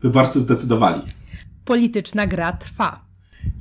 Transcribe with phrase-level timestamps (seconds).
[0.00, 1.02] Wyborcy zdecydowali.
[1.64, 3.04] Polityczna gra trwa.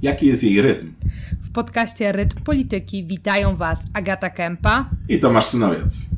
[0.01, 0.93] Jaki jest jej rytm?
[1.41, 6.09] W podcaście Rytm Polityki witają Was Agata Kępa i Tomasz Synowiec.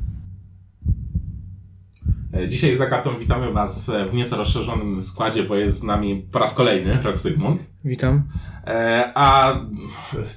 [2.34, 6.38] E, dzisiaj z Agatą witamy Was w nieco rozszerzonym składzie, bo jest z nami po
[6.38, 7.66] raz kolejny Rok Zygmunt.
[7.84, 8.22] Witam.
[8.66, 9.54] E, a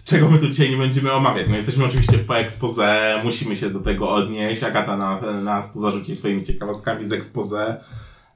[0.05, 1.47] czego my tu dzisiaj nie będziemy omawiać?
[1.49, 4.63] No jesteśmy oczywiście po expose, musimy się do tego odnieść.
[4.63, 7.83] Agata nas, nas tu zarzuci swoimi ciekawostkami z expose.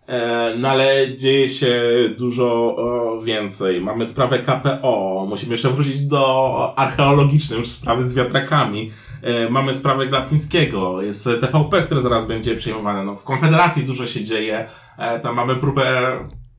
[0.07, 1.83] E, no ale dzieje się
[2.17, 2.77] dużo
[3.23, 3.81] więcej.
[3.81, 8.91] Mamy sprawę KPO, musimy jeszcze wrócić do archeologicznej już sprawy z wiatrakami.
[9.21, 13.03] E, mamy sprawę Glapińskiego, jest TVP, które zaraz będzie przejmowane.
[13.03, 14.69] No, w Konfederacji dużo się dzieje.
[14.97, 16.11] E, tam mamy próbę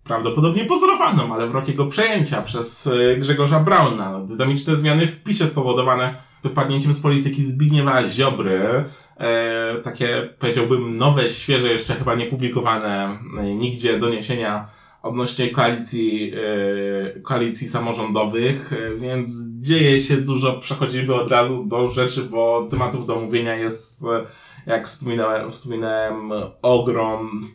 [0.04, 4.20] prawdopodobnie pozorowaną, ale wrogiego przejęcia przez Grzegorza Brauna.
[4.20, 6.14] Dynamiczne zmiany w PiSie spowodowane
[6.48, 8.84] wypadnięciem z polityki Zbigniewa Ziobry.
[9.16, 14.68] E, takie, powiedziałbym, nowe, świeże, jeszcze chyba nie publikowane e, nigdzie doniesienia
[15.06, 22.22] odnośnie koalicji, e, koalicji samorządowych, e, więc dzieje się dużo, przechodzimy od razu do rzeczy,
[22.22, 24.26] bo tematów do omówienia jest, e,
[24.66, 26.30] jak wspominałem, wspominałem,
[26.62, 27.50] ogrom.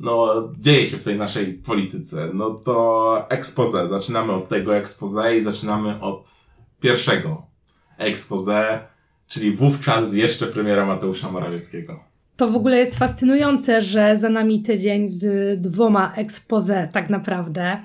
[0.00, 2.30] No, dzieje się w tej naszej polityce.
[2.34, 3.88] No to expose.
[3.88, 6.28] Zaczynamy od tego expose i zaczynamy od
[6.80, 7.53] pierwszego
[7.98, 8.80] expose,
[9.28, 12.04] czyli wówczas jeszcze premiera Mateusza Morawieckiego.
[12.36, 17.78] To w ogóle jest fascynujące, że za nami tydzień z dwoma expose tak naprawdę.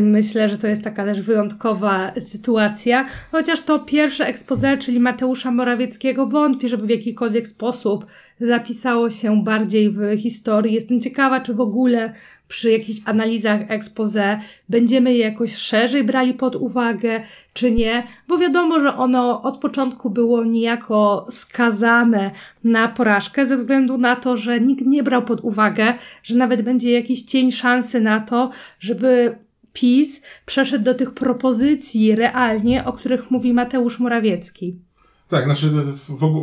[0.00, 6.26] Myślę, że to jest taka też wyjątkowa sytuacja, chociaż to pierwsze expose, czyli Mateusza Morawieckiego,
[6.26, 8.06] wątpię, żeby w jakikolwiek sposób
[8.40, 10.74] zapisało się bardziej w historii.
[10.74, 12.12] Jestem ciekawa, czy w ogóle
[12.48, 17.20] przy jakichś analizach expose będziemy je jakoś szerzej brali pod uwagę,
[17.52, 22.30] czy nie, bo wiadomo, że ono od początku było niejako skazane
[22.64, 26.92] na porażkę ze względu na to, że nikt nie brał pod uwagę, że nawet będzie
[26.92, 29.36] jakiś cień szansy na to, żeby
[29.80, 34.76] PiS przeszedł do tych propozycji realnie, o których mówi Mateusz Morawiecki.
[35.28, 35.70] Tak, znaczy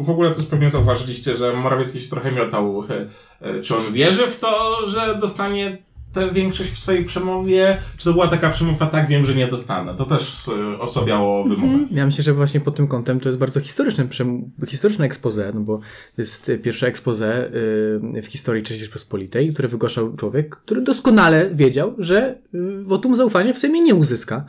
[0.03, 2.83] w ogóle też pewnie zauważyliście, że Morawiecki się trochę miotał.
[2.89, 3.07] E,
[3.41, 5.77] e, czy on wierzy w to, że dostanie
[6.15, 7.77] tę większość w swojej przemowie?
[7.97, 9.95] Czy to była taka przemowa, tak wiem, że nie dostanę?
[9.95, 11.55] To też e, osłabiało mhm.
[11.55, 11.73] wymowę.
[11.73, 11.97] Mhm.
[11.97, 14.07] Ja myślę, że właśnie pod tym kątem to jest bardzo historyczne,
[14.67, 15.77] historyczne expose, no bo
[16.15, 17.49] to jest pierwsze expose
[18.23, 22.37] w historii III Rzeczpospolitej, które wygłaszał człowiek, który doskonale wiedział, że
[22.83, 24.45] wotum zaufania w Sejmie nie uzyska.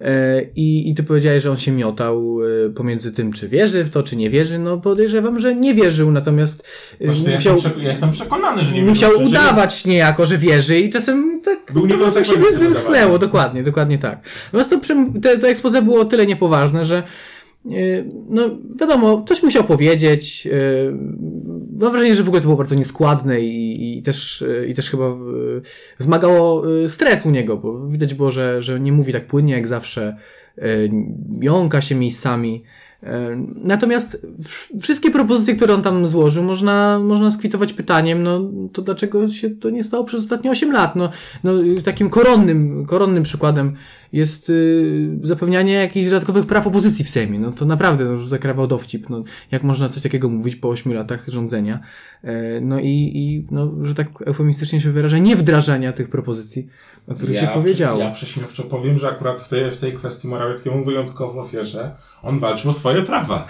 [0.00, 3.90] E, I, I ty powiedziałeś, że on się miotał e, pomiędzy tym, czy wierzy w
[3.90, 4.58] to, czy nie wierzy.
[4.58, 6.68] No podejrzewam, że nie wierzył, natomiast
[7.00, 8.90] e, Właśnie musiał, ja jestem przekonany, że nie wierzył.
[8.90, 9.92] Musiał udawać nie...
[9.92, 14.18] niejako, że wierzy i czasem tak Był tak się wymsnęło, dokładnie, dokładnie tak.
[14.52, 17.02] Natomiast to, to, to expose było o tyle niepoważne, że
[18.28, 18.42] no,
[18.80, 20.48] wiadomo, coś musiał powiedzieć.
[21.78, 25.16] Mam wrażenie, że w ogóle to było bardzo nieskładne i, i, też, i też chyba
[25.98, 30.16] wzmagało stres u niego, bo widać było, że, że nie mówi tak płynnie jak zawsze,
[31.40, 32.62] jąka się miejscami.
[33.54, 34.26] Natomiast
[34.80, 39.70] wszystkie propozycje, które on tam złożył, można, można skwitować pytaniem, no to dlaczego się to
[39.70, 40.96] nie stało przez ostatnie 8 lat?
[40.96, 41.10] No,
[41.44, 41.52] no
[41.84, 43.76] takim koronnym, koronnym przykładem
[44.12, 47.38] jest y, zapewnianie jakichś dodatkowych praw opozycji w Sejmie.
[47.38, 49.10] No to naprawdę już zakrawał dowcip.
[49.10, 51.80] No, jak można coś takiego mówić po 8 latach rządzenia?
[52.24, 56.68] E, no i, i no, że tak eufemistycznie się wyraża, nie wdrażania tych propozycji,
[57.08, 58.00] o których ja, się powiedziało.
[58.00, 61.94] Ja prześmiewczo powiem, że akurat w tej, w tej kwestii Morawieckiemu wyjątkowo wierzę.
[62.22, 63.48] On walczył o swoje prawa.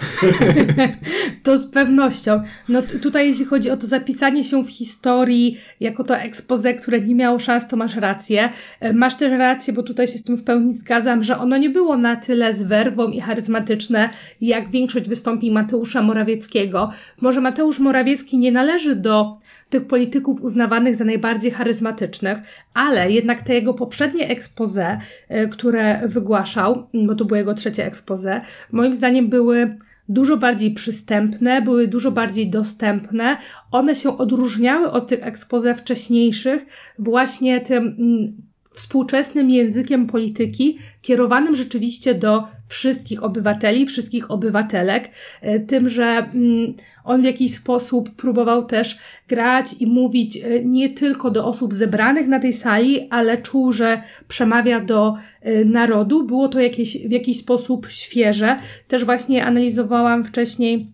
[1.43, 2.43] to z pewnością.
[2.69, 7.15] No tutaj jeśli chodzi o to zapisanie się w historii jako to expose, które nie
[7.15, 8.49] miało szans, to masz rację.
[8.79, 11.69] E, masz też rację, bo tutaj się z tym w pełni zgadzam, że ono nie
[11.69, 14.09] było na tyle z werwą i charyzmatyczne,
[14.41, 16.89] jak większość wystąpień Mateusza Morawieckiego.
[17.21, 19.37] Może Mateusz Morawiecki nie należy do
[19.69, 22.37] tych polityków uznawanych za najbardziej charyzmatycznych,
[22.73, 24.99] ale jednak te jego poprzednie expose,
[25.29, 29.75] e, które wygłaszał, bo to było jego trzecie expose, moim zdaniem były
[30.09, 33.37] dużo bardziej przystępne, były dużo bardziej dostępne.
[33.71, 36.65] One się odróżniały od tych expose wcześniejszych
[36.99, 45.09] właśnie tym mm, współczesnym językiem polityki, kierowanym rzeczywiście do wszystkich obywateli, wszystkich obywatelek,
[45.41, 46.73] e, tym, że mm,
[47.03, 52.27] on w jakiś sposób próbował też grać i mówić e, nie tylko do osób zebranych
[52.27, 56.23] na tej sali, ale czuł, że przemawia do e, narodu.
[56.23, 58.59] Było to jakieś, w jakiś sposób świeże.
[58.87, 60.91] Też właśnie analizowałam wcześniej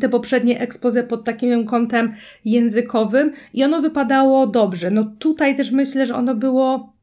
[0.00, 2.12] te poprzednie ekspoze pod takim kątem
[2.44, 4.90] językowym i ono wypadało dobrze.
[4.90, 6.93] No tutaj też myślę, że ono było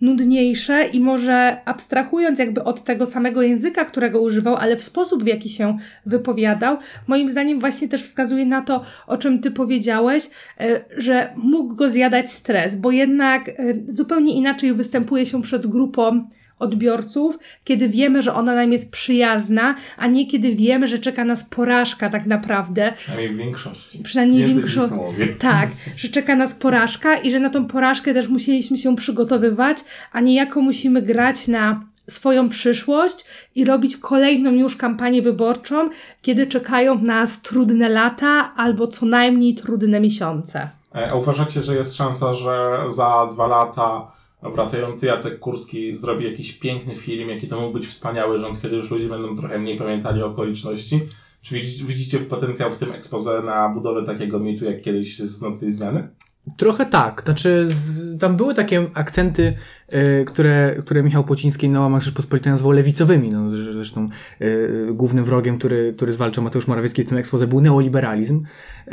[0.00, 5.26] nudniejsze i może abstrahując jakby od tego samego języka, którego używał, ale w sposób, w
[5.26, 10.30] jaki się wypowiadał, moim zdaniem właśnie też wskazuje na to, o czym ty powiedziałeś,
[10.60, 13.54] e, że mógł go zjadać stres, bo jednak e,
[13.86, 20.06] zupełnie inaczej występuje się przed grupą odbiorców, kiedy wiemy, że ona nam jest przyjazna, a
[20.06, 22.92] nie kiedy wiemy, że czeka nas porażka tak naprawdę.
[22.96, 23.98] Przynajmniej w większości.
[23.98, 25.28] Przynajmniej w połowie.
[25.38, 29.78] Tak, że czeka nas porażka i że na tą porażkę też musieliśmy się przygotowywać,
[30.12, 33.24] a niejako musimy grać na swoją przyszłość
[33.54, 35.90] i robić kolejną już kampanię wyborczą,
[36.22, 40.68] kiedy czekają nas trudne lata albo co najmniej trudne miesiące.
[40.94, 46.52] E, A uważacie, że jest szansa, że za dwa lata wracający Jacek Kurski zrobi jakiś
[46.52, 50.22] piękny film, jaki to mógł być wspaniały rząd, kiedy już ludzie będą trochę mniej pamiętali
[50.22, 51.00] okoliczności?
[51.42, 55.70] Czy widzi- widzicie potencjał w tym expose na budowę takiego mitu, jak kiedyś z Nocnej
[55.70, 56.08] Zmiany?
[56.56, 57.22] Trochę tak.
[57.24, 59.56] Znaczy, z, tam były takie akcenty,
[59.92, 63.30] y, które, które Michał Płociński na łamach Rzeczpospolitej nazwał lewicowymi.
[63.30, 64.08] No, zresztą zresztą
[64.40, 68.44] y, głównym wrogiem, który, który zwalczał Mateusz Morawiecki w tym ekspoze był neoliberalizm.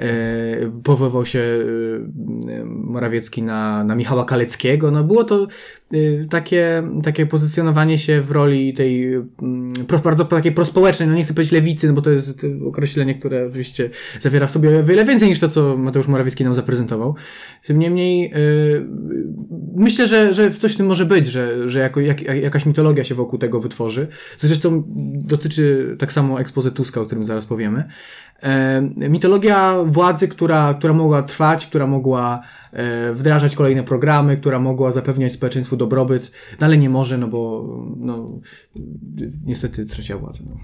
[0.02, 4.92] Y, powoływał się y, Morawiecki na, na Michała Kaleckiego.
[4.92, 5.48] No, było to
[5.94, 11.34] y, takie, takie pozycjonowanie się w roli tej mm, bardzo takiej prospołecznej, no nie chcę
[11.34, 13.90] powiedzieć lewicy, no bo to jest określenie, które oczywiście
[14.20, 17.16] zawiera w sobie wiele więcej niż to, co Mateusz Morawiecki nam zaprezentował.
[17.66, 18.34] Tym niemniej
[19.76, 23.16] myślę, że, że coś w tym może być, że, że jako, jak, jakaś mitologia się
[23.16, 24.08] wokół tego wytworzy.
[24.38, 24.84] Zresztą
[25.14, 27.84] dotyczy tak samo ekspozy Tuska, o którym zaraz powiemy.
[28.96, 32.42] Mitologia władzy, która, która mogła trwać, która mogła
[32.72, 37.68] e, wdrażać kolejne programy, która mogła zapewniać społeczeństwu dobrobyt, no ale nie może, no bo
[37.98, 38.30] no,
[39.46, 40.44] niestety straciła władzę.
[40.50, 40.56] No.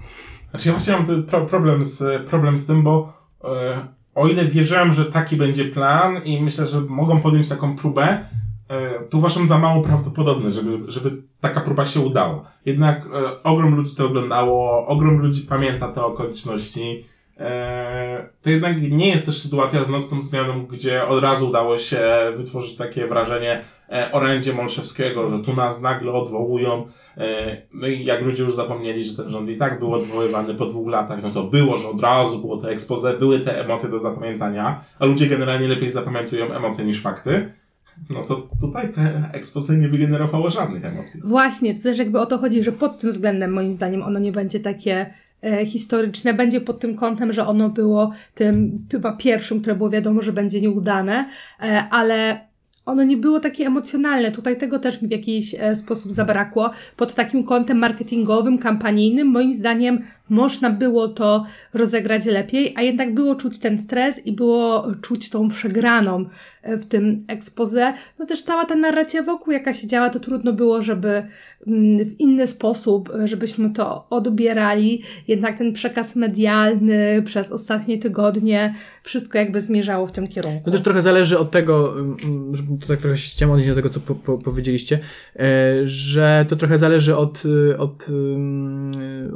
[0.50, 3.12] Znaczy ja właśnie mam problem, z, problem z tym, bo
[3.44, 8.24] e, o ile wierzyłem, że taki będzie plan i myślę, że mogą podjąć taką próbę,
[8.68, 12.42] e, to uważam za mało prawdopodobne, żeby, żeby taka próba się udała.
[12.66, 17.11] Jednak e, ogrom ludzi to oglądało, ogrom ludzi pamięta te okoliczności.
[17.38, 22.00] E, to jednak nie jest też sytuacja z nocną zmianą, gdzie od razu udało się
[22.36, 23.62] wytworzyć takie wrażenie
[23.92, 26.86] e, orędzie Molszewskiego, że tu nas nagle odwołują.
[27.16, 30.66] E, no i jak ludzie już zapomnieli, że ten rząd i tak był odwoływany po
[30.66, 33.98] dwóch latach, no to było, że od razu było to expose, były te emocje do
[33.98, 37.52] zapamiętania, a ludzie generalnie lepiej zapamiętują emocje niż fakty.
[38.10, 41.20] No to tutaj te expose nie wygenerowało żadnych emocji.
[41.24, 44.32] Właśnie, to też jakby o to chodzi, że pod tym względem moim zdaniem ono nie
[44.32, 45.14] będzie takie
[45.66, 50.32] historyczne, będzie pod tym kątem, że ono było tym chyba pierwszym, które było wiadomo, że
[50.32, 51.28] będzie nieudane,
[51.60, 52.40] e, ale
[52.86, 54.30] ono nie było takie emocjonalne.
[54.30, 56.70] Tutaj tego też mi w jakiś e, sposób zabrakło.
[56.96, 60.02] Pod takim kątem marketingowym, kampanijnym, moim zdaniem
[60.32, 65.48] można było to rozegrać lepiej, a jednak było czuć ten stres i było czuć tą
[65.48, 66.24] przegraną
[66.62, 67.94] e, w tym expose.
[68.18, 71.08] No też cała ta narracja wokół, jaka się działa, to trudno było, żeby
[71.66, 75.02] mm, w inny sposób, e, żebyśmy to odbierali.
[75.28, 80.64] Jednak ten przekaz medialny przez ostatnie tygodnie, wszystko jakby zmierzało w tym kierunku.
[80.64, 83.76] To też trochę zależy od tego, mm, żeby to tak trochę się chciałem odnieść do
[83.76, 84.98] tego, co po, po, powiedzieliście,
[85.36, 85.42] e,
[85.84, 87.42] że to trochę zależy od,
[87.78, 88.06] od,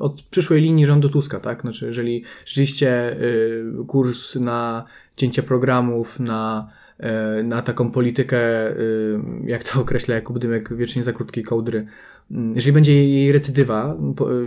[0.00, 1.60] od przyszłej linii rządu Tuska, tak?
[1.60, 4.84] Znaczy, jeżeli rzeczywiście y, kurs na
[5.16, 11.12] cięcie programów, na, e, na taką politykę, y, jak to określa Jakub Dymek, wiecznie za
[11.12, 11.86] krótkiej kołdry,
[12.30, 13.96] mm, jeżeli będzie jej recydywa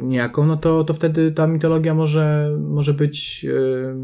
[0.02, 3.96] niejaką, no to, to wtedy ta mitologia może, może być y,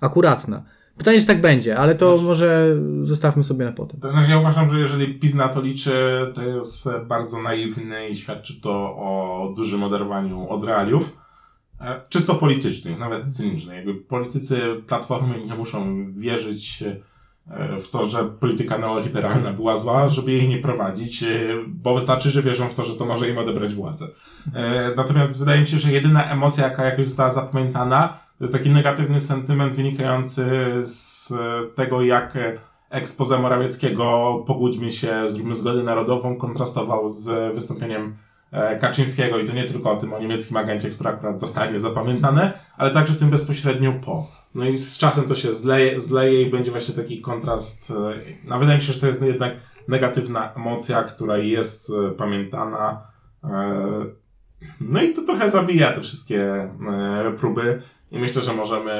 [0.00, 0.64] akuratna.
[0.98, 4.00] Pytanie, czy tak będzie, ale to może zostawmy sobie na potem.
[4.00, 5.92] To znaczy ja uważam, że jeżeli PiS na to liczy,
[6.34, 11.25] to jest bardzo naiwny i świadczy to o dużym oderwaniu od realiów.
[11.80, 13.76] E, Czysto politycznych, nawet cynicznych.
[13.76, 16.84] Jakby politycy Platformy nie muszą wierzyć
[17.50, 21.28] e, w to, że polityka neoliberalna była zła, żeby jej nie prowadzić, e,
[21.66, 24.06] bo wystarczy, że wierzą w to, że to może im odebrać władzę.
[24.96, 29.20] Natomiast wydaje mi się, że jedyna emocja, jaka jakoś została zapamiętana, to jest taki negatywny
[29.20, 30.44] sentyment wynikający
[30.82, 31.32] z
[31.74, 32.38] tego, jak
[32.90, 38.16] expose Morawieckiego Pogódźmy się, zróbmy zgodę narodową kontrastował z wystąpieniem
[38.80, 42.90] Kaczyńskiego i to nie tylko o tym o niemieckim agencie, które akurat zostanie zapamiętane, ale
[42.90, 44.26] także tym bezpośrednio po.
[44.54, 47.90] No i z czasem to się zleje, zleje i będzie właśnie taki kontrast.
[47.90, 47.94] e,
[48.44, 49.52] No wydaje mi się, że to jest jednak
[49.88, 53.00] negatywna emocja, która jest e, pamiętana.
[53.44, 54.06] E,
[54.80, 57.82] No i to trochę zabija te wszystkie e, próby.
[58.12, 58.92] I myślę, że możemy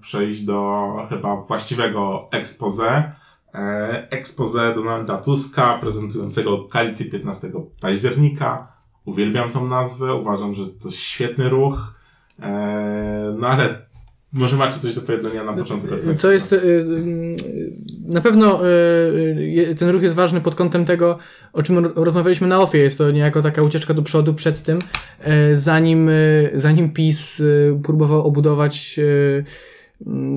[0.00, 3.12] przejść do chyba właściwego expose.
[3.54, 8.79] E, expose Donalda Tuska, prezentującego koalicję 15 października.
[9.04, 11.94] Uwielbiam tą nazwę, uważam, że to świetny ruch.
[12.42, 13.90] E, no ale
[14.32, 15.88] może macie coś do powiedzenia na początku?
[15.88, 17.36] tego Co jest, y, y,
[18.06, 21.18] na pewno y, ten ruch jest ważny pod kątem tego,
[21.52, 22.78] o czym rozmawialiśmy na OFIE.
[22.78, 24.78] Jest to niejako taka ucieczka do przodu przed tym,
[25.52, 26.10] zanim,
[26.54, 27.42] zanim PiS
[27.82, 29.00] próbował obudować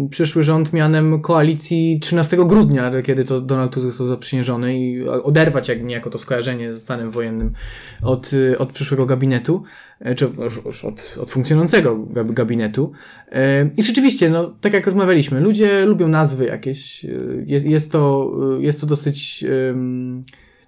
[0.10, 5.84] przyszły rząd mianem koalicji 13 grudnia, kiedy to Donald Tusk został zaprzysiężony i oderwać jak
[5.84, 7.54] niejako to skojarzenie ze stanem wojennym
[8.02, 9.64] od, od przyszłego gabinetu.
[10.04, 10.28] E, czy
[10.66, 12.92] już od, od funkcjonującego gabinetu.
[13.32, 17.06] E, I rzeczywiście, no, tak jak rozmawialiśmy, ludzie lubią nazwy jakieś.
[17.06, 17.10] E,
[17.46, 19.46] jest, jest, to, jest to dosyć.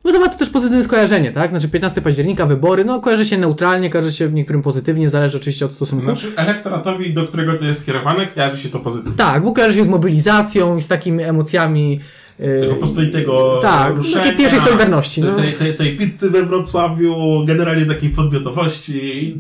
[0.06, 1.50] No to ma to też pozytywne skojarzenie, tak?
[1.50, 5.74] Znaczy 15 października, wybory, no kojarzy się neutralnie, kojarzy się niektórym pozytywnie, zależy oczywiście od
[5.74, 6.06] stosunku.
[6.06, 9.18] Znaczy elektoratowi, do którego to jest skierowane, kojarzy się to pozytywnie.
[9.18, 12.00] Tak, bo kojarzy się z mobilizacją i z takimi emocjami
[12.38, 14.24] tego pospolitego tak, ruszenia.
[14.24, 15.22] Takiej pierwszej Solidarności.
[15.22, 15.36] No.
[15.36, 17.16] Tej, tej, tej pizzy we Wrocławiu,
[17.48, 19.34] generalnie takiej podmiotowości.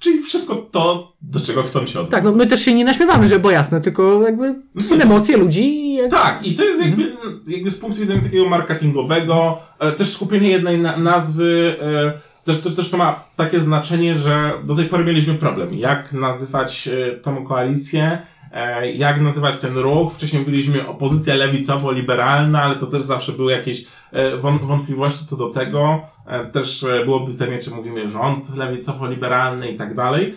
[0.00, 2.10] Czyli wszystko to, do czego chcą się odnieść.
[2.10, 5.36] Tak, no my też się nie naśmiewamy, żeby było jasne, tylko jakby to są emocje
[5.36, 5.92] ludzi.
[5.92, 6.10] Jak...
[6.10, 7.40] Tak, i to jest jakby, mhm.
[7.46, 12.74] jakby z punktu widzenia takiego marketingowego, e, też skupienie jednej na nazwy, e, też, też,
[12.74, 17.46] też to ma takie znaczenie, że do tej pory mieliśmy problem, jak nazywać e, tą
[17.46, 18.18] koalicję,
[18.94, 20.12] jak nazywać ten ruch.
[20.14, 26.00] Wcześniej mówiliśmy opozycja lewicowo-liberalna, ale to też zawsze były jakieś e, wątpliwości co do tego.
[26.26, 30.36] E, też byłoby pytanie, czy mówimy rząd lewicowo-liberalny i tak dalej.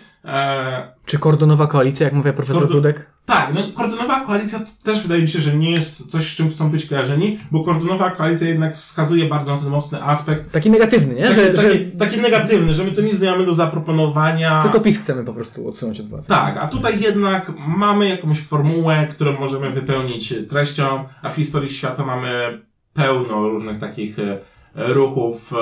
[1.06, 3.13] Czy kordonowa koalicja, jak mówię profesor Kordo Dudek?
[3.26, 6.70] Tak, no kordonowa koalicja też wydaje mi się, że nie jest coś, z czym chcą
[6.70, 10.52] być kojarzeni, bo kordonowa koalicja jednak wskazuje bardzo na ten mocny aspekt.
[10.52, 11.22] Taki negatywny, nie?
[11.22, 11.84] Taki, że, taki, że...
[11.98, 14.62] taki negatywny, że my tu nic nie mamy do zaproponowania.
[14.62, 16.28] Tylko PiS chcemy po prostu odsunąć od władzy.
[16.28, 22.04] Tak, a tutaj jednak mamy jakąś formułę, którą możemy wypełnić treścią, a w historii świata
[22.04, 22.60] mamy
[22.94, 24.38] pełno różnych takich e,
[24.74, 25.56] ruchów e,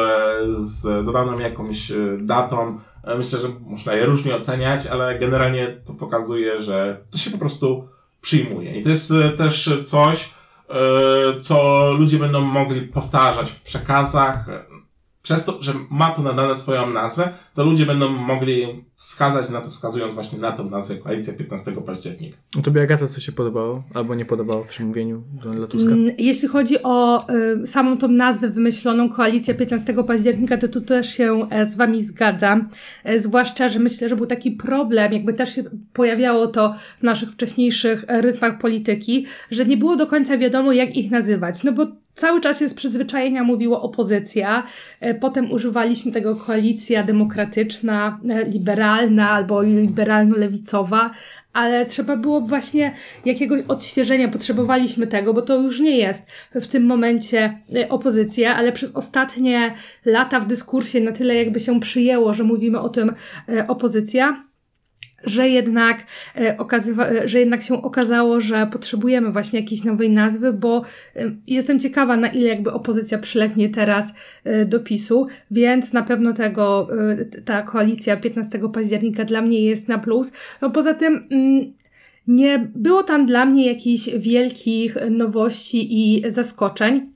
[0.59, 2.79] z dodaną jakąś e, datą.
[3.05, 7.39] E, myślę, że można je różnie oceniać, ale generalnie to pokazuje, że to się po
[7.39, 7.89] prostu
[8.21, 8.81] przyjmuje.
[8.81, 10.35] I to jest też coś,
[11.43, 14.47] co ludzie będą mogli powtarzać w przekazach,
[15.23, 19.71] przez to, że ma to nadane swoją nazwę, to ludzie będą mogli wskazać na to,
[19.71, 22.37] wskazując właśnie na tą nazwę Koalicja 15 października.
[22.57, 25.91] No tobie Agata co się podobało, albo nie podobało w przemówieniu Donalda Tuska?
[25.91, 27.27] Mm, jeśli chodzi o
[27.63, 32.05] y, samą tą nazwę wymyśloną, Koalicja 15 października, to tu też się e, z wami
[32.05, 32.69] zgadzam.
[33.05, 37.31] E, zwłaszcza, że myślę, że był taki problem, jakby też się pojawiało to w naszych
[37.31, 41.65] wcześniejszych e, rytmach polityki, że nie było do końca wiadomo, jak ich nazywać.
[41.65, 44.67] No bo Cały czas jest przyzwyczajenia mówiło opozycja,
[45.01, 51.11] e, potem używaliśmy tego koalicja demokratyczna, e, liberalna albo liberalno-lewicowa,
[51.53, 56.87] ale trzeba było właśnie jakiegoś odświeżenia, potrzebowaliśmy tego, bo to już nie jest w tym
[56.87, 62.45] momencie e, opozycja, ale przez ostatnie lata w dyskursie na tyle jakby się przyjęło, że
[62.45, 63.13] mówimy o tym
[63.69, 64.45] opozycja,
[65.25, 70.53] że jednak, e, okazywa, e, że jednak się okazało, że potrzebujemy właśnie jakiejś nowej nazwy,
[70.53, 70.83] bo
[71.17, 74.15] e, jestem ciekawa, na ile jakby opozycja przylegnie teraz
[74.67, 76.89] do PiSu, więc na pewno tego,
[77.45, 80.33] ta koalicja 15 października dla mnie jest na plus.
[80.63, 81.73] No poza tym, mm,
[82.27, 87.13] nie było tam dla mnie jakichś wielkich nowości i zaskoczeń.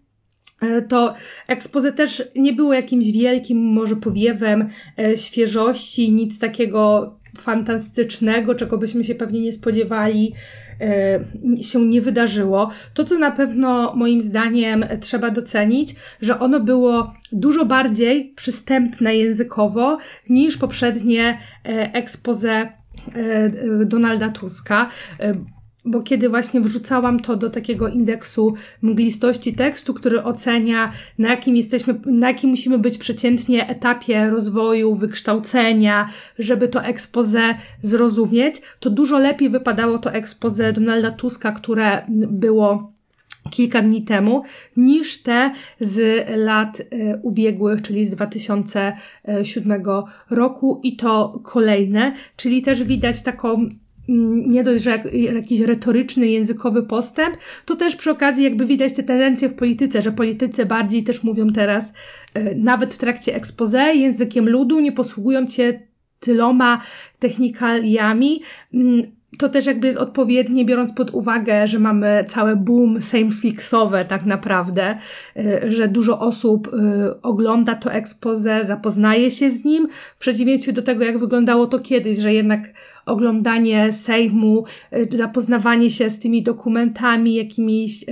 [0.89, 1.15] To
[1.47, 4.69] ekspoze też nie było jakimś wielkim, może powiewem
[5.17, 10.35] świeżości, nic takiego fantastycznego, czego byśmy się pewnie nie spodziewali,
[10.81, 12.71] e, się nie wydarzyło.
[12.95, 19.99] To, co na pewno moim zdaniem trzeba docenić, że ono było dużo bardziej przystępne językowo
[20.29, 21.39] niż poprzednie
[21.93, 22.69] expose
[23.15, 23.51] e,
[23.85, 24.91] Donalda Tuska
[25.87, 32.01] bo kiedy właśnie wrzucałam to do takiego indeksu mglistości tekstu, który ocenia, na jakim jesteśmy,
[32.07, 39.51] na jakim musimy być przeciętnie etapie rozwoju, wykształcenia, żeby to expose zrozumieć, to dużo lepiej
[39.51, 42.97] wypadało to expose Donalda Tuska, które było
[43.51, 44.43] kilka dni temu,
[44.77, 45.51] niż te
[45.81, 49.83] z lat y, ubiegłych, czyli z 2007
[50.31, 50.81] roku.
[50.83, 53.69] I to kolejne, czyli też widać taką
[54.09, 59.49] nie dość, że jakiś retoryczny, językowy postęp, to też przy okazji jakby widać te tendencje
[59.49, 61.95] w polityce, że politycy bardziej też mówią teraz,
[62.35, 65.81] e, nawet w trakcie expose, językiem ludu, nie posługując się
[66.21, 66.83] tyloma
[67.19, 68.43] technikaliami,
[68.75, 69.03] mm,
[69.37, 74.99] to też jakby jest odpowiednie, biorąc pod uwagę, że mamy całe boom sameflixowe tak naprawdę,
[75.37, 80.83] y, że dużo osób y, ogląda to expose, zapoznaje się z nim, w przeciwieństwie do
[80.83, 82.61] tego, jak wyglądało to kiedyś, że jednak
[83.07, 88.05] oglądanie Sejmu, y, zapoznawanie się z tymi dokumentami, jakimiś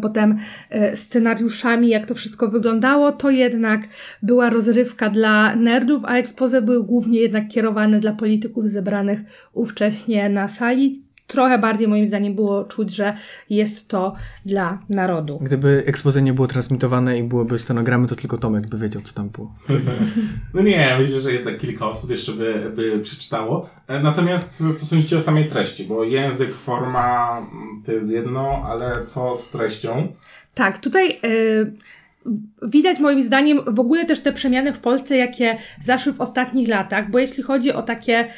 [0.00, 0.38] potem
[0.70, 3.80] e, scenariuszami, jak to wszystko wyglądało, to jednak
[4.22, 9.20] była rozrywka dla nerdów, a ekspoze były głównie jednak kierowane dla polityków zebranych
[9.52, 11.07] ówcześnie na sali.
[11.28, 13.16] Trochę bardziej moim zdaniem było czuć, że
[13.50, 14.14] jest to
[14.46, 15.38] dla narodu.
[15.42, 19.28] Gdyby expose nie było transmitowane i byłyby stenogramy, to tylko Tomek by wiedział, co tam
[19.28, 19.54] było.
[20.54, 23.70] No nie, myślę, że jednak kilka osób jeszcze by, by przeczytało.
[23.88, 25.84] E, Natomiast co sądzicie o samej treści?
[25.84, 30.08] Bo język, forma mm, to jest jedno, ale co z treścią?
[30.54, 31.72] Tak, tutaj y,
[32.62, 37.10] widać moim zdaniem w ogóle też te przemiany w Polsce, jakie zaszły w ostatnich latach,
[37.10, 38.28] bo jeśli chodzi o takie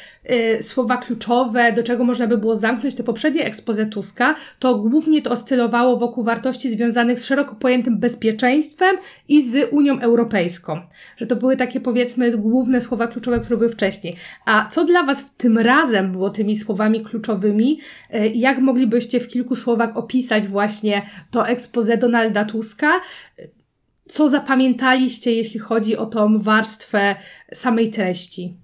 [0.59, 5.21] y, słowa kluczowe, do czego można by było zamknąć te poprzednie expose Tuska, to głównie
[5.21, 10.79] to oscylowało wokół wartości związanych z szeroko pojętym bezpieczeństwem i z Unią Europejską.
[11.17, 14.15] Że to były takie powiedzmy główne słowa kluczowe, które były wcześniej.
[14.45, 17.79] A co dla Was w tym razem było tymi słowami kluczowymi?
[18.15, 22.91] Y, Jak moglibyście w kilku słowach opisać właśnie to expose Donalda Tuska?
[24.11, 27.15] Co zapamiętaliście, jeśli chodzi o tą warstwę
[27.53, 28.57] samej treści?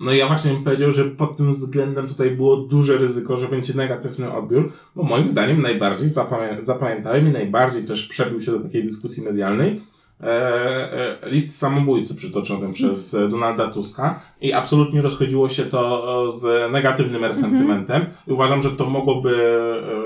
[0.00, 3.74] No ja właśnie bym powiedział, że pod tym względem tutaj było duże ryzyko, że będzie
[3.74, 8.84] negatywny odbiór, bo moim zdaniem najbardziej zapamię zapamiętałem i najbardziej też przebił się do takiej
[8.84, 9.82] dyskusji medialnej
[10.20, 10.26] e,
[11.22, 16.72] e, list samobójcy przytoczony przez e, Donalda Tuska i absolutnie rozchodziło się to e, z
[16.72, 19.30] negatywnym resentymentem i uważam, że to mogłoby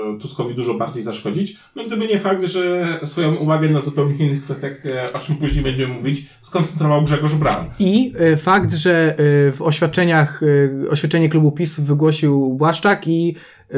[0.19, 4.85] Tuskowi dużo bardziej zaszkodzić, no gdyby nie fakt, że swoją uwagę na zupełnie innych kwestiach,
[4.85, 7.65] e, o czym później będziemy mówić, skoncentrował Grzegorz Braun.
[7.79, 10.41] I y, fakt, że y, w oświadczeniach,
[10.89, 13.35] oświadczenie klubu PiS wygłosił Błaszczak i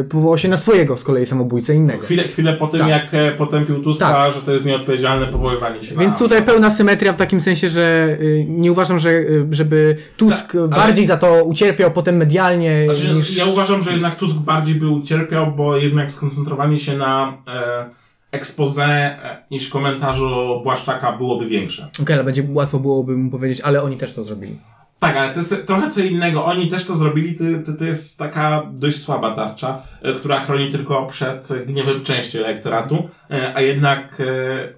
[0.10, 2.04] powołał się na swojego z kolei samobójcę innego.
[2.04, 2.90] Chwilę, chwilę po tym, Tak.
[2.90, 4.34] jak e, potępił Tuska, Tak.
[4.34, 6.20] że to jest nieodpowiedzialne powoływanie się Więc na...
[6.20, 10.56] tutaj pełna symetria w takim sensie, że y, nie uważam, że y, żeby Tusk Tak,
[10.56, 13.38] ale- bardziej za to ucierpiał potem medialnie Znaczy, niż...
[13.38, 17.86] Ja uważam, że jednak Tusk bardziej by ucierpiał, bo jednak skoncentrowanie się na e,
[18.32, 21.90] expose e, niż komentarzu Błaszczaka byłoby większe.
[22.02, 24.60] Okej, ale będzie łatwo byłoby mu powiedzieć, ale oni też to zrobili.
[25.04, 26.46] Tak, ale to jest trochę co innego.
[26.46, 30.70] Oni też to zrobili, to, to, to jest taka dość słaba tarcza, e, która chroni
[30.70, 34.26] tylko przed gniewem części elektoratu, e, a jednak e,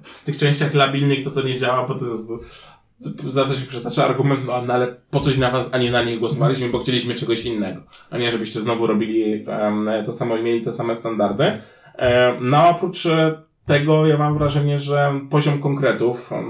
[0.01, 2.31] w tych częściach labilnych to to nie działa, bo to jest
[2.99, 6.19] w zasadzie przytacza argument, no, no ale po coś na was, a nie na nich
[6.19, 10.61] głosowaliśmy, bo chcieliśmy czegoś innego, a nie żebyście znowu robili em, to samo i mieli
[10.61, 11.43] te same standardy.
[11.97, 16.43] E, no oprócz e, tego ja mam wrażenie, że poziom konkretów e,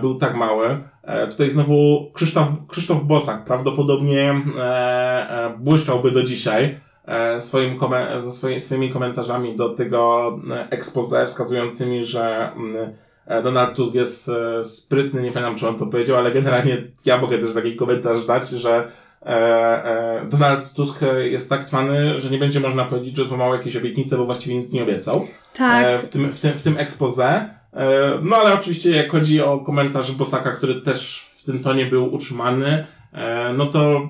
[0.00, 0.78] był tak mały.
[1.02, 7.78] E, tutaj znowu Krzysztof, Krzysztof Bosak prawdopodobnie e, e, błyszczałby do dzisiaj e, swoim
[8.18, 12.92] ze swoimi, komentarzami do tego e, expose wskazującymi, że mm,
[13.26, 17.18] e, Donald Tusk jest e, sprytny, nie pamiętam czy on to powiedział, ale generalnie ja
[17.18, 18.88] mogę też taki komentarz dać, że
[19.22, 23.76] e, e, Donald Tusk jest tak cwany, że nie będzie można powiedzieć, że złamał jakieś
[23.76, 27.57] obietnice, bo właściwie nic nie obiecał Tak, e, w, tym, w, tym, w tym expose.
[27.78, 32.14] E, no ale oczywiście jak chodzi o komentarz Bosaka, który też w tym tonie był
[32.14, 34.08] utrzymany, e, no to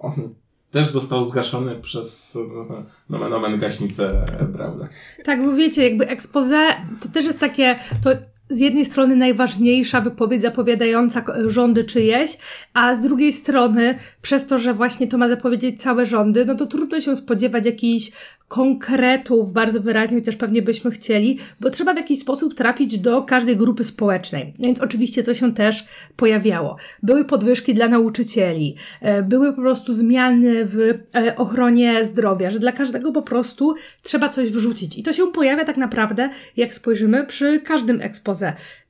[0.00, 0.34] on
[0.70, 2.38] też został zgaszony przez
[2.70, 4.24] e, nomen omen gaśnicę,
[4.56, 4.88] prawda?
[5.24, 8.10] Tak, bo wiecie, jakby expose to też jest takie, to
[8.48, 12.38] z jednej strony najważniejsza wypowiedź zapowiadająca k- rządy czyjeś,
[12.74, 16.66] a z drugiej strony przez to, że właśnie to ma zapowiedzieć całe rządy, no to
[16.66, 18.10] trudno się spodziewać jakichś
[18.48, 23.56] konkretów bardzo wyraźnych, też pewnie byśmy chcieli, bo trzeba w jakiś sposób trafić do każdej
[23.56, 24.54] grupy społecznej.
[24.58, 25.84] Więc oczywiście to się też
[26.16, 26.76] pojawiało.
[27.02, 30.78] Były podwyżki dla nauczycieli, e, były po prostu zmiany w
[31.14, 34.98] e, ochronie zdrowia, że dla każdego po prostu trzeba coś wrzucić.
[34.98, 38.00] I to się pojawia tak naprawdę, jak spojrzymy, przy każdym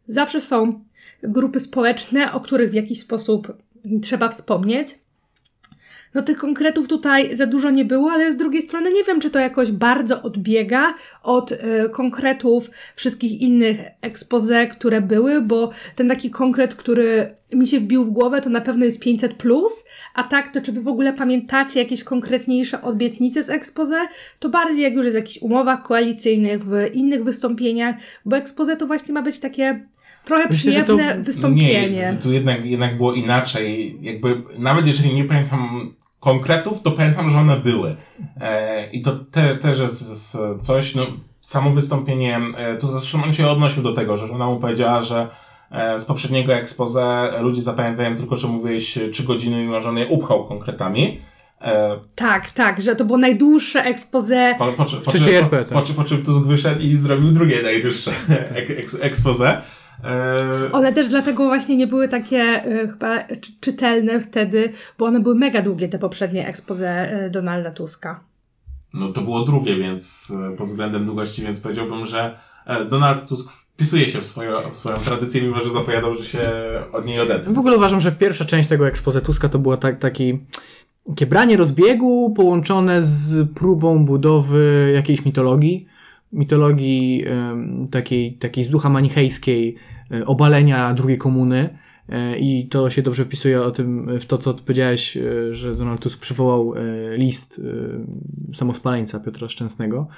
[0.06, 0.84] Zawsze są
[1.22, 3.62] grupy społeczne, o których w jakiś sposób
[4.02, 4.98] trzeba wspomnieć.
[6.16, 9.30] No tych konkretów tutaj za dużo nie było, ale z drugiej strony nie wiem, czy
[9.30, 11.56] to jakoś bardzo odbiega od y,
[11.92, 18.10] konkretów wszystkich innych expose, które były, bo ten taki konkret, który mi się wbił w
[18.10, 21.80] głowę, to na pewno jest 500+, plus, a tak, to czy wy w ogóle pamiętacie
[21.80, 24.08] jakieś konkretniejsze obietnice z expose?
[24.38, 28.86] To bardziej jak już jest w jakichś umowach koalicyjnych, w innych wystąpieniach, bo expose to
[28.86, 29.86] właśnie ma być takie
[30.24, 31.90] trochę Myślę, że to- przyjemne wystąpienie.
[31.90, 33.96] Nie, tu jednak, jednak było inaczej.
[34.00, 35.94] Jakby, nawet jeżeli nie pamiętam
[36.30, 37.96] konkretów, to pamiętam, że one były.
[38.40, 41.06] E, I to te, też jest jest coś, no,
[41.40, 45.28] samo wystąpienie, e, to zresztą on się odnosił do tego, że żona mu powiedziała, że
[45.70, 50.06] e, z poprzedniego expose ludzie zapamiętają tylko, że mówiłeś trzy godziny, mimo że on je
[50.06, 51.20] upchał konkretami.
[51.60, 54.54] E, Tak, tak, że to było najdłuższe expose.
[54.58, 55.68] po, po, po, po, Trzeci czym- RP, po, tak.
[55.72, 58.10] po, czym- po czym Tusk wyszedł i zrobił drugie najdłuższe
[59.00, 59.62] expose.
[60.04, 65.20] E, One też dlatego właśnie nie były takie y, chyba czy- czytelne wtedy, bo one
[65.20, 68.20] były mega długie, te poprzednie expose y, Donalda Tuska.
[68.94, 73.50] No to było drugie, więc e, pod względem długości, więc powiedziałbym, że e, Donald Tusk
[73.52, 76.50] wpisuje się w swoją, w swoją tradycję, mimo że zapowiadał, że się
[76.92, 77.54] od niej odetnie.
[77.54, 80.38] W ogóle uważam, że pierwsza część tego expose Tuska to było tak, taki,
[81.08, 85.86] takie branie rozbiegu połączone z próbą budowy jakiejś mitologii.
[86.32, 87.24] Mitologii
[87.90, 89.76] takiej, takiej z ducha manichejskiej,
[90.10, 91.78] e, obalenia drugiej komuny.
[92.08, 96.00] E, I to się dobrze wpisuje o tym, w to, co powiedziałeś, e, że Donald
[96.00, 96.74] Tusk przywołał
[97.16, 97.60] list
[98.52, 100.08] samospaleńca Piotra Szczęsnego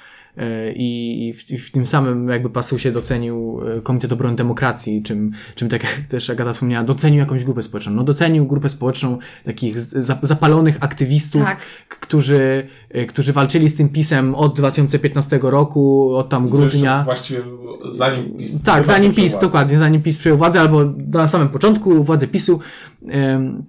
[0.75, 5.31] i i w, i w tym samym jakby pasusie docenił e, Komitet Obrony Demokracji, czym,
[5.55, 7.93] czym tak jak też Agata wspomniała, docenił jakąś grupę społeczną.
[7.93, 9.79] No docenił grupę społeczną takich
[10.21, 11.57] zapalonych aktywistów, Tak.
[11.89, 17.03] którzy, e, którzy walczyli z tym pisem od 2015 roku, od tam grudnia.
[17.03, 17.41] Właściwie
[17.89, 18.63] zanim PiS...
[18.63, 19.47] Tak, zanim PiS, władzę.
[19.47, 22.59] dokładnie, zanim PiS przejął władzę, albo na samym początku władzy PiSu
[23.07, 23.63] em,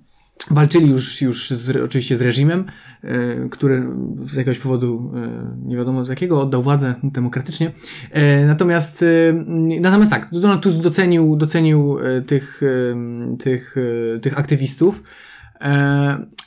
[0.51, 2.65] walczyli już, już z, oczywiście z reżimem,
[3.03, 3.87] e, który
[4.27, 7.73] z jakiegoś powodu, e, nie wiadomo z jakiego, oddał władzę demokratycznie.
[8.11, 9.05] E, natomiast,
[9.81, 12.61] natomiast tak, Donald Tusk docenił, docenił tych,
[13.39, 13.77] tych,
[14.23, 15.03] tych aktywistów.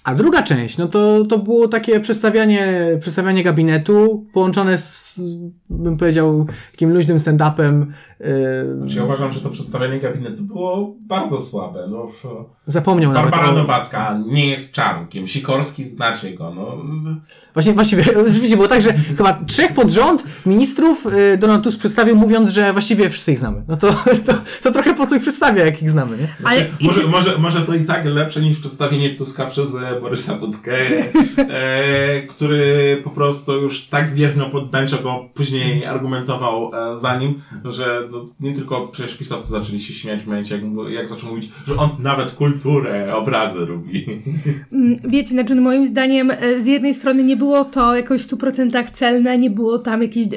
[0.04, 5.20] A druga część, no to, to było takie przedstawianie, przedstawianie gabinetu połączone z,
[5.70, 7.86] bym powiedział, takim luźnym stand-upem.
[8.20, 11.88] e, Znaczy, ja uważam, że to przedstawienie gabinetu było bardzo słabe.
[11.90, 12.24] No, w...
[12.66, 13.56] Zapomniał nawet Barbara o...
[13.56, 15.28] Nowacka nie jest czarnkiem.
[15.28, 16.54] Sikorski znacie go.
[16.56, 16.78] No,
[17.54, 22.16] Właśnie, właściwie, rzeczywiście było tak, że chyba trzech pod rząd ministrów y, Donald Tusk przedstawił
[22.16, 23.64] mówiąc, że właściwie wszyscy ich znamy.
[23.68, 23.88] No to,
[24.28, 26.28] to, to trochę po co ich przedstawia, jak ich znamy, nie?
[26.44, 30.36] Ale i, może, może, może to i tak lepsze niż przedstawienie Tuska przez e, Borysa
[30.36, 30.78] Budkę,
[31.38, 38.08] e, który po prostu już tak wierno poddańczo go później argumentował e, za nim, że
[38.12, 41.76] no, nie tylko przecież pisowcy zaczęli się śmiać w momencie, jak, jak zaczął mówić, że
[41.76, 44.06] on nawet kulturę, obrazy lubi.
[44.72, 48.28] Mm, Wiecie, znaczy no moim zdaniem e, z jednej strony nie było to jakoś w
[48.28, 50.30] 100% celne, nie było tam jakiejś e,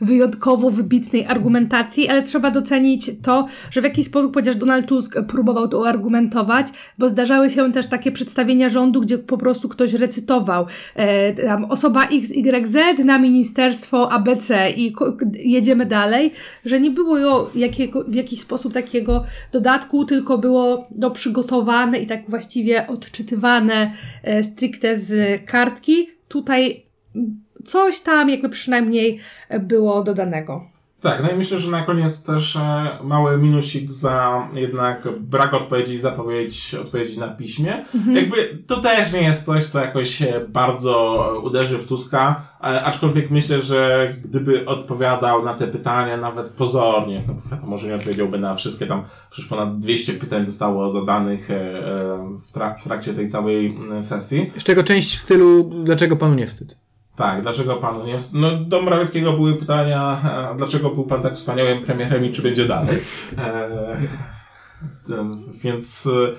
[0.00, 5.68] wyjątkowo wybitnej argumentacji, ale trzeba docenić to, że w jakiś sposób, chociaż Donald Tusk próbował
[5.68, 6.66] to argumentować,
[6.98, 12.08] bo zdarzały się też takie przedstawienia rządu, gdzie po prostu ktoś recytował e, tam osoba
[12.08, 14.94] XYZ na ministerstwo ABC i
[15.34, 16.32] jedziemy dalej,
[16.64, 22.30] że nie było jakiego, w jakiś sposób takiego dodatku, tylko było no, przygotowane i tak
[22.30, 26.08] właściwie odczytywane e, stricte z kartki.
[26.28, 26.82] Tutaj
[27.64, 29.18] coś tam jakby przynajmniej
[29.60, 30.71] było dodanego.
[31.02, 35.94] Tak, no i myślę, że na koniec też e, mały minusik za jednak brak odpowiedzi
[35.94, 37.84] i zapowiedź odpowiedzi na piśmie.
[38.12, 43.60] Jakby to też nie jest coś, co jakoś bardzo uderzy w Tuska, e, aczkolwiek myślę,
[43.60, 48.86] że gdyby odpowiadał na te pytania nawet pozornie, no wiadomo, może nie odpowiedziałby na wszystkie
[48.86, 51.54] tam, przecież ponad 200 pytań zostało zadanych e,
[52.48, 54.50] w, trak- w trakcie tej całej sesji.
[54.58, 56.81] Z czego część w stylu, dlaczego panu nie wstyd?
[57.16, 58.18] Tak, dlaczego panu nie...
[58.32, 60.22] No, do Morawieckiego były pytania,
[60.56, 62.98] dlaczego był pan tak wspaniałym premierem i czy będzie dalej.
[63.38, 63.96] E,
[65.06, 66.32] ten, więc e,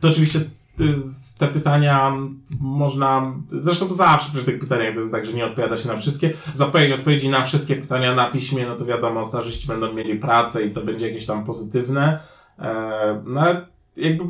[0.00, 0.84] to oczywiście e,
[1.38, 2.12] te pytania
[2.60, 6.32] można, zresztą zawsze przy tych pytaniach to jest tak, że nie odpowiada się na wszystkie.
[6.54, 10.70] Zapowiedź odpowiedzi na wszystkie pytania na piśmie, no to wiadomo, starzyści będą mieli pracę i
[10.70, 12.20] to będzie jakieś tam pozytywne.
[12.58, 13.42] E, no
[13.96, 14.24] jakby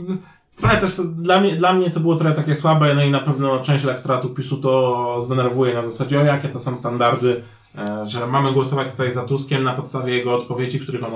[0.57, 3.59] trochę też dla mnie, dla mnie to było trochę takie słabe, no i na pewno
[3.59, 7.43] część elektoratu PiSu to zdenerwuje na zasadzie, o jakie to są standardy,
[7.79, 11.13] e, że mamy głosować tutaj za Tuskiem na podstawie jego odpowiedzi, których on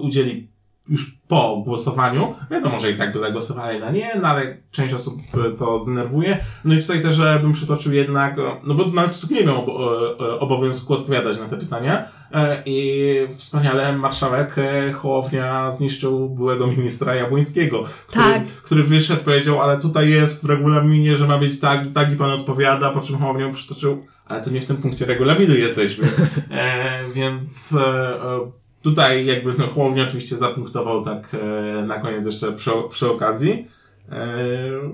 [0.00, 0.48] udzieli
[0.90, 2.34] już po głosowaniu.
[2.50, 5.14] Wiadomo, że i tak by zagłosowali na nie, no ale część osób
[5.58, 6.44] to zdenerwuje.
[6.64, 10.92] No i tutaj też bym przytoczył jednak, no bo Donald Tusk nie miał obo- obowiązku
[10.92, 18.24] odpowiadać na te pytania e, i wspaniale marszałek e, Hołownia zniszczył byłego ministra Jabłońskiego, który,
[18.24, 18.44] Tak.
[18.44, 22.16] który wyszedł, powiedział, ale tutaj jest w regulaminie, że ma być tak i tak i
[22.16, 26.08] pan odpowiada, po czym Hołownia przytoczył, ale to nie w tym punkcie regulaminu jesteśmy.
[26.50, 27.84] E, więc e,
[28.22, 28.50] e,
[28.82, 33.68] tutaj jakby no, Hołownia oczywiście zapunktował tak e, na koniec jeszcze przy, przy okazji.
[34.08, 34.36] E,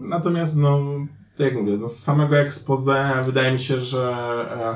[0.00, 0.80] natomiast no,
[1.36, 4.14] tak jak mówię, no, z samego expose wydaje mi się, że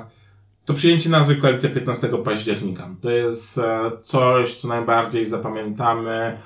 [0.07, 0.21] e,
[0.65, 6.37] to przyjęcie nazwy Koalicja 15 października to jest e, coś, co najbardziej zapamiętamy,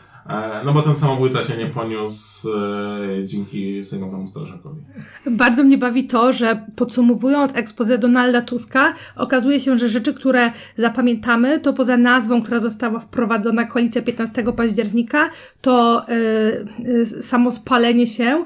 [0.65, 4.83] no bo ten samobójca się nie poniósł e, dzięki Sejmowemu Strażakowi.
[5.31, 11.61] Bardzo mnie bawi to, że podsumowując expose Donalda Tuska, okazuje się, że rzeczy, które zapamiętamy,
[11.61, 18.45] to poza nazwą, która została wprowadzona koalicja 15 października, to y, y, samo spalenie się,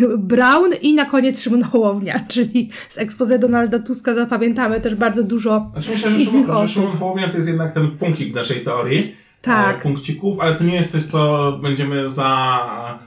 [0.00, 5.22] y, Brown i na koniec Szymon Hołownia, czyli z expose Donalda Tuska zapamiętamy też bardzo
[5.22, 6.68] dużo Znaczy myślę, że Szymon, że.
[6.68, 9.20] Szymon Hołownia to jest jednak ten punkcik naszej teorii.
[9.42, 9.76] Tak.
[9.76, 12.58] E, punkcików, ale to nie jest coś, co będziemy za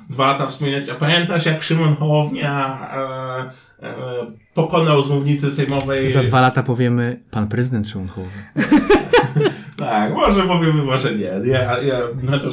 [0.09, 0.89] dwa lata wspominać.
[0.89, 2.87] A pamiętasz, jak Szymon Hołownia
[3.81, 3.95] e, e,
[4.53, 6.09] pokonał z mównicy sejmowej...
[6.09, 8.43] Za dwa lata powiemy, pan prezydent Szymon Hołownia.
[9.83, 11.31] Tak, może powiemy, może nie.
[11.51, 12.49] Ja, ja, znaczy,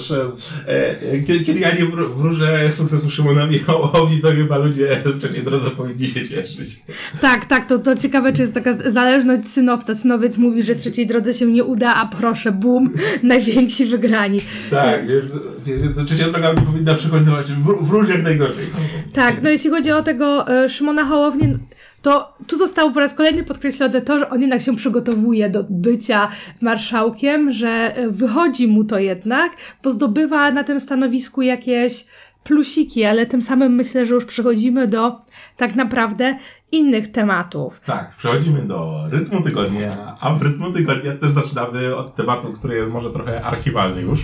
[0.67, 5.43] e, kiedy, kiedy ja nie wró- wróżę sukcesu Szymonowi Hołowi, to chyba ludzie w trzeciej
[5.43, 6.83] drodze powinni się cieszyć.
[7.21, 9.95] Tak, tak, to, to ciekawe, czy jest taka zależność synowca.
[9.95, 12.91] Synowiec mówi, że trzeciej drodze się nie uda, a proszę, bum,
[13.23, 14.39] najwięksi wygrani.
[14.71, 15.25] Tak, więc,
[15.67, 18.67] więc trzecia droga powinna przekonywać, wró- wróż jak najgorzej.
[19.13, 21.59] Tak, no jeśli chodzi o tego e, Szymona Hołownię,
[22.03, 26.29] to tu zostało po raz kolejny podkreślone to, że on jednak się przygotowuje do bycia
[26.61, 32.07] marszałkiem, że e, wychodzi mu to jednak, bo zdobywa na tym stanowisku jakieś
[32.45, 35.21] plusiki, ale tym samym myślę, że już przechodzimy do
[35.57, 36.37] tak naprawdę
[36.73, 37.81] innych tematów.
[37.81, 42.91] Tak, przechodzimy do rytmu tygodnia, a w rytmu tygodnia też zaczynamy od tematu, który jest
[42.91, 44.21] może trochę archiwalny już.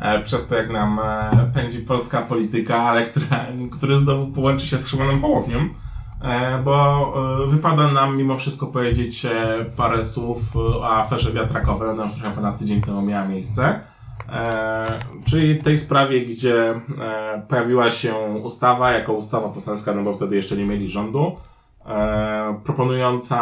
[0.00, 4.78] E, przez to, jak nam e, pędzi polska polityka, ale która, który znowu połączy się
[4.78, 5.68] z Szymonem Hołownią,
[6.64, 7.12] bo
[7.44, 12.14] e, wypada nam mimo wszystko powiedzieć e, parę słów e, o aferze wiatrakowej, ona już
[12.14, 13.80] trochę ponad tydzień temu miała miejsce.
[14.32, 20.36] E, czyli tej sprawie, gdzie e, pojawiła się ustawa jako ustawa poselska, no bo wtedy
[20.36, 21.36] jeszcze nie mieli rządu,
[21.86, 23.38] e, proponująca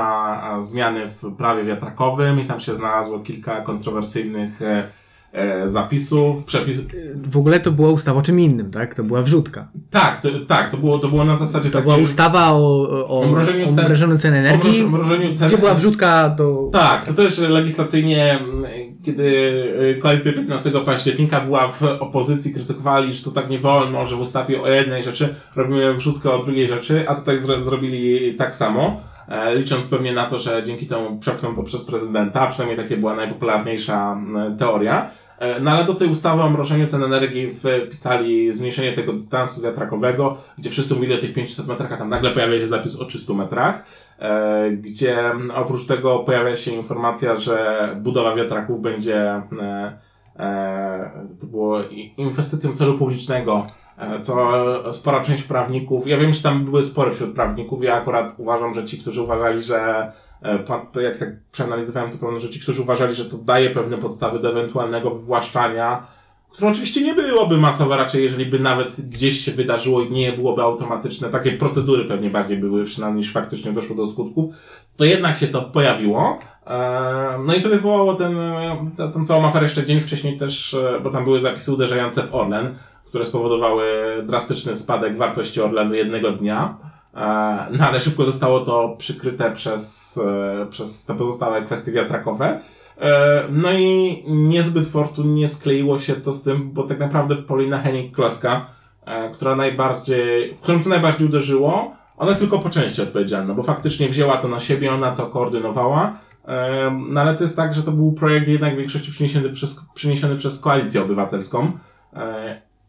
[0.59, 5.04] e, zmiany w prawie wiatrakowym i tam się znalazło kilka kontrowersyjnych e, e,
[5.65, 6.79] zapisów, przepis...
[7.27, 8.95] W ogóle to była ustawa o czym innym, tak?
[8.95, 9.69] To była wrzutka.
[9.91, 11.83] Tak, to, tak, to było, to było na zasadzie To takiej...
[11.83, 15.49] była ustawa o, o, O mrożeniu o cen- mrożeniu cen o energii, mroż- mrożeniu cen...
[15.49, 16.69] gdzie była wrzutka do...
[16.73, 18.39] Tak, to też legislacyjnie,
[19.03, 19.23] kiedy
[19.97, 24.21] y, koalicja 15 października była w opozycji, krytykowali, że to tak nie wolno, że w
[24.21, 28.83] ustawie o jednej rzeczy robimy wrzutkę o drugiej rzeczy, a tutaj zro zrobili tak samo,
[28.87, 29.14] e,
[29.55, 34.21] licząc pewnie na to, że dzięki temu przepchną to przez prezydenta, przynajmniej takie była najpopularniejsza
[34.59, 35.11] teoria.
[35.39, 40.37] E, No ale do tej ustawy o mrożeniu cen energii wpisali zmniejszenie tego dystansu wiatrakowego,
[40.59, 43.35] gdzie wszyscy mówili o tych 500 metrach, a tam nagle pojawia się zapis o 300
[43.35, 43.85] metrach,
[44.19, 49.43] e, gdzie oprócz tego pojawia się informacja, że budowa wiatraków będzie e,
[50.39, 51.11] e,
[51.41, 51.79] to było
[52.17, 53.84] inwestycją celu publicznego, e,
[54.23, 58.75] co spora część prawników, ja wiem, że tam były spory wśród prawników, ja akurat uważam,
[58.75, 63.25] że ci, którzy uważali, że e, jak tak przeanalizowałem to pewne rzeczy, którzy uważali, że
[63.25, 66.07] to daje pewne podstawy do ewentualnego wywłaszczania,
[66.55, 70.63] które oczywiście nie byłoby masowe, raczej jeżeli by nawet gdzieś się wydarzyło i nie byłoby
[70.63, 74.55] automatyczne, takie procedury pewnie bardziej były wszczynane niż faktycznie doszło do skutków,
[74.97, 76.39] to jednak się to pojawiło.
[76.67, 81.01] E, No i to wywołało ten, e, tę całą aferę jeszcze dzień wcześniej też, e,
[81.01, 82.75] bo tam były zapisy uderzające w Orlen,
[83.15, 83.85] które spowodowały
[84.27, 86.77] drastyczny spadek wartości Orlenu jednego dnia.
[87.15, 87.21] E,
[87.79, 90.19] No ale szybko zostało to przykryte przez,
[90.63, 92.61] e, przez te pozostałe kwestie wiatrakowe.
[93.01, 98.61] E, No i niezbyt fortunnie skleiło się to z tym, bo tak naprawdę Paulina Henning-Kloska,
[99.33, 104.09] która najbardziej, w którym to najbardziej uderzyło, ona jest tylko po części odpowiedzialna, bo faktycznie
[104.09, 106.19] wzięła to na siebie, ona to koordynowała,
[107.09, 110.37] no ale to jest tak, że to był projekt jednak w większości przyniesiony przez, przyniesiony
[110.37, 111.73] przez Koalicję Obywatelską,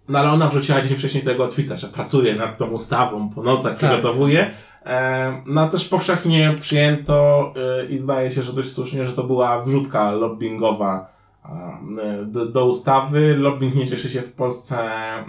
[0.09, 3.77] no ale ona wrzuciła dzień wcześniej tego tweeta, że pracuje nad tą ustawą, po nocach
[3.77, 3.89] Tak.
[3.89, 4.51] przygotowuje.
[4.85, 9.61] E, No też powszechnie przyjęto e, i zdaje się, że dość słusznie, że to była
[9.61, 11.09] wrzutka lobbyingowa
[12.25, 13.35] do, do ustawy.
[13.37, 15.23] Lobbying nie cieszy się w Polsce e,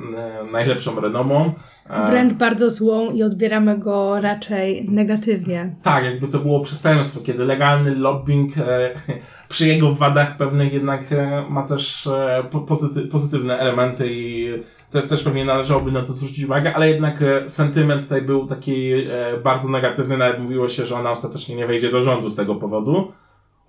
[0.52, 1.52] najlepszą renomą.
[1.90, 5.76] E, Wręcz bardzo złą i odbieramy go raczej negatywnie.
[5.82, 8.90] Tak, jakby to było przestępstwo, kiedy legalny lobbying e,
[9.48, 14.48] przy jego wadach pewnych jednak e, ma też e, po- pozyty, pozytywne elementy i
[14.90, 18.92] te, też pewnie należałoby na to zwrócić uwagę, ale jednak e, sentyment tutaj był taki
[18.92, 19.06] e,
[19.44, 23.12] bardzo negatywny, nawet mówiło się, że ona ostatecznie nie wejdzie do rządu z tego powodu.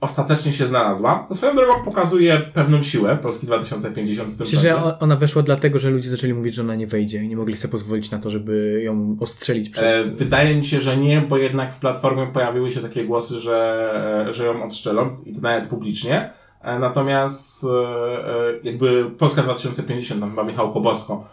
[0.02, 1.26] Ostatecznie się znalazła.
[1.28, 5.80] To swoją drogą pokazuje pewną siłę Polski 2050 w tym Myślę, że ona weszła dlatego,
[5.80, 8.32] że ludzie zaczęli mówić, że ona nie wejdzie i nie mogli sobie pozwolić na to,
[8.32, 10.08] żeby ją ostrzelić przed...
[10.08, 14.26] E, wydaje mi się, że nie, bo jednak w Platformie pojawiły się takie głosy, że,
[14.30, 16.30] e, że ją odstrzelą i to nawet publicznie.
[16.62, 17.68] E, Natomiast e,
[18.64, 21.24] jakby Polska 2050, tam chyba Michał Kobosko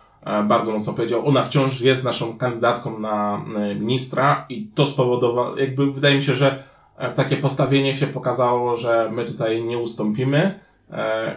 [0.49, 3.45] bardzo mocno powiedział, ona wciąż jest naszą kandydatką na
[3.81, 6.63] ministra i to spowodowało, jakby wydaje mi się, że
[7.17, 10.59] takie postawienie się pokazało, że my tutaj nie ustąpimy.
[10.91, 11.37] E,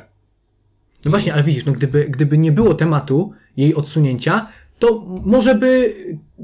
[1.05, 4.47] No właśnie, ale widzisz, no gdyby, gdyby nie było tematu jej odsunięcia,
[4.79, 5.95] to może by,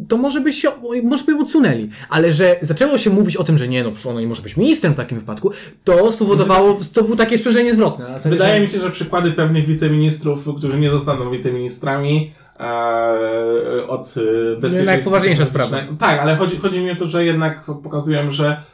[0.07, 0.69] to może by się,
[1.03, 1.89] może by ją odsunęli.
[2.09, 4.57] Ale że zaczęło się mówić o tym, że nie, no przecież ona nie może być
[4.57, 5.51] ministrem w takim wypadku,
[5.83, 8.05] to spowodowało, to było takie spojrzenie zwrotne.
[8.05, 13.87] Na zasadzie, Wydaje że- mi się, że przykłady pewnych wiceministrów, którzy nie zostaną wiceministrami, e,
[13.87, 14.11] od e,
[14.55, 14.83] bezpieczeństwa.
[14.85, 18.72] najpoważniejsza strategicznego- Tak, ale chodzi, chodzi mi o to, że jednak pokazują, że e,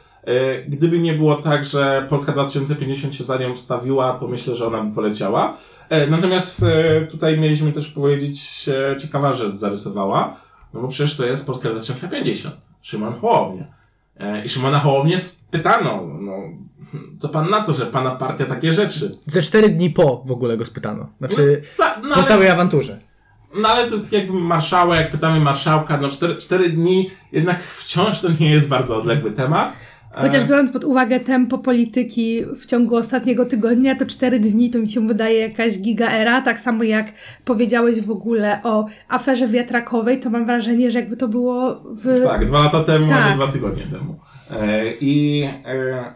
[0.68, 4.82] gdyby nie było tak, że Polska 2050 się za nią wstawiła, to myślę, że ona
[4.84, 5.56] by poleciała.
[5.88, 10.36] E, natomiast e, tutaj mieliśmy też powiedzieć, e, ciekawa rzecz zarysowała,
[10.74, 12.54] no bo przecież to jest Polska 2050.
[12.82, 13.64] Szymon Hołownia.
[14.16, 16.32] E, I Szymona Hołownię spytano, no,
[17.18, 19.18] co pan na to, że pana partia takie rzeczy?
[19.26, 21.06] Ze cztery dni po w ogóle go spytano.
[21.18, 23.00] Znaczy, Ta, no, po ale, całej awanturze.
[23.62, 28.50] no ale to jakby marszałek, pytamy marszałka, no cztery, cztery dni, jednak wciąż to nie
[28.50, 29.76] jest bardzo odległy temat.
[30.14, 34.78] E, Chociaż biorąc pod uwagę tempo polityki w ciągu ostatniego tygodnia, to cztery dni to
[34.78, 36.42] mi się wydaje jakaś gigaera.
[36.42, 37.12] Tak samo jak
[37.44, 42.24] powiedziałeś w ogóle o aferze wiatrakowej, to mam wrażenie, że jakby to było w...
[42.24, 43.30] Tak, dwa lata temu, a Tak.
[43.30, 44.16] nie dwa tygodnie temu.
[44.60, 46.14] E, I, e,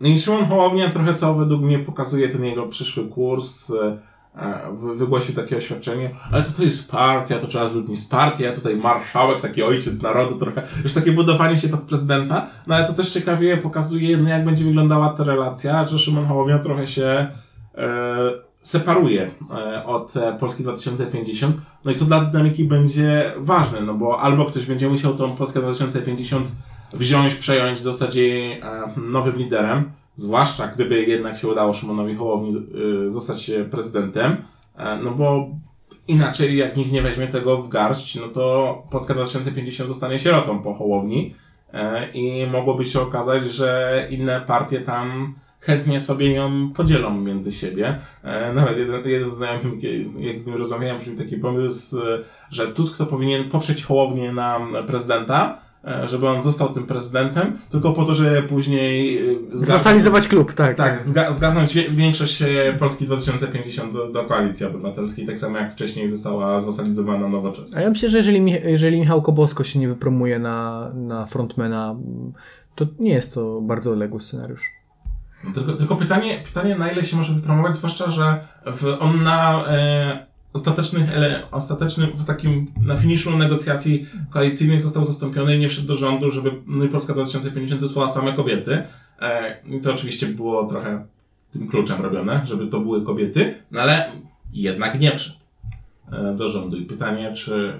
[0.00, 3.72] no i Szymon Hołownia trochę co według mnie pokazuje ten jego przyszły kurs.
[4.36, 8.08] E, wy- wygłosił takie oświadczenie, ale to to jest partia, to trzeba z ludźmi z
[8.08, 12.74] partii, a tutaj marszałek, taki ojciec narodu trochę, już takie budowanie się pod prezydenta, no
[12.74, 16.86] ale to też ciekawie pokazuje, no jak będzie wyglądała ta relacja, że Szymon Hołownia trochę
[16.86, 17.26] się
[17.74, 17.90] e,
[18.62, 21.56] separuje e, od e, Polski 2050.
[21.84, 25.60] No i to dla dynamiki będzie ważne, no bo albo ktoś będzie musiał tą Polskę
[25.60, 26.52] 2050
[26.92, 28.62] wziąć, przejąć, zostać jej e,
[28.96, 29.90] nowym liderem,
[30.20, 32.56] zwłaszcza gdyby jednak się udało Szymonowi Hołowni
[33.06, 34.36] e, zostać e, prezydentem,
[34.76, 35.48] e, no bo
[36.08, 40.74] inaczej jak nikt nie weźmie tego w garść, no to Polska 2050 zostanie sierotą po
[40.74, 41.34] Hołowni
[41.72, 47.98] e, i mogłoby się okazać, że inne partie tam chętnie sobie ją podzielą między siebie.
[48.22, 49.76] E, Nawet jeden, jeden znajomy,
[50.18, 51.96] jak z nim rozmawiałem, przyszedł taki pomysł,
[52.50, 55.58] że Tusk to powinien poprzeć Hołownię na prezydenta,
[56.04, 60.76] żeby on został tym prezydentem, tylko po to, żeby później e, Zwasalizować klub, tak.
[60.76, 66.08] tak, zga- zgarnąć większość e, Polski 2050 do, do koalicji obywatelskiej, tak samo jak wcześniej
[66.08, 67.80] została zwasalizowana A nowoczesna.
[67.80, 71.96] ja myślę, że jeżeli, jeżeli Michał Kobosko się nie wypromuje na, na frontmana,
[72.74, 74.62] to nie jest to bardzo odległy scenariusz.
[75.54, 80.26] Tylko, tylko pytanie, pytanie, na ile się może wypromować, zwłaszcza, że w, on na e,
[80.52, 85.94] ostatecznych, ele, ostatecznym, w takim, na finiszu negocjacji koalicyjnych został zastąpiony i nie wszedł do
[85.94, 88.82] rządu, żeby no i Polska 2050 wysłała same kobiety.
[89.20, 91.06] E, I to oczywiście było trochę
[91.50, 94.12] tym kluczem robione, żeby to były kobiety, no ale
[94.52, 95.38] jednak nie wszedł
[96.12, 96.76] e, do rządu.
[96.76, 97.72] I pytanie, czy,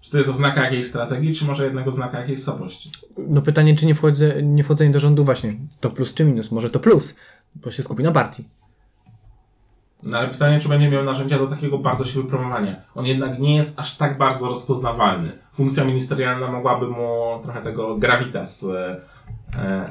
[0.00, 2.90] czy to jest oznaka jakiejś strategii, czy może jednak oznaka jakiejś słabości?
[3.18, 6.52] No pytanie, czy nie, wchodzę, nie wchodzenie do rządu właśnie, to plus czy minus?
[6.52, 7.16] Może to plus,
[7.56, 8.44] bo się skupi na partii.
[10.02, 12.76] No ale pytanie, czy będzie miał narzędzia do takiego bardzo się wypromowania.
[12.94, 15.32] On jednak nie jest aż tak bardzo rozpoznawalny.
[15.52, 18.66] Funkcja ministerialna mogłaby mu trochę tego gravitas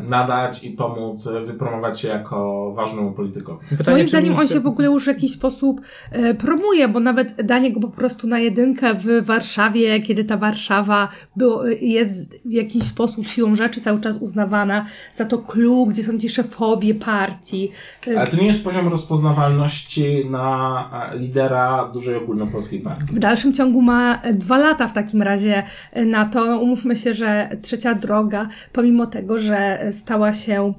[0.10, 3.60] nadać i pomóc e, wypromować się jako ważnemu politykowi.
[3.78, 7.00] Pytanie, Moim zdaniem on minister- się w ogóle już w jakiś sposób e, promuje, bo
[7.00, 12.52] nawet danie go po prostu na jedynkę w Warszawie, kiedy ta Warszawa było, jest w
[12.52, 17.72] jakiś sposób siłą rzeczy cały czas uznawana za to clue, gdzie są ci szefowie partii.
[18.08, 23.16] E, Ale to nie jest poziom rozpoznawalności na e, lidera dużej ogólnopolskiej partii.
[23.16, 26.60] W dalszym ciągu ma e, dwa lata w takim razie e, na to.
[26.60, 30.74] Umówmy się, że trzecia droga, pomimo tego, że e, stała się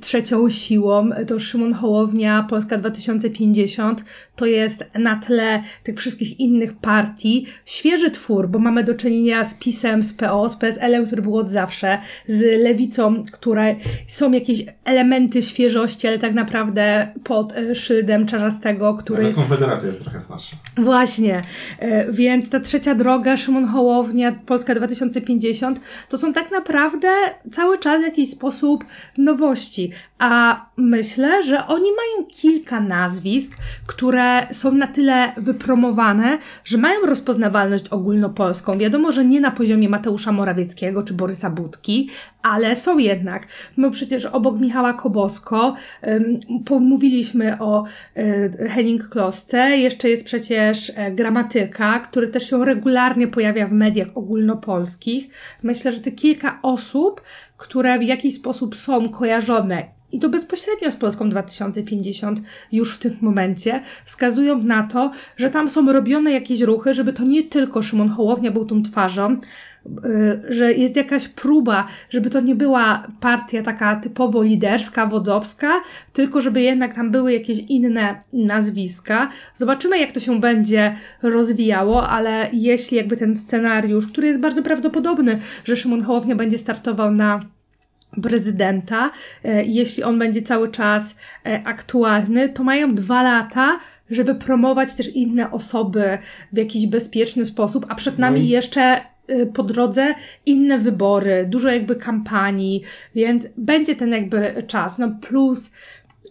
[0.00, 4.04] trzecią siłą, e, to Szymon Hołownia, Polska 2050,
[4.36, 9.54] to jest na tle tych wszystkich innych partii świeży twór, bo mamy do czynienia z
[9.54, 13.76] PiSem, z PO, z PSL-em, który był od zawsze, z Lewicą, które
[14.06, 19.22] są jakieś elementy świeżości, ale tak naprawdę pod e, szyldem Czarzastego, który...
[19.22, 20.56] Nawet Konfederacja jest trochę starsza.
[20.76, 21.42] Właśnie,
[21.80, 27.08] E, więc ta trzecia droga, Szymon Hołownia, Polska 2050, to są tak naprawdę
[27.50, 28.84] cały czas w jakiś sposób
[29.30, 29.92] nowości.
[30.20, 37.88] A myślę, że oni mają kilka nazwisk, które są na tyle wypromowane, że mają rozpoznawalność
[37.88, 38.78] ogólnopolską.
[38.78, 42.10] Wiadomo, że nie na poziomie Mateusza Morawieckiego czy Borysa Budki,
[42.42, 43.46] ale są jednak.
[43.76, 45.74] No przecież obok Michała Kobosko
[46.06, 47.84] ym, pomówiliśmy o
[48.16, 54.08] y, Henning Klosce, jeszcze jest przecież e, gramatyka, który też się regularnie pojawia w mediach
[54.14, 55.30] ogólnopolskich.
[55.62, 57.22] Myślę, że te kilka osób,
[57.56, 62.40] które w jakiś sposób są kojarzone i to bezpośrednio z Polską 2050
[62.72, 67.24] już w tym momencie wskazują na to, że tam są robione jakieś ruchy, żeby to
[67.24, 69.36] nie tylko Szymon Hołownia był tą twarzą,
[70.04, 75.72] y, że jest jakaś próba, żeby to nie była partia taka typowo liderska, wodzowska,
[76.12, 79.30] tylko żeby jednak tam były jakieś inne nazwiska.
[79.54, 85.40] Zobaczymy, jak to się będzie rozwijało, ale jeśli jakby ten scenariusz, który jest bardzo prawdopodobny,
[85.64, 87.40] że Szymon Hołownia będzie startował na
[88.22, 89.10] prezydenta,
[89.44, 93.78] e, jeśli on będzie cały czas e, aktualny, to mają dwa lata,
[94.10, 96.18] żeby promować też inne osoby
[96.52, 98.82] w jakiś bezpieczny sposób, a przed nami No i- jeszcze
[99.26, 100.14] e, po drodze
[100.46, 102.82] inne wybory, dużo jakby kampanii,
[103.14, 104.98] więc będzie ten jakby czas.
[104.98, 105.70] No plus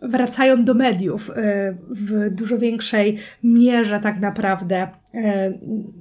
[0.02, 1.34] wracają do mediów y,
[1.90, 4.88] w dużo większej mierze tak naprawdę.
[5.16, 5.20] Y,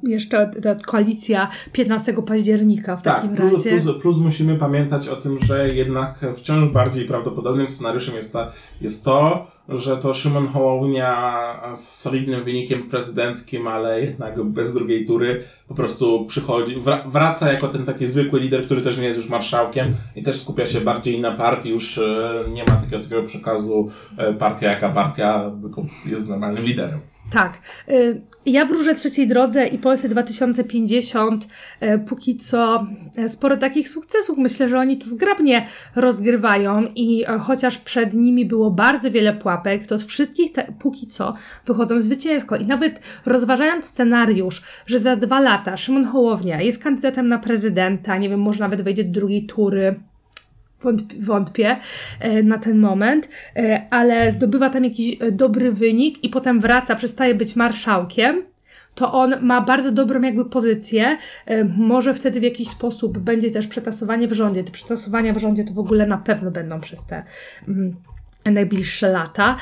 [0.02, 0.50] Jeszcze
[0.86, 3.70] koalicja 15 października w Tak, takim plus, razie.
[3.80, 9.04] plus, plus musimy pamiętać o tym, że jednak wciąż bardziej prawdopodobnym scenariuszem jest, ta, jest
[9.04, 11.38] to, że to Szymon Hołownia
[11.74, 17.68] z solidnym wynikiem prezydenckim, ale jednak bez drugiej tury po prostu przychodzi, wra- wraca jako
[17.68, 21.20] ten taki zwykły lider, który też nie jest już marszałkiem i też skupia się bardziej
[21.20, 26.28] na partii, już e, nie ma takiego, takiego przekazu e, partia jaka partia, tylko jest
[26.28, 27.00] normalnym liderem.
[27.30, 27.58] Tak.
[27.88, 31.48] Y, Ja wróżę trzeciej drodze i Polsce 2050
[31.82, 32.86] y, póki co
[33.18, 34.38] y, sporo takich sukcesów.
[34.38, 35.66] Myślę, że oni to zgrabnie
[35.96, 41.34] rozgrywają i chociaż przed nimi było bardzo wiele pułapek, to z wszystkich te, póki co
[41.66, 42.56] wychodzą zwycięsko.
[42.56, 48.28] I nawet rozważając scenariusz, że za dwa lata Szymon Hołownia jest kandydatem na prezydenta, nie
[48.28, 50.00] wiem, może nawet wejdzie do drugiej tury,
[51.18, 51.76] wątpię
[52.20, 56.94] e, na ten moment, e, ale zdobywa tam jakiś e, dobry wynik i potem wraca,
[56.94, 58.42] przestaje być marszałkiem,
[58.94, 61.18] to on ma bardzo dobrą jakby pozycję.
[61.76, 64.64] Może wtedy w jakiś sposób będzie też przetasowanie w rządzie.
[64.64, 67.24] Te przetasowania w rządzie to w ogóle na pewno będą przez te
[67.68, 67.96] mm,
[68.44, 69.56] najbliższe lata.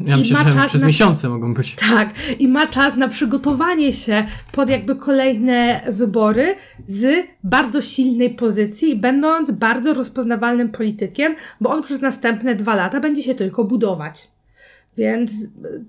[0.00, 1.74] Ja I myślę, że przez na- miesiące mogą być.
[1.74, 6.54] tak, i ma czas na przygotowanie się pod jakby kolejne wybory
[6.86, 13.22] z bardzo silnej pozycji, będąc bardzo rozpoznawalnym politykiem, bo on przez następne dwa lata będzie
[13.22, 14.28] się tylko budować.
[14.96, 15.32] Więc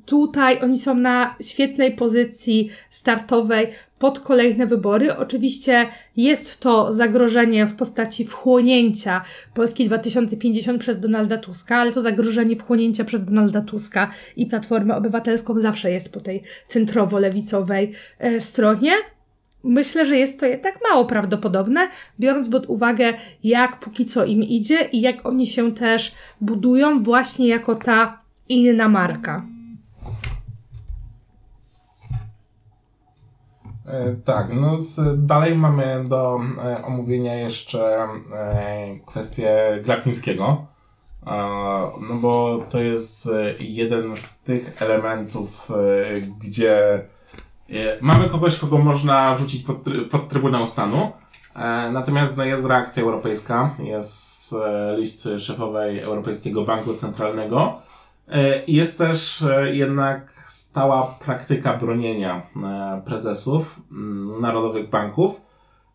[0.05, 3.67] tutaj oni są na świetnej pozycji startowej
[3.99, 5.15] pod kolejne wybory.
[5.15, 5.87] Oczywiście
[6.17, 9.21] jest to zagrożenie w postaci wchłonięcia
[9.53, 15.59] Polski 2050 przez Donalda Tuska, ale to zagrożenie wchłonięcia przez Donalda Tuska i Platformę Obywatelską
[15.59, 18.91] zawsze jest po tej centrowo-lewicowej e, stronie.
[19.63, 21.87] Myślę, że jest to jednak mało prawdopodobne,
[22.19, 27.47] biorąc pod uwagę, jak póki co im idzie i jak oni się też budują właśnie
[27.47, 29.43] jako ta inna marka.
[33.87, 40.65] E, Tak, no z, dalej mamy do e, omówienia jeszcze e, kwestię Glapińskiego,
[41.27, 41.31] e,
[42.09, 47.01] no bo to jest e, jeden z tych elementów, e, gdzie
[48.01, 49.77] mamy kogoś, kogo można rzucić pod,
[50.11, 51.11] pod Trybunał Stanu,
[51.91, 54.55] natomiast no, jest reakcja europejska, jest
[54.97, 57.81] list szefowej Europejskiego Banku Centralnego,
[58.67, 65.41] Jest też e, jednak stała praktyka bronienia e, prezesów mm, narodowych banków,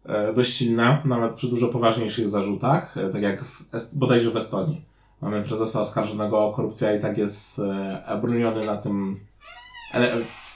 [0.06, 4.84] e, dość silna, nawet przy dużo poważniejszych zarzutach, e, tak jak w, bodajże w Estonii.
[5.20, 9.20] Mamy prezesa oskarżonego o korupcję, i tak jest e, broniony na tym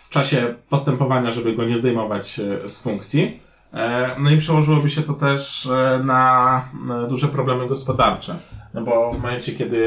[0.07, 3.41] w czasie postępowania, żeby go nie zdejmować e, z funkcji.
[3.73, 6.65] E, No i przełożyłoby się to też e, na
[7.09, 8.37] duże problemy gospodarcze.
[8.77, 9.85] No bo w momencie, kiedy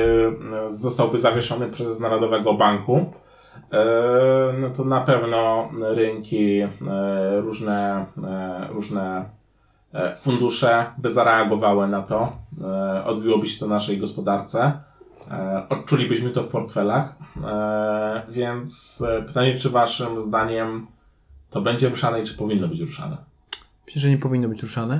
[0.65, 3.05] e, zostałby zawieszony prezes Narodowego Banku,
[3.71, 6.69] e, no to na pewno rynki, e,
[7.41, 8.05] różne,
[8.69, 9.29] różne
[10.17, 12.31] fundusze by zareagowały na to,
[13.05, 14.79] odbiłoby się to naszej gospodarce,
[15.69, 17.15] odczulibyśmy to w portfelach,
[18.29, 20.87] więc pytanie, czy waszym zdaniem
[21.49, 23.17] to będzie ruszane i czy powinno być ruszane?
[23.85, 24.99] Myślę, że nie powinno być ruszane,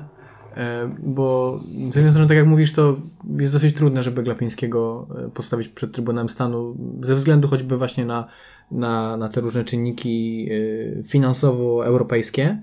[1.04, 1.60] bo
[1.92, 2.98] z jednej strony, tak jak mówisz, to
[3.38, 8.28] jest dosyć trudne, żeby Glapińskiego e, postawić przed Trybunałem Stanu, ze względu choćby właśnie na,
[8.72, 12.58] na, na te różne czynniki e, finansowo-europejskie.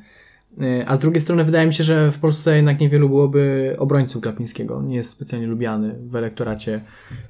[0.61, 4.23] E, A z drugiej strony wydaje mi się, że w Polsce jednak niewielu byłoby obrońców
[4.23, 4.83] Glapińskiego.
[4.83, 6.81] Nie jest specjalnie lubiany w elektoracie.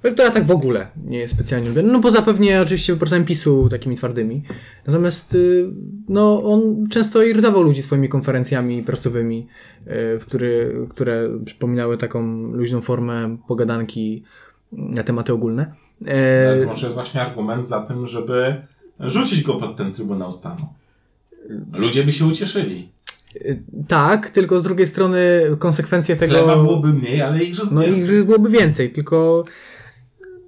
[0.02, 1.92] W elektoratach w ogóle nie jest specjalnie lubiany.
[1.92, 4.42] No poza pewnie oczywiście wyborcami PiSu takimi twardymi.
[4.86, 5.66] Natomiast y,
[6.08, 9.46] no, on często irytował ludzi swoimi konferencjami prasowymi,
[10.20, 14.22] w który, które przypominały taką luźną formę pogadanki
[14.72, 15.74] na tematy ogólne.
[16.06, 18.56] E, Ale to może jest właśnie argument za tym, żeby
[19.00, 20.66] rzucić go pod ten Trybunał Stanu.
[21.72, 22.88] Ludzie by się ucieszyli.
[23.36, 26.34] y, tak, tylko z drugiej strony konsekwencje tego...
[26.34, 28.24] Chleba byłoby mniej, ale ich No i więcej.
[28.24, 29.44] byłoby więcej, tylko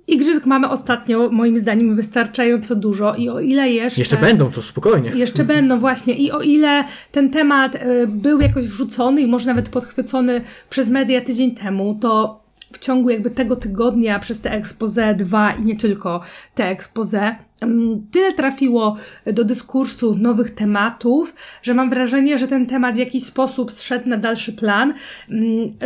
[0.09, 4.01] Igrzysk mamy ostatnio, moim zdaniem, wystarczająco dużo i o ile jeszcze...
[4.01, 5.11] jeszcze będą, to spokojnie.
[5.11, 6.15] Jeszcze będą, właśnie.
[6.15, 10.41] I o ile ten temat y, był jakoś wrzucony i może nawet podchwycony
[10.71, 12.41] przez media tydzień temu, to
[12.73, 16.21] w ciągu jakby tego tygodnia przez te expose 2 i nie tylko
[16.55, 17.37] te expose,
[18.13, 18.97] tyle trafiło
[19.27, 24.17] do dyskursu nowych tematów, że mam wrażenie, że ten temat w jakiś sposób zszedł na
[24.17, 24.95] dalszy plan,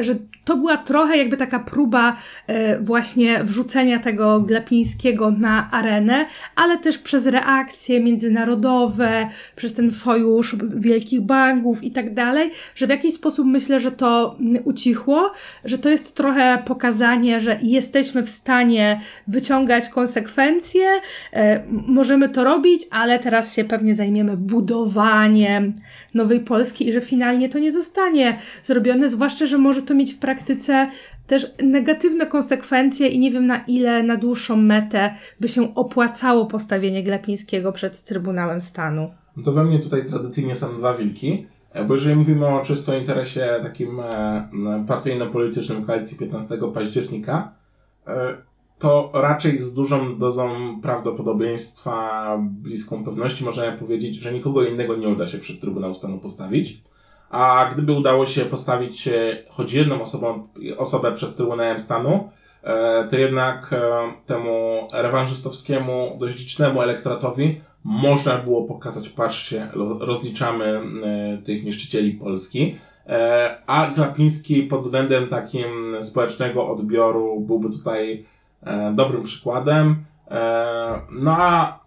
[0.01, 0.15] że
[0.45, 2.17] to była trochę jakby taka próba
[2.47, 10.57] e, właśnie wrzucenia tego Glapińskiego na arenę, ale też przez reakcje międzynarodowe, przez ten sojusz
[10.77, 15.33] wielkich banków i tak dalej, że w jakiś sposób myślę, że to ucichło,
[15.65, 20.87] że to jest trochę pokazanie, że jesteśmy w stanie wyciągać konsekwencje,
[21.33, 25.75] e, możemy to robić, ale teraz się pewnie zajmiemy budowaniem
[26.15, 30.19] nowej Polski i że finalnie to nie zostanie zrobione, zwłaszcza, że może to mieć w
[30.19, 30.89] praktyce
[31.27, 37.03] też negatywne konsekwencje i nie wiem na ile na dłuższą metę by się opłacało postawienie
[37.03, 39.11] Glapińskiego przed Trybunałem Stanu.
[39.37, 42.99] No to we mnie tutaj tradycyjnie są dwa wilki, e, bo jeżeli mówimy o czysto
[42.99, 47.53] interesie takim e, partyjno-politycznym koalicji 15 października,
[48.07, 48.37] e,
[48.83, 55.27] to raczej z dużą dozą prawdopodobieństwa, bliską pewności możemy powiedzieć, że nikogo innego nie uda
[55.27, 56.83] się przed Trybunał Stanu postawić.
[57.31, 59.09] A gdyby udało się postawić
[59.49, 62.29] choć jedną osobą, osobę przed Trybunałem Stanu,
[63.11, 63.75] to jednak
[64.27, 69.69] temu rewanżystowskiemu, dość licznemu elektoratowi można było pokazać, patrzcie,
[70.01, 70.81] rozliczamy
[71.45, 72.77] tych niszczycieli Polski.
[73.67, 78.32] A Glapiński pod względem takim społecznego odbioru byłby tutaj E,
[78.95, 80.05] dobrym przykładem.
[80.31, 81.81] E, no a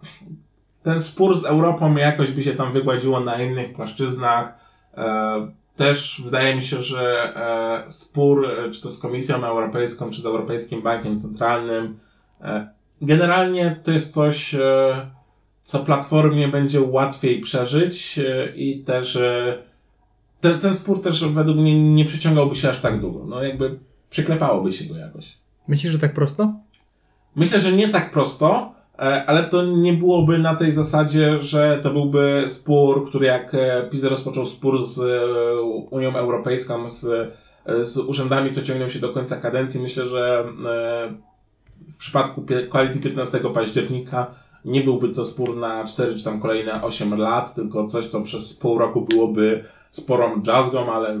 [0.82, 4.54] ten spór z Europą jakoś by się tam wygładziło na innych płaszczyznach.
[4.96, 7.32] E, też wydaje mi się, że
[7.88, 11.96] spór, czy to z Komisją Europejską, czy z Europejskim Bankiem Centralnym,
[13.02, 14.56] generalnie to jest coś,
[15.62, 18.20] co Platformie będzie łatwiej przeżyć
[18.54, 19.18] i też
[20.40, 23.24] ten, ten spór też według mnie nie przyciągałby się aż tak długo.
[23.26, 23.78] No jakby
[24.10, 25.38] przyklepałoby się go jakoś.
[25.68, 26.54] Myślisz, że tak prosto?
[27.36, 31.90] Myślę, że nie tak prosto, e, ale to nie byłoby na tej zasadzie, że to
[31.90, 37.32] byłby spór, który jak e, PiS rozpoczął spór z e, Unią Europejską, z,
[37.82, 39.82] z urzędami, to ciągnął się do końca kadencji.
[39.82, 40.44] Myślę, że
[41.88, 44.26] w przypadku koalicji 15 października
[44.64, 48.54] nie byłby to spór na 4 czy tam kolejne 8 lat, tylko coś, co przez
[48.54, 51.20] pół roku byłoby sporą jazzgą, ale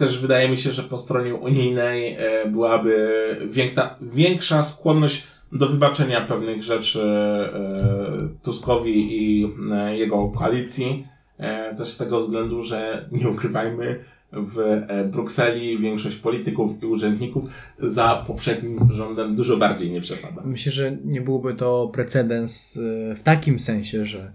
[0.00, 6.20] też wydaje mi się, że po stronie unijnej e, byłaby większa, większa skłonność do wybaczenia
[6.20, 11.06] pewnych rzeczy e, Tuskowi i e, jego koalicji.
[11.76, 14.00] Też z tego względu, że nie ukrywajmy,
[14.32, 14.82] w
[15.12, 17.44] Brukseli większość polityków i urzędników
[17.78, 20.42] za poprzednim rządem dużo bardziej nie przepada.
[20.44, 22.78] Myślę, że nie byłby to precedens
[23.16, 24.32] w takim sensie, że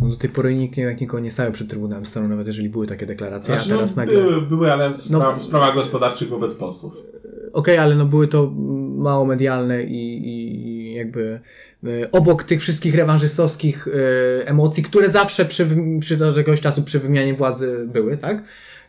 [0.00, 2.86] no do tej pory nikt nie, nikogo nie stawiał przed Trybunałem Stanu, nawet jeżeli były
[2.86, 4.22] takie deklaracje, znaczy, a teraz no, nagle...
[4.22, 6.94] Były, były ale w, spra no, w sprawach gospodarczych wobec posłów.
[6.94, 8.50] Okej, okay, ale no były to
[8.96, 11.40] mało medialne i, i jakby
[11.84, 15.66] e, obok tych wszystkich rewanżystowskich e, emocji, które zawsze przy,
[16.00, 18.42] przy do jakiegoś czasu przy wymianie władzy były, tak?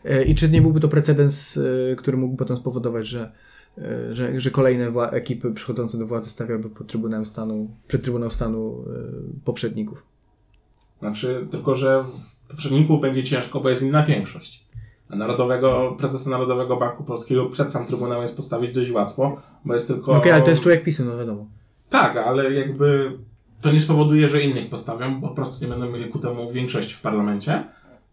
[0.04, 1.60] E, I czy nie byłby to precedens,
[1.96, 3.32] który mógłby potem spowodować, że
[4.12, 8.84] że, że kolejne ekipy przychodzące do władzy stawiałyby pod Trybunałem Stanu, przed Trybunał Stanu
[9.44, 10.02] poprzedników?
[10.98, 14.68] Znaczy, tylko że w poprzedników będzie ciężko, bo jest inna większość.
[15.10, 19.88] A Narodowego, prezesa Narodowego Banku Polskiego przed sam Trybunał jest postawić dość łatwo, bo jest
[19.88, 20.12] tylko...
[20.12, 21.46] Okej, okay, ale to jest człowiek PiSu, no wiadomo.
[21.90, 23.18] Tak, ale jakby
[23.60, 26.94] to nie spowoduje, że innych postawią, bo po prostu nie będą mieli ku temu większości
[26.94, 27.64] w parlamencie.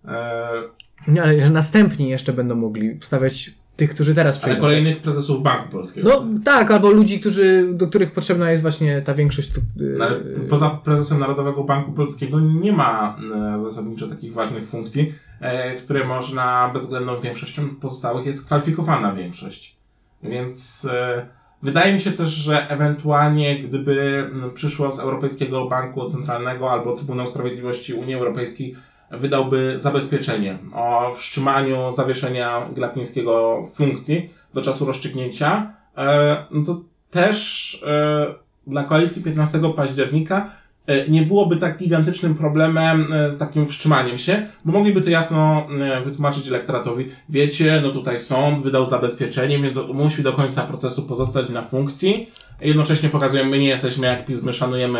[0.07, 0.63] Eee...
[1.07, 4.53] Nie, ale następni jeszcze będą mogli stawiać tych, którzy teraz przyjdą.
[4.53, 6.09] Ale kolejnych prezesów Banku Polskiego.
[6.09, 9.51] No tak, albo ludzi, którzy, do których potrzebna jest właśnie ta większość.
[9.75, 10.05] No,
[10.49, 13.17] poza prezesem Narodowego Banku Polskiego nie ma
[13.55, 19.75] e, zasadniczo takich ważnych funkcji, e, które można bezwzględną większością pozostałych jest kwalifikowana większość.
[20.23, 21.25] Więc e,
[21.63, 27.93] wydaje mi się też, że ewentualnie gdyby przyszło z Europejskiego Banku Centralnego albo Trybunał Sprawiedliwości
[27.93, 28.75] Unii Europejskiej
[29.11, 36.81] wydałby zabezpieczenie o wstrzymaniu zawieszenia Glapińskiego funkcji do czasu rozstrzygnięcia, e, no to
[37.11, 38.25] też e,
[38.67, 40.51] dla koalicji 15 października
[40.87, 45.67] e, nie byłoby tak gigantycznym problemem z takim wstrzymaniem się, bo mogliby to jasno
[46.03, 47.11] wytłumaczyć elektoratowi.
[47.29, 52.29] Wiecie, no tutaj sąd wydał zabezpieczenie, więc musi do końca procesu pozostać na funkcji.
[52.61, 54.99] Jednocześnie pokazujemy, my nie jesteśmy jak PiS, my szanujemy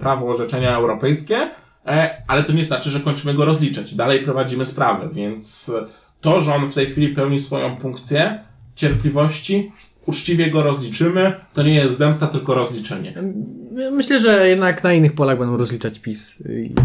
[0.00, 1.50] prawo orzeczenia europejskie,
[2.26, 3.94] ale to nie znaczy, że kończymy go rozliczać.
[3.94, 5.72] Dalej prowadzimy sprawę, więc
[6.20, 8.38] to, że on w tej chwili pełni swoją funkcję
[8.74, 9.72] cierpliwości,
[10.06, 13.14] uczciwie go rozliczymy, to nie jest zemsta, tylko rozliczenie.
[13.92, 16.42] Myślę, że jednak na innych polach będą rozliczać PiS.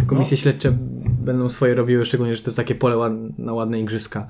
[0.08, 0.41] Komisje no.
[0.41, 0.78] śledcze
[1.26, 4.28] będą swoje robiły, szczególnie, że to jest takie pole na ładne igrzyska.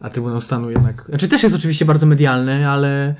[0.00, 3.14] A Trybunał Stanu jednak, znaczy też jest oczywiście bardzo medialny, ale y,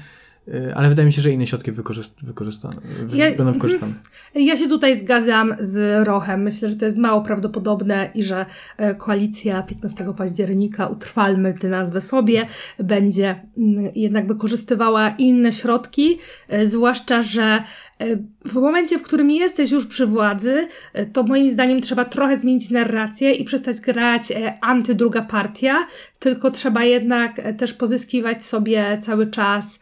[0.75, 3.93] ale wydaje mi się, że inne środki wykorzyst- wykorzystane, wy- Ja- będą wykorzystane.
[4.35, 6.43] Ja się tutaj zgadzam z Rochem.
[6.43, 12.01] Myślę, że to jest mało prawdopodobne i że e, koalicja 15 października, utrwalmy tę nazwę
[12.01, 12.47] sobie,
[12.79, 16.19] będzie mm, jednak wykorzystywała inne środki,
[16.49, 17.63] e, zwłaszcza, że
[18.45, 22.71] w momencie, w którym jesteś już przy władzy, e, to moim zdaniem trzeba trochę zmienić
[22.71, 25.87] narrację i przestać grać e, antydruga partia,
[26.19, 29.81] tylko trzeba jednak e, też pozyskiwać sobie cały czas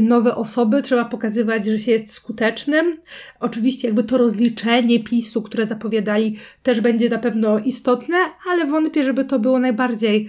[0.00, 2.98] nowe osoby, trzeba pokazywać, że się jest skutecznym.
[3.40, 8.16] Oczywiście jakby to rozliczenie PiSu, które zapowiadali, też będzie na pewno istotne,
[8.50, 10.28] ale wątpię, żeby to było najbardziej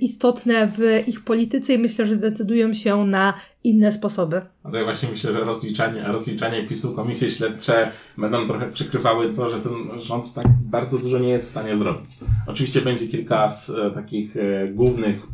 [0.00, 4.40] istotne w ich polityce i myślę, że zdecydują się na inne sposoby.
[4.64, 9.50] No to ja właśnie myślę, że rozliczanie, rozliczanie PiSu, komisje śledcze będą trochę przykrywały to,
[9.50, 12.10] że ten rząd tak bardzo dużo nie jest w stanie zrobić.
[12.46, 15.26] Oczywiście będzie kilka z e, takich e, głównych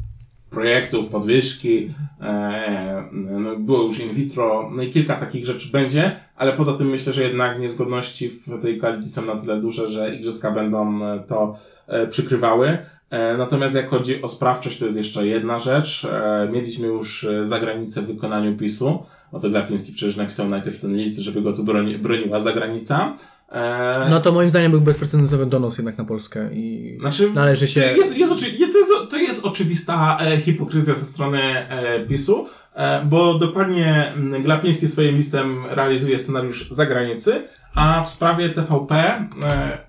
[0.51, 1.91] projektów, podwyżki,
[2.21, 6.91] e, no, było już in vitro, no i kilka takich rzeczy będzie, ale poza tym
[6.91, 11.21] myślę, że jednak niezgodności w tej koalicji są na tyle duże, że igrzyska będą e,
[11.21, 12.79] to e, przykrywały.
[13.11, 16.05] E, Natomiast jak chodzi o sprawczość, to jest jeszcze jedna rzecz.
[16.13, 19.03] E, Mieliśmy już e, zagranicę w wykonaniu PiSu.
[19.33, 23.17] O to Glapiński przecież napisał najpierw ten list, żeby go tu broni, broniła zagranica.
[23.53, 27.81] E, No to moim zdaniem był bezprecedensowy donos jednak na Polskę i Znaczy, należy się...
[27.81, 33.39] Jest, jest, to, jest, to jest oczywista e, hipokryzja ze strony e, PiSu, e, bo
[33.39, 37.43] dokładnie mm, Glapiński swoim listem realizuje scenariusz zagranicy,
[37.77, 39.29] a w sprawie TVP e,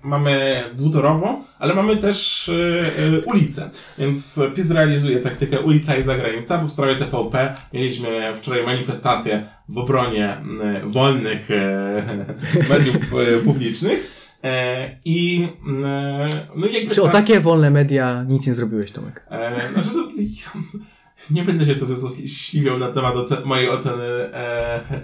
[0.02, 2.52] mamy dwutorową, ale mamy też e,
[3.16, 3.70] e, ulicę.
[3.98, 9.78] Więc PiS realizuje taktykę ulica i zagranica, bo w sprawie TVP mieliśmy wczoraj manifestację w
[9.78, 12.26] obronie mm, wolnych e,
[12.74, 14.18] mediów e, publicznych.
[14.44, 15.48] E, I
[15.84, 16.26] e,
[16.56, 19.26] no jakby Czy o ta- takie wolne media nic nie zrobiłeś, Tomek?
[19.30, 20.08] E, znaczy, no,
[21.30, 23.14] nie będę się tu wyzłośliwiał na temat
[23.44, 25.00] mojej oceny e, e,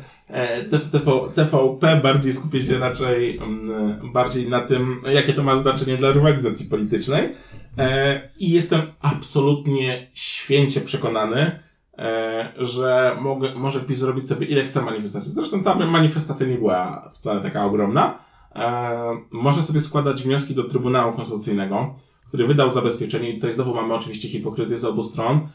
[0.70, 6.12] TV, TVP, bardziej skupię się raczej mm, bardziej na tym, jakie to ma znaczenie dla
[6.12, 7.33] rywalizacji politycznej.
[7.79, 11.61] E, I jestem absolutnie święcie przekonany,
[11.99, 15.33] e, że mogę, może PiS zrobić sobie ile chce manifestacji.
[15.33, 18.18] Zresztą ta manifestacja nie była wcale taka ogromna.
[18.55, 21.95] E, można sobie składać wnioski do Trybunału Konstytucyjnego,
[22.29, 25.49] który wydał zabezpieczenie i tutaj znowu mamy oczywiście hipokryzję z obu stron, e,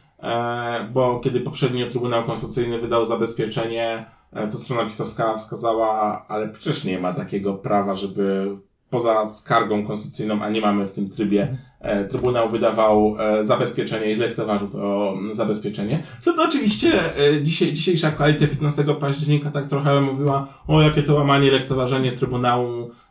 [0.93, 6.99] bo kiedy poprzednio Trybunał Konstytucyjny wydał zabezpieczenie, e, to strona pisowska wskazała, ale przecież nie
[6.99, 8.57] ma takiego prawa, żeby
[8.89, 14.15] poza skargą konstytucyjną, a nie mamy w tym trybie, e, Trybunał wydawał e, zabezpieczenie i
[14.15, 16.03] zlekceważył to mm, zabezpieczenie.
[16.19, 21.15] Co to oczywiście e, dzisiaj, dzisiejsza koalicja 15 października tak trochę mówiła, o jakie to
[21.15, 23.08] łamanie, lekceważenie Trybunału, e, e,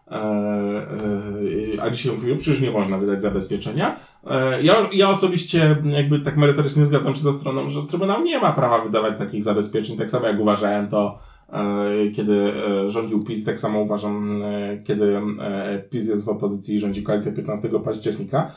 [1.80, 3.96] a dzisiaj mówił, przecież nie można wydać zabezpieczenia.
[4.26, 8.52] E, ja, ja osobiście jakby tak merytorycznie zgadzam się ze stroną, że Trybunał nie ma
[8.52, 11.18] prawa wydawać takich zabezpieczeń, tak samo jak uważałem to
[11.52, 12.52] e, kiedy
[12.84, 17.02] e, rządził PiS, tak samo uważam, e, kiedy e, PiS jest w opozycji i rządzi
[17.02, 18.50] koalicja 15 października.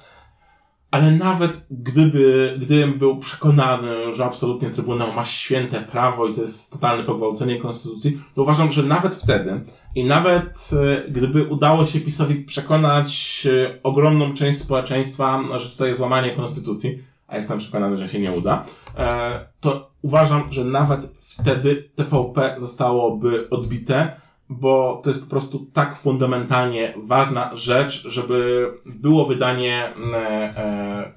[0.92, 6.72] Ale nawet gdyby, gdybym był przekonany, że absolutnie Trybunał ma święte prawo i to jest
[6.72, 9.62] totalne pogwałcenie konstytucji, to uważam, że nawet wtedy
[9.96, 16.00] i nawet e, gdyby udało się PiSowi przekonać e, ogromną część społeczeństwa, że tutaj jest
[16.00, 18.66] łamanie konstytucji, a jestem przekonany, że się nie uda,
[18.98, 24.16] e, to uważam, że nawet wtedy TVP zostałoby odbite,
[24.52, 31.12] bo to jest po prostu tak fundamentalnie ważna rzecz, żeby było wydanie e, e,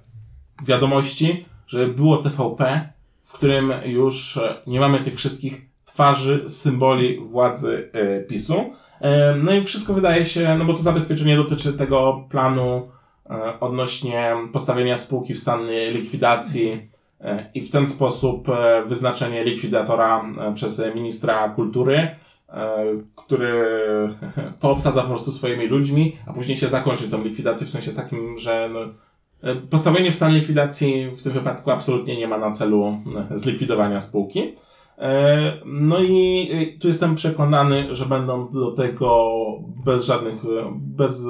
[0.65, 2.89] wiadomości, żeby było TVP,
[3.21, 8.55] w którym już e, nie mamy tych wszystkich twarzy, symboli władzy e, PiSu.
[9.01, 12.89] E, no i wszystko wydaje się, no bo to zabezpieczenie dotyczy tego planu
[13.31, 15.61] e, odnośnie postawienia spółki w stan
[15.93, 16.89] likwidacji
[17.21, 18.49] e, i w ten sposób
[18.87, 20.25] wyznaczenie likwidatora
[20.55, 22.17] przez ministra kultury,
[23.15, 23.65] który
[24.61, 28.71] poobsadza po prostu swoimi ludźmi, a później się zakończy tą likwidację w sensie takim, że
[28.73, 28.81] no,
[29.51, 32.99] e, postawienie w stan likwidacji w tym wypadku absolutnie nie ma na celu
[33.31, 34.53] e, zlikwidowania spółki.
[34.99, 39.35] E, No i e, tu jestem przekonany, że będą do tego
[39.85, 41.27] bez żadnych, e, bez,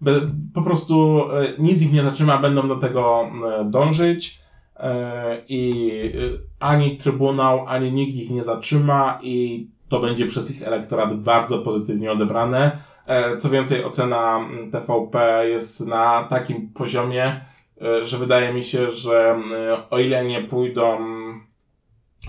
[0.00, 0.22] bez
[0.54, 4.40] po prostu e, nic ich nie zatrzyma, będą do tego e, dążyć
[4.76, 6.20] e, i e,
[6.60, 12.12] ani Trybunał, ani nikt ich nie zatrzyma i to będzie przez ich elektorat bardzo pozytywnie
[12.12, 12.78] odebrane.
[13.06, 17.40] E, Co więcej, ocena mm, TVP jest na takim poziomie,
[17.82, 20.98] e, że wydaje mi się, że e, o ile nie pójdą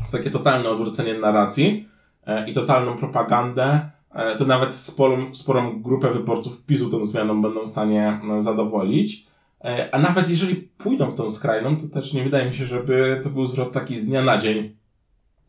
[0.07, 1.89] w takie totalne odwrócenie narracji
[2.25, 3.89] e, i totalną propagandę,
[4.37, 9.29] to nawet sporą, sporą grupę wyborców PiSu tą zmianą będą w stanie e, zadowolić.
[9.91, 13.29] A nawet jeżeli pójdą w tą skrajną, to też nie wydaje mi się, żeby to
[13.29, 14.75] był zwrot taki z dnia na dzień.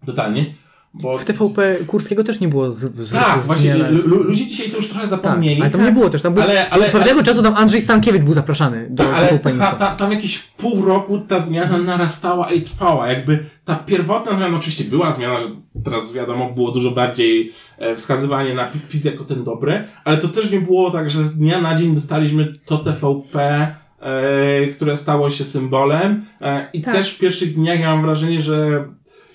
[0.07, 0.55] Totalnie.
[0.95, 1.19] Bo...
[1.19, 3.75] W TVP Kurskiego też nie było z, z, Tak, z, właśnie,
[4.05, 5.61] ludzie dzisiaj to już trochę Tak, zapomnieli.
[5.63, 6.23] ale tam nie było też.
[6.23, 9.53] Tam był, Ale- ale- pewnego ale- czasu tam Andrzej Stankiewicz był zapraszany do Ale TVP
[9.53, 13.09] ta, ta, tam jakieś pół roku ta zmiana narastała i trwała.
[13.09, 15.45] Jakby ta pierwotna zmiana, oczywiście była zmiana, że
[15.85, 20.51] teraz wiadomo, było dużo bardziej e, wskazywanie na PiS jako ten dobry, ale to też
[20.53, 23.69] nie było tak, że z dnia na dzień dostaliśmy to TVP,
[24.01, 26.25] e, które stało się symbolem.
[26.41, 26.95] E, I Tak.
[26.95, 28.85] też w pierwszych dniach ja mam wrażenie, że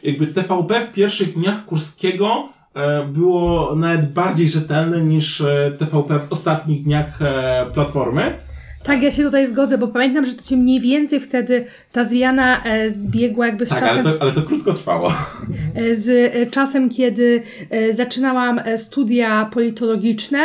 [0.05, 6.31] jakby TVP w pierwszych dniach Kurskiego e, było nawet bardziej rzetelne niż e, TVP w
[6.31, 8.33] ostatnich dniach e, Platformy.
[8.83, 12.63] Tak, ja się tutaj zgodzę, bo pamiętam, że to się mniej więcej wtedy ta zmiana
[12.87, 14.05] zbiegła jakby z Tak, czasem.
[14.07, 15.13] ale to, ale to krótko trwało.
[15.91, 17.41] z czasem, kiedy
[17.91, 20.39] zaczynałam studia politologiczne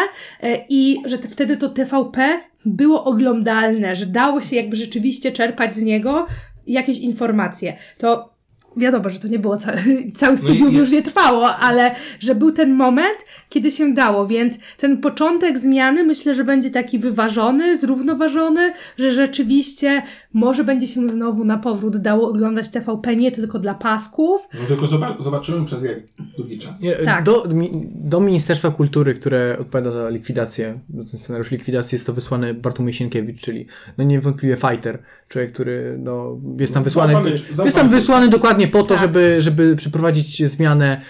[0.69, 5.83] i że te, wtedy to TVP było oglądalne, że dało się jakby rzeczywiście czerpać z
[5.83, 6.27] niego
[6.67, 7.77] jakieś informacje.
[7.99, 8.30] To
[8.77, 9.79] wiadomo, że to nie było całe,
[10.15, 13.17] całe studium i- już nie trwało, ale że był ten moment,
[13.49, 20.03] kiedy się dało, więc ten początek zmiany myślę, że będzie taki wyważony, zrównoważony, że rzeczywiście
[20.33, 24.87] może będzie się znowu na powrót dało oglądać TVP nie tylko dla pasków, No tylko
[24.87, 25.99] zoba- zobaczymy przez jak
[26.37, 26.83] długi czas.
[26.83, 27.25] Nie, Tak.
[27.25, 27.47] do,
[27.95, 33.41] do Ministerstwa Kultury, które odpowiada za likwidację, ten scenariusz likwidacji jest to wysłany Bartłomiej Sienkiewicz,
[33.41, 33.67] czyli
[33.99, 34.99] no niewątpliwie fighter,
[35.31, 38.99] człowiek, który no, jest tam wysłany, Zaufany- jest tam wysłany dokładnie po to, Tak.
[38.99, 41.01] żeby, żeby przeprowadzić zmianę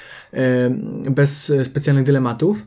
[1.10, 2.66] bez specjalnych dylematów.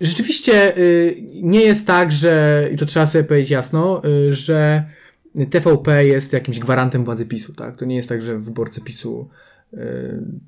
[0.00, 4.84] Rzeczywiście y, nie jest tak, że, i to trzeba sobie powiedzieć jasno, y, że
[5.50, 7.76] TVP jest jakimś gwarantem władzy PiSu, tak?
[7.76, 9.28] To nie jest tak, że wyborcy PiSu
[9.74, 9.78] y,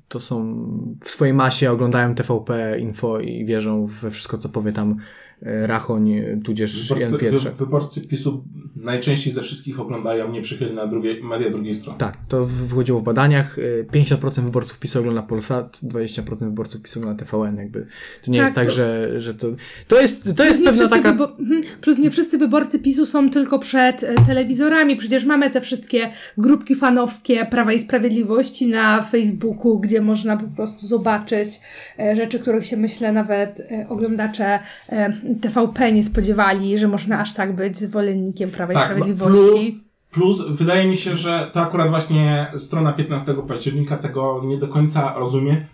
[0.07, 0.67] to są
[1.03, 4.97] w swojej masie oglądają TVP Info i wierzą we wszystko, co powie tam
[5.41, 7.53] Rachoń, y, tudzież Jan Wyborcy, Pietrzak.
[7.53, 8.43] wy, wyborcy PiSu
[8.75, 11.99] najczęściej ze wszystkich oglądają nieprzychylne drugie, media drugiej strony.
[11.99, 13.57] Tak, to wychodziło w badaniach.
[13.59, 17.57] y, 50% wyborców PiSu ogląda Polsat, 20% wyborców PiSu ogląda TVN.
[17.57, 17.85] Jakby.
[18.25, 19.47] To nie Tak, jest tak, to- że, że to.
[19.87, 21.13] To jest, to jest pewna taka.
[21.13, 21.61] wybo- mhm.
[21.81, 24.95] Plus nie wszyscy wyborcy PiSu są tylko przed e, telewizorami.
[24.95, 30.87] Przecież mamy te wszystkie grupki fanowskie Prawa i Sprawiedliwości na Facebooku, gdzie można po prostu
[30.87, 31.59] zobaczyć
[31.99, 37.33] e, rzeczy, których się myślę nawet e, oglądacze e, TVP nie spodziewali, że można aż
[37.33, 39.83] tak być zwolennikiem Prawa i Tak, Sprawiedliwości.
[40.11, 45.13] Plus wydaje mi się, że to akurat właśnie strona 15 października tego nie do końca
[45.19, 45.65] rozumie,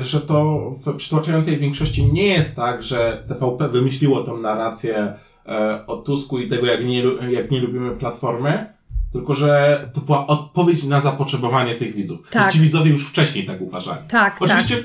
[0.00, 5.14] że to w przytłaczającej większości nie jest tak, że TVP wymyśliło tą narrację
[5.46, 8.74] e, o Tusku i tego, jak nie, jak nie lubimy Platformy,
[9.12, 12.30] tylko że to była odpowiedź na zapotrzebowanie tych widzów.
[12.30, 12.44] Tak.
[12.44, 14.08] Że Ci widzowie już wcześniej tak uważali.
[14.08, 14.76] Tak, Oczywiście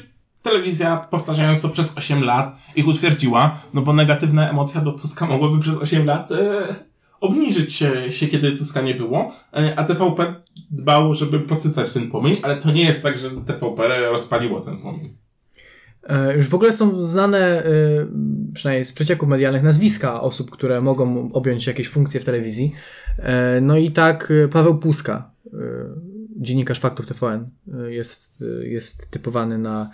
[0.49, 5.59] telewizja, powtarzając to przez 8 lat, ich utwierdziła, no bo negatywna emocja do Tuska mogłaby
[5.59, 6.75] przez 8 lat e,
[7.21, 10.35] obniżyć się, się, kiedy Tuska nie było, e, a TVP
[10.71, 15.17] dbało, żeby podsycać ten płomień, ale to nie jest tak, że TVP rozpaliło ten płomień.
[16.09, 17.69] E, Już w ogóle są znane, e,
[18.53, 22.71] przynajmniej z przecieków medialnych, nazwiska osób, które mogą objąć jakieś funkcje w telewizji.
[23.19, 25.31] E, No i tak Paweł Puska,
[26.39, 27.49] dziennikarz faktów TVN,
[27.87, 29.89] jest, jest typowany na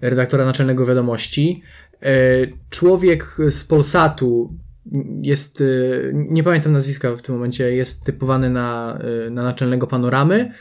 [0.00, 1.62] redaktora naczelnego wiadomości.
[2.02, 4.54] E, Człowiek z Polsatu
[5.22, 5.64] jest, e,
[6.12, 10.52] nie pamiętam nazwiska w tym momencie, jest typowany na, e, na naczelnego panoramy.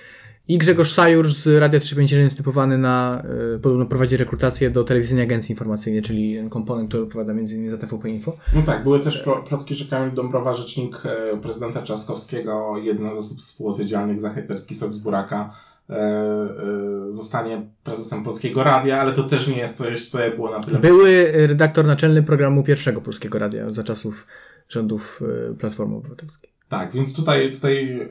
[0.48, 3.24] I Grzegorz Sajur z Radia 351 jest typowany na,
[3.62, 8.10] podobno prowadzi rekrutację do telewizyjnej agencji informacyjnej, czyli ten komponent, który odpowiada innymi za TVP
[8.10, 8.38] Info.
[8.56, 11.02] No tak, były też plotki, że Kamil Dąbrowa, rzecznik
[11.42, 15.54] prezydenta Trzaskowskiego, jedna z osób współodpowiedzialnych za hejterski sok z buraka,
[17.10, 21.32] zostanie prezesem Polskiego Radia, ale to też nie jest coś, co było na tyle Były
[21.48, 24.28] redaktor naczelny programu pierwszego Polskiego Radia za czasów
[24.70, 25.22] rządów
[25.52, 26.50] y, Platformy Obywatelskiej.
[26.70, 28.02] Tak, więc tutaj, tutaj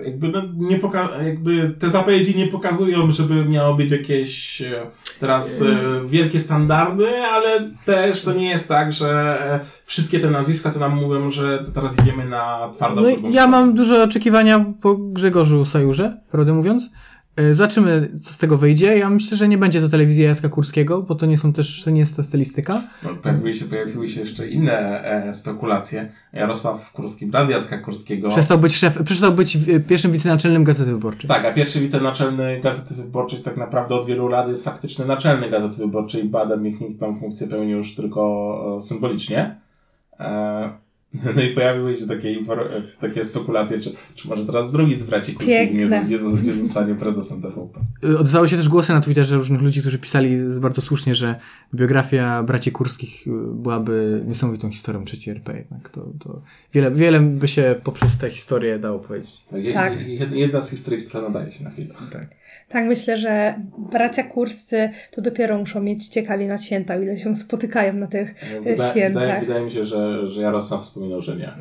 [0.00, 4.86] e, jakby, no, nie poka- jakby te zapowiedzi nie pokazują, żeby miało być jakieś e,
[5.20, 5.76] teraz e,
[6.06, 9.10] wielkie standardy, ale też to nie jest tak, że
[9.52, 13.74] e, wszystkie te nazwiska to nam mówią, że teraz idziemy na twardą No ja mam
[13.74, 16.92] duże oczekiwania po Grzegorzu Sajurze, prawdę mówiąc.
[17.40, 18.98] Y, Zobaczymy, co z tego wyjdzie.
[18.98, 21.90] Ja myślę, że nie będzie to telewizja Jacka Kurskiego, bo to nie są też, to
[21.90, 22.82] nie jest ta stylistyka.
[23.02, 26.12] No, pojawiły, się, pojawiły się jeszcze inne e, spekulacje.
[26.32, 28.28] Jarosław Kurski, brat Jacka Kurskiego.
[28.28, 31.28] Przestał być szef, przestał być y, pierwszym wicenaczelnym Gazety Wyborczej.
[31.28, 35.76] Tak, a pierwszy wicenaczelny Gazety Wyborczej tak naprawdę od wielu lat jest faktycznie naczelny Gazety
[35.76, 36.24] Wyborczej.
[36.24, 39.56] Badem ich nikt tą funkcję pełni już tylko e, symbolicznie.
[40.20, 40.82] E,
[41.36, 42.36] no i pojawiły się takie,
[43.00, 46.08] takie spekulacje, czy, czy może teraz drugi z braci Kurskich nie, nie,
[46.44, 47.80] nie zostanie prezesem TVP.
[48.04, 51.34] Y, Odzywały się też głosy na Twitterze różnych ludzi, którzy pisali bardzo słusznie, że
[51.74, 55.56] biografia braci Kurskich y, byłaby niesamowitą historią III RP.
[55.56, 56.42] Jednak to, to
[56.74, 59.40] wiele, wiele by się poprzez tę historię dało powiedzieć.
[59.74, 59.92] Tak.
[59.98, 61.88] jed- Jedna z historii, która nadaje się na film.
[62.12, 62.41] Tak.
[62.72, 67.34] Tak, myślę, że bracia kurscy to dopiero muszą mieć ciekawie na święta, o ile się
[67.34, 69.22] spotykają na tych e, Wyda, świętach.
[69.22, 71.52] wydaje, wydaje mi się, że, że Jarosław wspominał, że nie.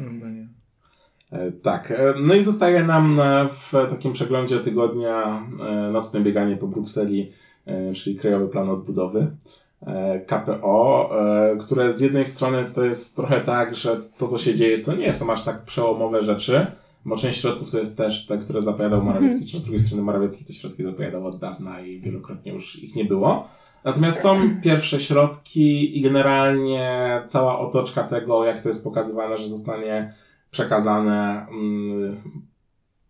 [1.31, 1.91] E, Tak.
[1.91, 5.43] E, No i zostaje nam w takim przeglądzie tygodnia
[5.91, 7.31] nocne bieganie po Brukseli,
[7.95, 9.27] czyli Krajowy Plan Odbudowy.
[10.27, 11.09] KPO,
[11.59, 15.13] które z jednej strony to jest trochę tak, że to co się dzieje to nie
[15.13, 16.67] są aż tak przełomowe rzeczy,
[17.05, 20.45] bo część środków to jest też te, które zapowiadał Morawiecki, czy z drugiej strony Morawiecki
[20.45, 23.47] te środki zapowiadał od dawna i wielokrotnie już ich nie było.
[23.83, 30.13] Natomiast są pierwsze środki i generalnie cała otoczka tego, jak to jest pokazywane, że zostanie
[30.51, 32.17] przekazane, mm,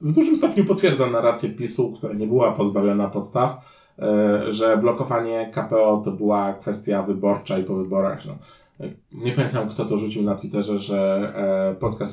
[0.02, 3.66] w dużym stopniu potwierdza narrację PiSu, która nie była pozbawiona podstaw,
[4.00, 8.26] e, że blokowanie KPO to była kwestia wyborcza i po wyborach.
[8.26, 8.36] No,
[9.12, 11.34] nie pamiętam, kto to rzucił na Twitterze, że
[11.72, 12.06] e, Polska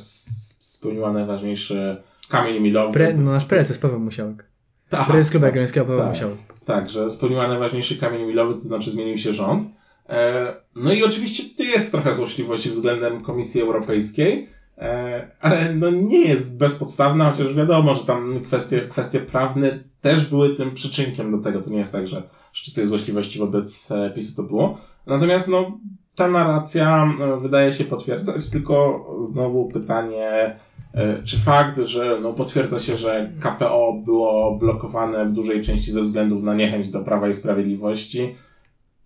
[0.79, 1.97] spełniła najważniejszy
[2.29, 2.93] kamień milowy.
[2.93, 4.45] Pre, no nasz prezes Paweł Musiałek.
[4.89, 6.09] Tak, Prezes klubu jagiellońskiego Paweł tak.
[6.09, 6.37] Musiałek.
[6.65, 9.63] Tak, że spełniła najważniejszy kamień milowy, to znaczy zmienił się rząd.
[10.09, 14.49] E, no i oczywiście tu jest trochę złośliwości względem Komisji Europejskiej,
[14.79, 20.57] e, ale no nie jest bezpodstawna, chociaż wiadomo, że tam kwestie, kwestie prawne też były
[20.57, 21.63] tym przyczynkiem do tego.
[21.63, 22.23] To nie jest tak, że
[22.53, 24.79] z czystej złośliwości wobec e, PiSu to było.
[25.07, 25.81] Natomiast no,
[26.15, 30.57] ta narracja wydaje się potwierdzać, tylko znowu pytanie,
[31.25, 36.43] Czy fakt, że no, potwierdza się, że KPO było blokowane w dużej części ze względów
[36.43, 38.35] na niechęć do Prawa i Sprawiedliwości,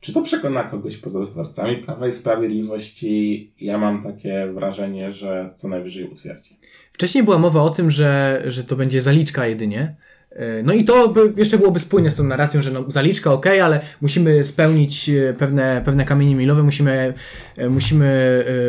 [0.01, 3.53] czy to przekona kogoś poza wyborcami Prawa i Sprawiedliwości?
[3.61, 6.57] Ja mam takie wrażenie, że co najwyżej utwierdzi.
[6.93, 9.97] Wcześniej była mowa o tym, że, że to będzie zaliczka jedynie.
[10.37, 13.47] E, No i to by, jeszcze byłoby spójne z tą narracją, że no, zaliczka ok,
[13.47, 17.15] ale musimy spełnić e, pewne, pewne kamienie milowe, musimy,
[17.57, 18.13] e, musimy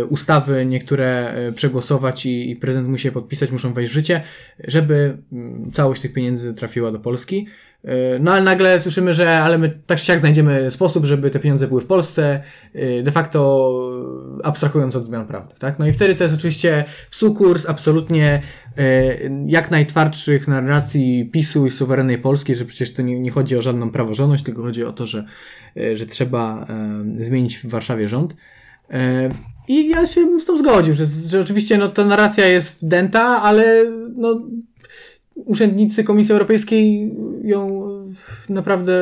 [0.09, 4.21] ustawy niektóre przegłosować i, i prezydent musi je podpisać, muszą wejść w życie,
[4.63, 7.47] żeby mm, całość tych pieniędzy trafiła do Polski.
[8.19, 11.67] No ale nagle słyszymy, że ale my tak czy siak znajdziemy sposób, żeby te pieniądze
[11.67, 12.43] były w Polsce,
[13.03, 13.79] de facto
[14.43, 15.79] abstrahując od zmian prawnych, tak?
[15.79, 18.41] No i wtedy to jest oczywiście sukurs absolutnie
[19.45, 23.91] jak najtwardszych narracji PiSu i suwerennej Polski, że przecież to nie, nie chodzi o żadną
[23.91, 25.25] praworządność, tylko chodzi o to, że,
[25.77, 26.65] e, że trzeba
[27.19, 28.35] e, zmienić w Warszawie rząd.
[28.89, 29.29] E,
[29.67, 33.85] I ja się z tym zgodził, że, że oczywiście no, ta narracja jest dęta, ale
[34.15, 34.41] no,
[35.35, 37.11] urzędnicy Komisji Europejskiej
[37.43, 37.89] ją
[38.49, 38.93] naprawdę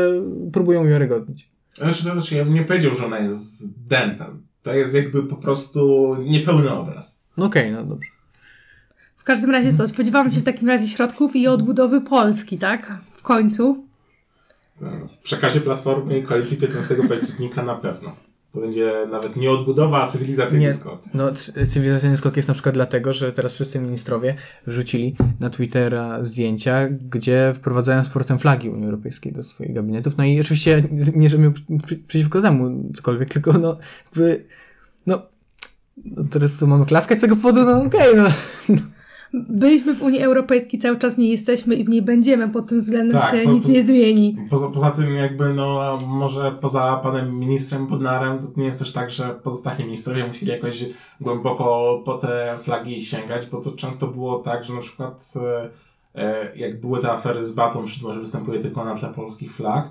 [0.53, 1.51] próbują wiarygodnić.
[1.73, 4.43] Znaczy, to znaczy, ja bym nie powiedział, że ona jest dentem.
[4.63, 7.21] To jest jakby po prostu niepełny obraz.
[7.37, 8.09] No okej, no dobrze.
[9.21, 12.97] W każdym razie co, spodziewamy się w takim razie środków i odbudowy Polski, tak?
[13.15, 13.85] W końcu.
[15.09, 18.15] W przekazie Platformy i Koalicji 15 października na pewno.
[18.51, 20.73] To będzie nawet nie odbudowa, a cywilizacyjny Nie.
[20.73, 21.01] skok.
[21.13, 21.31] No,
[21.67, 24.35] cywilizacyjny skok jest na przykład dlatego, że teraz wszyscy ministrowie
[24.67, 30.17] wrzucili na Twittera zdjęcia, gdzie wprowadzają z powrotem flagi Unii Europejskiej do swoich gabinetów.
[30.17, 30.83] No i oczywiście
[31.15, 31.51] nie, że miał
[32.07, 34.45] przeciwko temu cokolwiek, tylko no, jakby,
[35.07, 35.21] no,
[36.05, 37.65] no teraz co, mamy klaskać z tego powodu?
[37.65, 38.29] No okej, no.
[39.33, 42.79] Byliśmy w Unii Europejskiej, cały czas w niej jesteśmy i w niej będziemy, pod tym
[42.79, 44.37] względem Tak, się bo- nic nie zmieni.
[44.49, 49.11] Poza, poza tym jakby, no, może poza panem ministrem Bodnarem, to nie jest też tak,
[49.11, 50.85] że pozostali ministrowie musieli jakoś
[51.21, 55.69] głęboko po te flagi sięgać, bo to często było tak, że na przykład e,
[56.15, 59.89] e, jak były te afery z Batą że występuje tylko na tle polskich flag,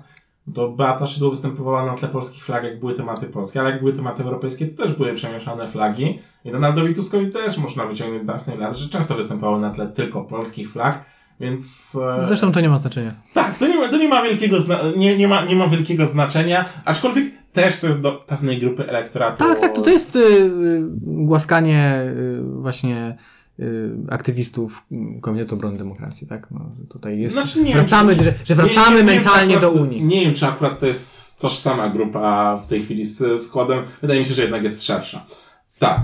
[0.53, 3.93] to Beata Szydło występowała na tle polskich flag, jak były tematy polskie, ale jak były
[3.93, 6.19] tematy europejskie, to też były przemieszane flagi.
[6.45, 10.21] I Donaldowi Tuskowi też można wyciągnąć z dawnych lat, że często występował na tle tylko
[10.21, 11.05] polskich flag,
[11.39, 11.97] więc...
[12.21, 13.11] e, Zresztą to nie ma znaczenia.
[13.33, 14.57] tak, to nie ma, to nie ma wielkiego
[14.97, 19.37] nie, nie, ma, nie ma wielkiego znaczenia, aczkolwiek też to jest do pewnej grupy elektoratu.
[19.43, 23.17] Tak, tak, to, to jest y, y, głaskanie y, właśnie
[24.09, 24.83] aktywistów
[25.21, 26.47] Komitetu Obrony Demokracji, tak?
[26.51, 30.03] No, tutaj jest, Znaczy nie, wracamy, nie- że, że wracamy nie- mentalnie akurat- do Unii.
[30.03, 33.83] Nie wiem, czy akurat to jest tożsama grupa w tej chwili z składem.
[34.01, 35.25] Wydaje mi się, że jednak jest szersza.
[35.79, 35.99] Tak.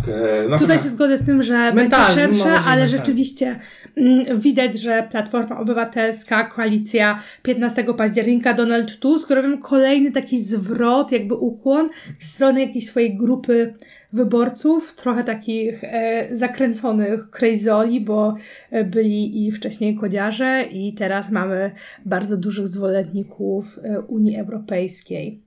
[0.53, 0.60] E.
[0.60, 2.88] Tutaj się zgodzę z tym, że będzie Mentalnie, mam szersza, ale mentalnie.
[2.88, 3.60] rzeczywiście
[3.95, 11.36] mm, widać, że Platforma Obywatelska, koalicja 15 października, Donald Tusk robią kolejny taki zwrot, jakby
[11.36, 11.89] ukłon
[12.20, 13.74] w stronę jakiejś swojej grupy
[14.14, 18.36] wyborców, trochę takich e, zakręconych crazoli, bo
[18.72, 21.72] e, byli i wcześniej kodziarze i teraz mamy
[22.05, 25.41] bardzo dużych zwolenników e, Unii Europejskiej.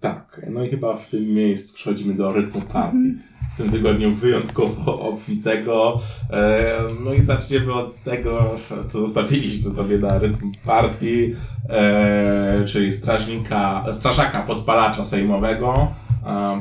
[0.00, 3.14] Tak, no i chyba w tym miejscu przechodzimy do rytmu partii.
[3.54, 6.00] W tym tygodniu wyjątkowo obfitego.
[7.04, 8.56] No i zaczniemy od tego,
[8.88, 11.34] co zostawiliśmy sobie na rytm partii,
[12.66, 15.88] czyli strażnika, strażaka podpalacza sejmowego,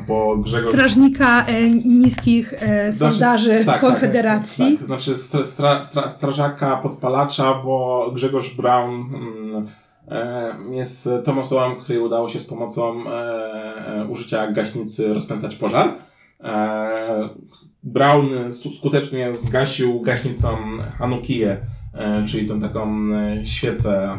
[0.07, 0.73] bo Grzegorz...
[0.73, 4.65] Strażnika e, niskich e, Znaczy- sondaży tak, Konfederacji.
[4.65, 9.65] Tak, tak, znaczy stra, stra, stra, strażaka podpalacza, bo Grzegorz Brown mm,
[10.07, 13.11] e, jest tą osobą, której udało się z pomocą e,
[13.87, 15.93] e, użycia gaśnicy rozpętać pożar.
[16.43, 17.29] E,
[17.83, 20.57] Brown skutecznie zgasił gaśnicą
[20.97, 21.57] Hanukiję,
[21.93, 24.17] e, czyli tą taką e, świecę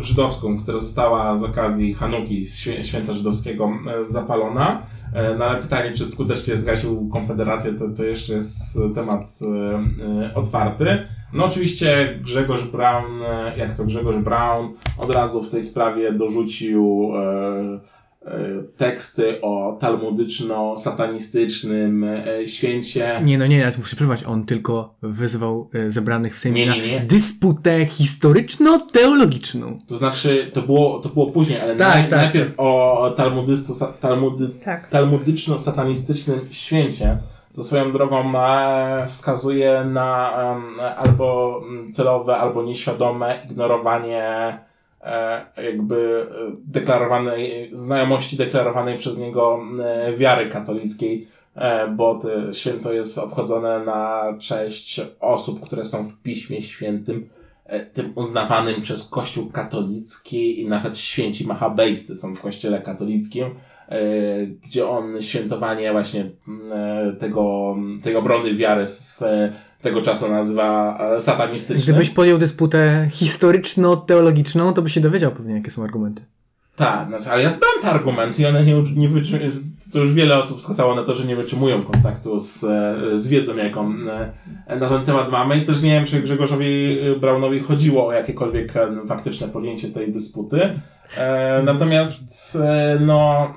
[0.00, 2.46] żydowską, która została z okazji Hanuki,
[2.82, 4.82] święta żydowskiego, e, zapalona.
[5.12, 10.34] E, No ale pytanie, czy skutecznie zgasił Konfederację, to, to jeszcze jest temat e, e,
[10.34, 11.06] otwarty.
[11.34, 14.68] No oczywiście Grzegorz Brown, e, jak to Grzegorz Brown,
[14.98, 17.93] od razu w tej sprawie dorzucił e, e,
[18.76, 23.20] teksty o talmudyczno-satanistycznym e, święcie.
[23.24, 24.24] Nie, no nie, ja muszę przerwać.
[24.24, 27.00] On tylko wyzwał e, zebranych w Sejmie Nie, na nie, nie.
[27.00, 29.78] dysputę historyczno-teologiczną.
[29.88, 32.10] To znaczy, to było, to było później, ale Tak, naj, tak.
[32.20, 34.90] najpierw o talmudysto, talmudy, Tak.
[34.90, 37.18] talmudyczno-satanistycznym święcie,
[37.50, 40.32] co swoją drogą e, wskazuje na
[40.96, 44.58] albo mm, celowe, albo nieświadome ignorowanie e,
[45.56, 53.18] jakby e, deklarowanej, znajomości deklarowanej przez niego e, wiary katolickiej, e, bo to święto jest
[53.18, 57.28] obchodzone na cześć osób, które są w Piśmie Świętym,
[57.64, 63.44] e, tym uznawanym przez Kościół katolicki i nawet święci machabejscy są w Kościele katolickim,
[63.88, 66.30] e, gdzie on świętowanie właśnie
[66.72, 69.52] e, tego, tej obrony wiary z e,
[69.84, 71.94] tego czasu nazywa e, satanistycznym.
[71.94, 76.22] Gdybyś podjął dysputę historyczno-teologiczną, to byś się dowiedział pewnie, jakie są argumenty.
[76.76, 79.50] Tak, znaczy, ale ja znam te argumenty i one nie, nie wytrzymują,
[79.92, 83.56] to już wiele osób wskazało na to, że nie wytrzymują kontaktu z, e, z wiedzą,
[83.56, 83.94] jaką
[84.66, 88.72] e, na ten temat mamy i też nie wiem, czy Grzegorzowi Braunowi chodziło o jakiekolwiek
[89.08, 90.60] faktyczne podjęcie tej dysputy.
[91.64, 92.58] Natomiast,
[93.00, 93.54] no,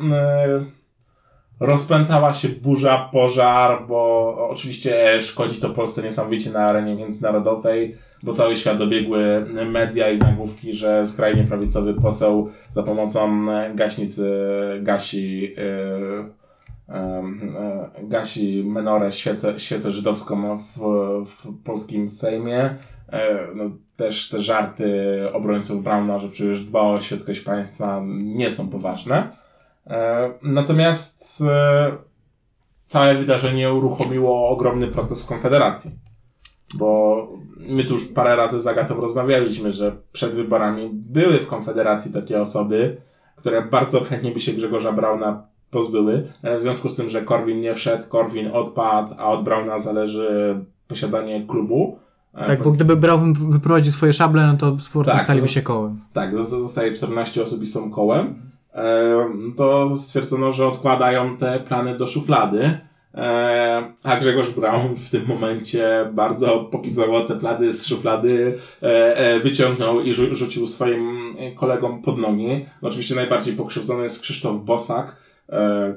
[1.60, 8.55] rozpętała się burza, pożar, bo oczywiście szkodzi to Polsce niesamowicie na arenie międzynarodowej, bo cały
[8.55, 14.39] świat dobiegły media i nagłówki, że skrajnie prawicowy poseł za pomocą e, gaśnicy
[14.82, 20.80] gasi, e, em, e, gasi menorę, świecę, świecę żydowską w,
[21.26, 22.76] w polskim Sejmie.
[23.10, 23.64] E, No,
[23.95, 29.47] też te żarty obrońców Brauna, że przecież dba o świeckość państwa nie są poważne.
[29.90, 31.92] E, Natomiast e,
[32.86, 35.92] całe wydarzenie uruchomiło ogromny proces w Konfederacji.
[36.78, 37.18] Bo
[37.58, 42.42] my tu już parę razy z Agatą rozmawialiśmy, że przed wyborami były w Konfederacji takie
[42.42, 42.98] osoby,
[43.36, 46.28] które bardzo chętnie by się Grzegorza Brauna pozbyły,
[46.58, 51.46] w związku z tym, że Korwin nie wszedł, Korwin odpadł, a od Brauna zależy posiadanie
[51.48, 52.00] klubu.
[52.34, 53.20] e, Tak, bo gdyby brał,
[53.50, 56.02] wyprowadził swoje szable, no to sportem Tak, staliby się kołem.
[56.14, 58.42] Tak, zo- zostaje 14 osób i są kołem.
[58.78, 62.80] E, to stwierdzono, że odkładają te plany do szuflady.
[63.16, 70.02] E, a Grzegorz Braun w tym momencie bardzo popisowo te plany z szuflady e, wyciągnął
[70.02, 72.66] i rzu- rzucił swoim kolegom pod nogi.
[72.82, 75.16] No, oczywiście najbardziej pokrzywdzony jest Krzysztof Bosak,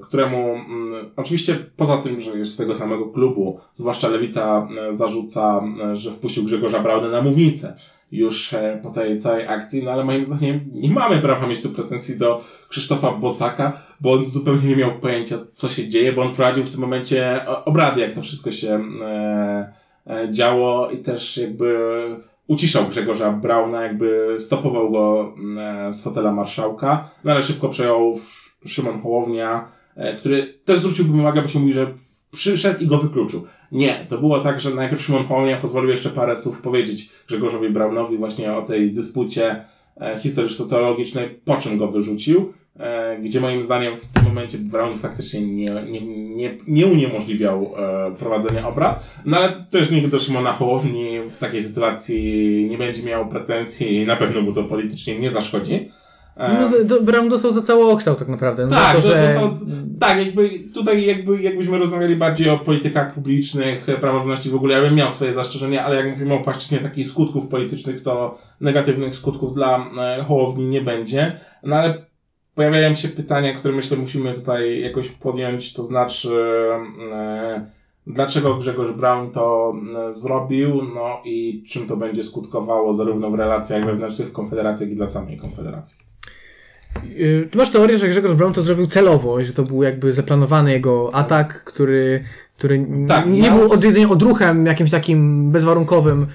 [0.03, 5.63] któremu mm, oczywiście poza tym, że jest z tego samego klubu, zwłaszcza Lewica zarzuca,
[5.93, 7.75] że wpuścił Grzegorza Brauna na mównicę
[8.13, 11.71] już e, po tej całej akcji, no ale moim zdaniem nie mamy prawa mieć tu
[11.71, 16.35] pretensji do Krzysztofa Bosaka, bo on zupełnie nie miał pojęcia, co się dzieje, bo on
[16.35, 19.73] prowadził w tym momencie obrady, jak to wszystko się e,
[20.07, 21.77] e, działo i też jakby
[22.47, 28.19] uciszał Grzegorza Brauna, jakby stopował go e, z fotela marszałka, no ale szybko przejął
[28.67, 31.87] Szymon Hołownia, e, który też zwróciłbym uwagę, bo się mówi, że
[32.33, 33.47] przyszedł i go wykluczył.
[33.73, 38.19] Nie, to było tak, że najpierw Szymon Hołownia pozwolił jeszcze parę słów powiedzieć Grzegorzowi Braunowi
[38.19, 39.65] właśnie o tej dyspucie
[40.01, 45.41] e, historyczno-teologicznej, po czym go wyrzucił, e, gdzie moim zdaniem w tym momencie Braun faktycznie
[45.41, 46.01] nie, nie,
[46.37, 51.63] nie, nie uniemożliwiał e, prowadzenia obrad, no ale też nikt do Szymona Hołowni w takiej
[51.63, 55.89] sytuacji nie będzie miał pretensji i na pewno mu to politycznie nie zaszkodzi.
[56.41, 58.67] E, No, do, Brown dostał za cały okształt tak naprawdę.
[58.67, 59.35] No, tak, to, że...
[59.41, 59.59] to,
[60.01, 64.81] tak, jakby tutaj jakby, jakbyśmy rozmawiali bardziej o politykach publicznych, e, praworządności w ogóle, ja
[64.81, 69.55] bym miał swoje zastrzeżenia, ale jak mówimy o płaszczyźnie takich skutków politycznych, to negatywnych skutków
[69.55, 71.41] dla e, Hołowni nie będzie.
[71.63, 72.05] No ale
[72.55, 76.31] pojawiają się pytania, które myślę musimy tutaj jakoś podjąć, to znaczy
[77.13, 77.67] e,
[78.15, 79.75] dlaczego Grzegorz Braun to
[80.09, 84.93] e, zrobił, no i czym to będzie skutkowało zarówno w relacjach wewnętrznych w Konfederacji, jak
[84.93, 85.99] i dla samej Konfederacji.
[87.19, 90.13] Y, Ty masz teorię, że Grzegorz Brown to zrobił celowo, i że to był jakby
[90.13, 92.25] zaplanowany jego atak, który,
[92.59, 96.27] który Tak, nie miał- był od, jedynie odruchem jakimś takim bezwarunkowym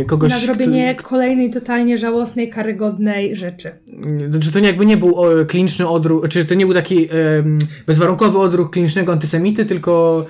[0.00, 0.30] y, kogoś...
[0.30, 3.72] Na zrobienie kolejnej totalnie żałosnej, karygodnej rzeczy.
[4.30, 5.16] Kto, czy to nie, jakby nie był
[5.48, 7.08] kliniczny odruch, czy to nie był taki
[7.86, 10.26] bezwarunkowy odruch klinicznego antysemity, tylko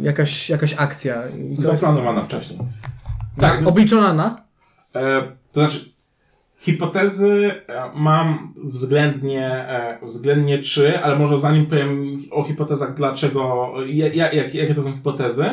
[0.00, 1.14] jakaś, jakaś akcja.
[1.22, 2.58] To jest, Zaplanowana wcześniej.
[3.40, 4.42] Tak, obliczona na?
[4.94, 5.84] E, to znaczy,
[6.60, 14.08] Hipotezy e, mam względnie, e, względnie trzy, ale może zanim powiem o hipotezach, dlaczego, ja-
[14.12, 15.44] ja- jak, jakie to są hipotezy,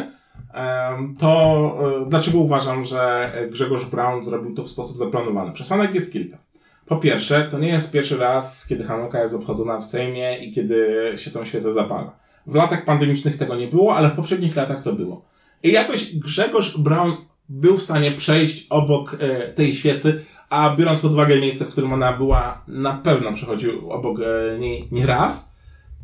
[0.53, 5.51] em, to e, dlaczego uważam, że Grzegorz Braun zrobił to w sposób zaplanowany.
[5.51, 6.37] Przesłanek jest kilka.
[6.85, 11.11] Po pierwsze, to nie jest pierwszy raz, kiedy Hanuka jest obchodzona w Sejmie i kiedy
[11.15, 12.11] się tą świecę zapala.
[12.47, 15.25] W latach pandemicznych tego nie było, ale w poprzednich latach to było.
[15.63, 17.15] I jakoś Grzegorz Braun
[17.49, 21.93] był w stanie przejść obok e, tej świecy, a biorąc pod uwagę miejsce, w którym
[21.93, 25.55] ona była, na pewno przechodził obok e, niej nie raz.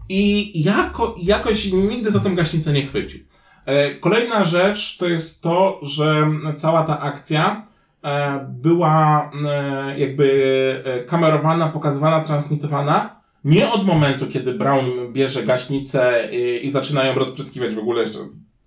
[0.09, 3.19] I jako, jakoś nigdy za tą gaśnicę nie chwycił.
[3.65, 7.67] E, Kolejna rzecz to jest to, że cała ta akcja
[8.03, 16.29] e, była e, jakby e, kamerowana, pokazywana, transmitowana nie od momentu, kiedy Brown bierze gaśnicę
[16.31, 18.19] i, i zaczyna ją rozpryskiwać w ogóle jeszcze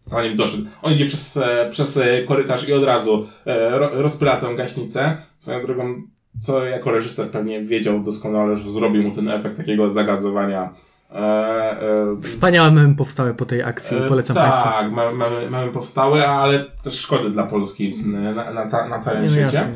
[0.06, 0.64] zanim doszedł.
[0.82, 5.16] On idzie przez, e, przez e, korytarz i od razu e, ro, rozpyla tę gaśnicę.
[5.38, 6.02] Swoją drogą,
[6.40, 10.74] co jako reżyser pewnie wiedział doskonale, że zrobi mu ten efekt takiego zagazowania.
[11.14, 14.68] E, e, Wspaniałe memy powstały po tej akcji, E, polecam tak, Państwu.
[14.90, 19.28] mamy, mamy, mamy powstałe, ale też szkody dla Polski na, na, ca, na całym no
[19.28, 19.42] świecie.
[19.42, 19.72] jasne,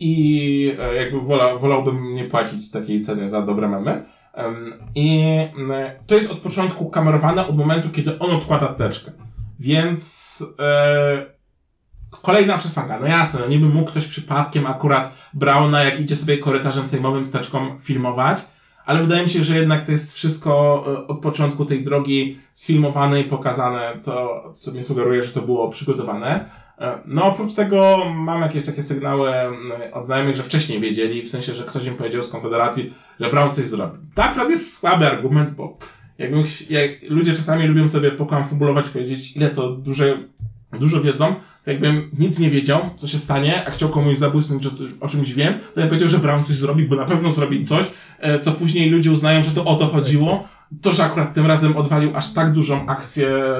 [0.00, 4.02] I jakby wola, wolałbym nie płacić takiej ceny za dobre memy.
[4.34, 5.24] Em, I
[6.06, 9.10] to jest od początku kamerowane od momentu, kiedy on odkłada teczkę.
[9.60, 11.26] Więc e,
[12.22, 12.98] kolejna przesłanka.
[13.00, 17.30] No jasne, no niby mógł ktoś przypadkiem akurat Brauna, jak idzie sobie korytarzem sejmowym z
[17.30, 18.40] teczką filmować,
[18.86, 23.20] ale wydaje mi się, że jednak to jest wszystko e, od początku tej drogi sfilmowane
[23.20, 26.44] i pokazane, co, co mi sugeruje, że to było przygotowane.
[26.78, 31.28] E, No oprócz tego mam jakieś takie sygnały mm, od znajomych, że wcześniej wiedzieli, w
[31.28, 34.00] sensie, że ktoś im powiedział z Konfederacji, że Brown coś zrobił.
[34.14, 35.76] Tak, akurat jest słaby argument, bo
[36.18, 40.16] jakbym, jak ludzie czasami lubią sobie pokonfabulować, powiedzieć, ile to duże,
[40.72, 44.70] dużo wiedzą, to jakbym nic nie wiedział, co się stanie, a chciał komuś zabłysnąć, że
[45.00, 47.86] o czymś wiem, to ja powiedział, że Brown coś zrobi, bo na pewno zrobi coś,
[48.18, 50.48] e, co później ludzie uznają, że to o to chodziło.
[50.82, 53.54] To, że akurat tym razem odwalił aż tak dużą akcję, e,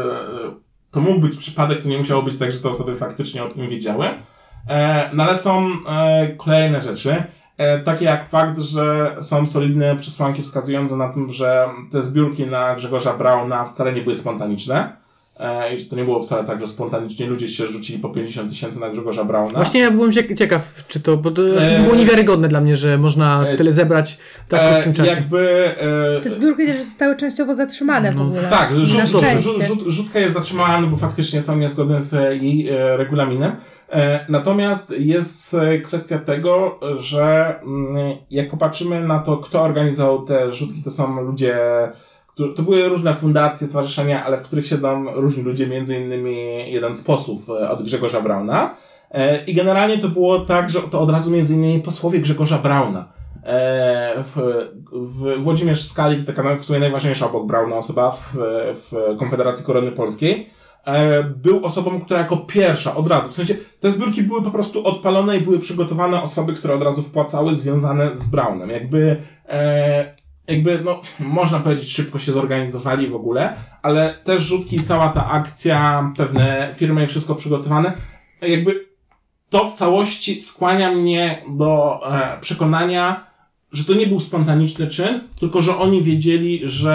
[0.90, 3.68] to mógł być przypadek, to nie musiało być tak, że te osoby faktycznie o tym
[3.68, 4.06] wiedziały.
[4.68, 5.70] E, no ale są
[6.36, 7.22] kolejne rzeczy,
[7.84, 13.14] takie jak fakt, że są solidne przesłanki wskazujące na tym, że te zbiórki na Grzegorza
[13.14, 14.99] Brauna wcale nie były spontaniczne.
[15.40, 18.50] E, I że to nie było wcale tak, że spontanicznie ludzie się rzucili po 50
[18.50, 19.52] tysięcy na Grzegorza Brauna.
[19.52, 22.98] Właśnie ja byłem cie- ciekaw, czy to, bo to E, było niewiarygodne dla mnie, że
[22.98, 25.10] można e, tyle zebrać w tak krótkim czasie.
[25.10, 25.74] jakby,
[26.18, 28.42] e, Te zbiórki też zostały częściowo zatrzymane w No, ogóle.
[28.50, 32.68] Tak, rzut, rzut, rzut, rzut, rzutka jest zatrzymana, no bo faktycznie są niezgodne z jej
[32.68, 33.52] e, regulaminem.
[33.92, 37.96] E, natomiast jest kwestia tego, że mm,
[38.30, 41.58] jak popatrzymy na to, kto organizował te rzutki, to są ludzie,
[42.48, 46.36] to były różne fundacje, stowarzyszenia, ale w których siedzą różni ludzie, między innymi
[46.72, 48.74] jeden z posłów e, od Grzegorza Brauna.
[49.10, 53.08] E, I generalnie to było tak, że to od razu między innymi posłowie Grzegorza Brauna.
[53.44, 54.36] E, w,
[54.92, 58.36] w Włodzimierz Skalik, taka w sumie najważniejsza obok Brauna osoba w,
[58.74, 60.50] w Konfederacji Korony Polskiej,
[61.36, 65.36] był osobą, która jako pierwsza od razu, w sensie te zbiórki były po prostu odpalone
[65.36, 68.70] i były przygotowane osoby, które od razu wpłacały związane z Brownem.
[68.70, 69.16] Jakby,
[70.50, 76.12] jakby, no, można powiedzieć, szybko się zorganizowali w ogóle, ale też rzutki, cała ta akcja,
[76.16, 77.92] pewne firmy wszystko przygotowane,
[78.42, 78.90] jakby
[79.50, 83.26] to w całości skłania mnie do e, przekonania,
[83.72, 86.94] że to nie był spontaniczny czyn, tylko że oni wiedzieli, że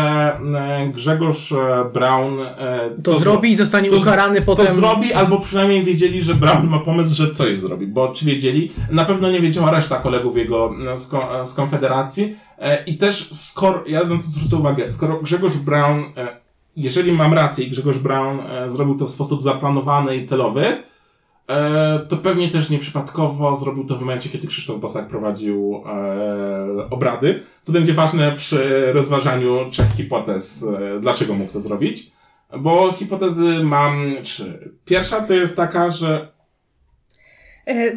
[0.55, 4.75] e, Grzegorz e, Brown e, To, zrobi i zostanie to ukarany to potem.
[4.75, 8.71] zrobi, albo przynajmniej wiedzieli, że Brown ma pomysł, że coś zrobi, bo czy wiedzieli?
[8.91, 11.11] Na pewno nie wiedziała reszta kolegów jego z,
[11.49, 12.35] z Konfederacji
[12.87, 16.03] i też skoro, ja na to zwrócę uwagę, skoro Grzegorz Brown,
[16.75, 20.83] jeżeli mam rację i Grzegorz Brown zrobił to w sposób zaplanowany i celowy,
[21.49, 27.43] E, to pewnie też nieprzypadkowo zrobił to w momencie, kiedy Krzysztof Bosak prowadził e, obrady,
[27.63, 32.11] co będzie ważne przy rozważaniu trzech hipotez, e, dlaczego mógł to zrobić.
[32.59, 34.75] Bo hipotezy mam trzy.
[34.85, 36.34] Pierwsza to jest taka, że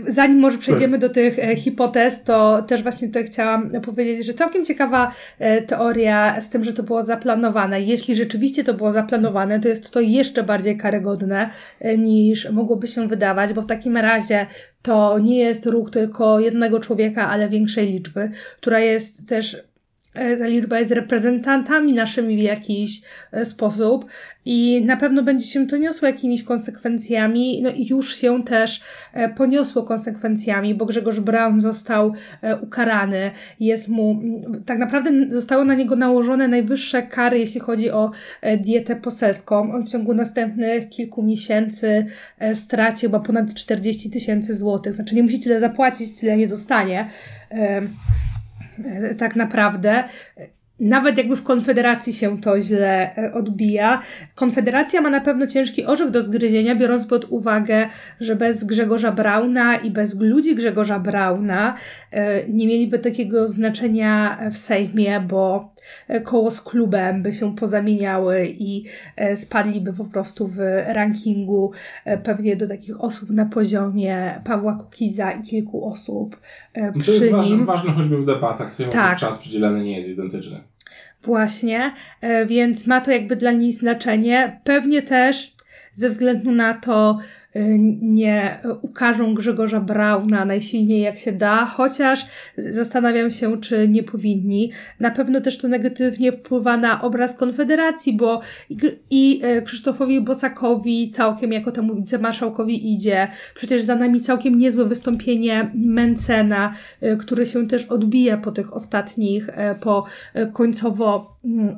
[0.08, 4.64] Zanim może przejdziemy do tych e, hipotez, to też właśnie tutaj chciałam powiedzieć, że całkiem
[4.64, 7.82] ciekawa e, teoria z tym, że to było zaplanowane.
[7.82, 11.50] Jeśli rzeczywiście to było zaplanowane, to jest to jeszcze bardziej karygodne
[11.80, 14.46] e, niż mogłoby się wydawać, bo w takim razie
[14.82, 19.58] to nie jest ruch tylko jednego człowieka, ale większej liczby, która jest też e,
[20.38, 23.02] ta liczba jest reprezentantami naszymi w jakiś
[23.32, 24.06] e, sposób
[24.50, 28.80] i na pewno będzie się to niosło jakimiś konsekwencjami, no i już się też
[29.12, 32.12] e, poniosło konsekwencjami, bo Grzegorz Braun został
[32.42, 33.30] e, ukarany,
[33.60, 38.10] jest mu, m, tak naprawdę zostały na niego nałożone najwyższe kary, jeśli chodzi o
[38.40, 39.74] e, dietę poseską.
[39.74, 42.06] On w ciągu następnych kilku miesięcy
[42.38, 47.10] e, straci chyba ponad 40 tysięcy złotych, znaczy nie musi tyle zapłacić, tyle nie dostanie.
[48.84, 50.04] E, tak naprawdę.
[50.80, 54.02] Nawet jakby w Konfederacji się to źle e, odbija.
[54.34, 57.88] Konfederacja ma na pewno ciężki orzech do zgryzienia, biorąc pod uwagę,
[58.20, 61.74] że bez Grzegorza Brauna i bez ludzi Grzegorza Brauna
[62.10, 65.74] e, nie mieliby takiego znaczenia w Sejmie, bo
[66.24, 68.84] koło z klubem by się pozamieniały i
[69.34, 71.72] spadliby po prostu w rankingu
[72.22, 76.36] pewnie do takich osób na poziomie Pawła Kukiza i kilku osób
[76.78, 77.66] e, To przy jest ważne, nim.
[77.66, 79.18] ważne choćby w debatach, z Tak.
[79.18, 80.60] czas przydzielany nie jest identyczny.
[81.22, 84.60] Właśnie, e, więc ma to jakby dla niej znaczenie.
[84.64, 85.54] Pewnie też
[85.92, 87.18] ze względu na to
[88.00, 92.26] nie ukażą Grzegorza Brauna najsilniej jak się da, chociaż
[92.56, 94.72] zastanawiam się, czy nie powinni.
[95.00, 98.40] Na pewno też to negatywnie wpływa na obraz Konfederacji, bo
[99.10, 103.28] i, e, Krzysztofowi Bosakowi całkiem jako temu wicemarszałkowi idzie.
[103.54, 109.48] Przecież za nami całkiem niezłe wystąpienie Mencena, e, który się też odbija po tych ostatnich,
[109.80, 110.04] po
[110.52, 111.76] końcowo mm,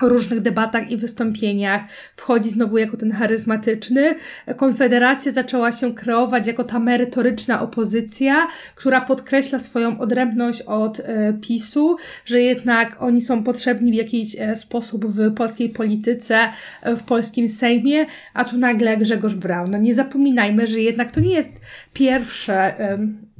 [0.00, 1.82] różnych debatach i wystąpieniach
[2.16, 4.14] wchodzi znowu jako ten charyzmatyczny.
[4.56, 11.96] Konfederacja zaczęła się kreować jako ta merytoryczna opozycja, która podkreśla swoją odrębność od e, PiSu,
[12.24, 16.38] że jednak oni są potrzebni w jakiś e, sposób w polskiej polityce,
[16.82, 19.70] e, w polskim Sejmie, a tu nagle Grzegorz Braun.
[19.70, 21.60] No nie zapominajmy, że jednak to nie jest
[21.92, 22.74] pierwsze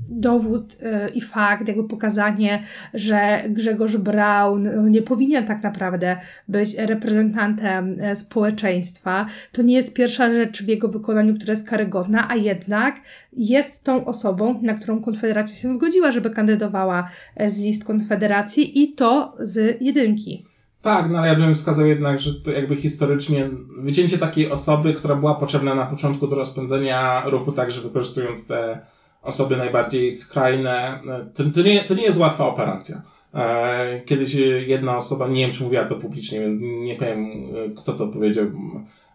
[0.08, 2.62] dowód e, i fakt, jakby pokazanie,
[2.94, 6.16] że Grzegorz Braun no, nie powinien tak naprawdę
[6.48, 9.26] być reprezentantem e, społeczeństwa.
[9.52, 12.96] To nie jest pierwsza rzecz w jego wykonaniu, która jest karygodna, a jednak
[13.32, 18.92] jest tą osobą, na którą Konfederacja się zgodziła, żeby kandydowała e, z list Konfederacji i
[18.92, 20.46] to z jedynki.
[20.82, 25.16] Tak, no ale ja bym wskazał jednak, że to jakby historycznie wycięcie takiej osoby, która
[25.16, 28.80] była potrzebna na początku do rozpędzenia ruchu, także wykorzystując te
[29.26, 31.00] osoby najbardziej skrajne,
[31.34, 33.02] to, to, nie, to nie jest łatwa operacja.
[33.34, 34.34] E, Kiedyś
[34.66, 38.46] jedna osoba, nie wiem czy mówiła to publicznie, więc nie powiem e, kto to powiedział,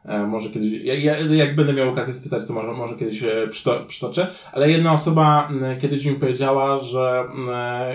[0.05, 3.83] E, może kiedyś, ja, ja, jak będę miał okazję spytać, to może, może kiedyś przyto,
[3.87, 5.49] przytoczę, ale jedna osoba
[5.81, 7.23] kiedyś mi powiedziała, że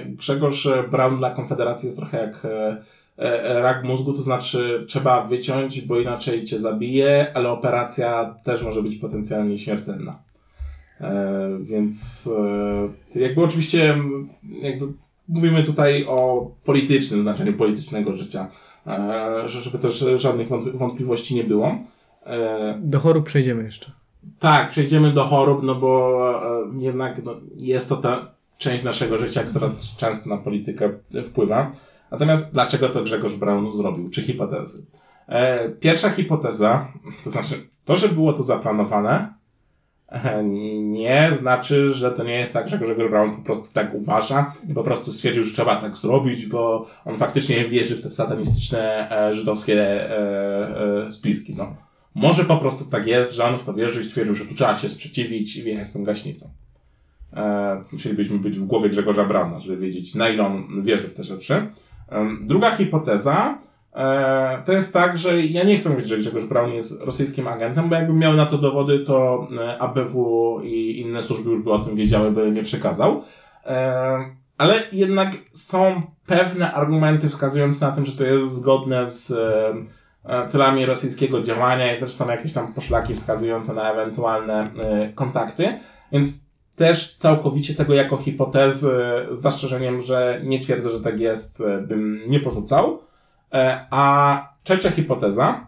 [0.06, 2.47] Grzegorz Braun dla Konfederacji jest trochę jak
[3.62, 8.97] rak mózgu, to znaczy trzeba wyciąć, bo inaczej cię zabije, ale operacja też może być
[8.97, 10.18] potencjalnie śmiertelna.
[11.01, 12.28] E, więc
[13.14, 13.98] e, jakby oczywiście
[14.62, 14.86] jakby
[15.28, 18.48] mówimy tutaj o politycznym znaczeniu politycznego życia,
[18.86, 21.78] e, że- żeby też żadnych wątp- wątpliwości nie było.
[22.78, 23.93] Do chorób przejdziemy jeszcze.
[24.39, 26.20] tak, przejdziemy do chorób, no bo
[26.78, 30.90] jednak no, jest to ta część naszego życia, która często na politykę
[31.24, 31.73] wpływa.
[32.10, 34.10] Natomiast dlaczego to Grzegorz Braun zrobił?
[34.10, 34.86] Czy hipotezy?
[35.81, 36.89] Pierwsza hipoteza,
[37.24, 39.35] to znaczy to, że było to zaplanowane,
[40.83, 44.74] nie znaczy, że to nie jest tak, że Grzegorz Braun po prostu tak uważa i
[44.74, 49.35] po prostu stwierdził, że trzeba tak zrobić, bo on faktycznie wierzy w te satanistyczne e,
[49.35, 51.55] żydowskie e, e, spiski.
[51.57, 51.77] No.
[52.15, 54.74] Może po prostu tak jest, że on w to wierzy i stwierdził, że tu trzeba
[54.74, 56.51] się sprzeciwić i wjechać z tą gaśnicą.
[57.33, 61.24] E, musielibyśmy być w głowie Grzegorza Brauna, żeby wiedzieć, na ile on wierzy w te
[61.24, 61.70] rzeczy.
[62.09, 63.65] Em, druga hipoteza e,
[64.64, 67.94] to jest tak, że ja nie chcę mówić, że Grzegorz Braun jest rosyjskim agentem, bo
[67.94, 71.97] jakbym miał na to dowody, to e, ABW i inne służby już by o tym
[71.97, 73.23] wiedziały, by mnie przekazał.
[73.66, 74.18] E,
[74.59, 79.74] ale jednak są pewne argumenty wskazujące na tym, że to jest zgodne z e,
[80.24, 85.78] e, celami rosyjskiego działania i też są jakieś tam poszlaki wskazujące na ewentualne e, kontakty,
[86.12, 86.47] więc
[86.77, 88.90] też całkowicie tego jako hipotezy
[89.31, 93.06] z zastrzeżeniem, że nie twierdzę, że tak jest, e, bym nie porzucał.
[93.52, 95.66] E, A trzecia hipoteza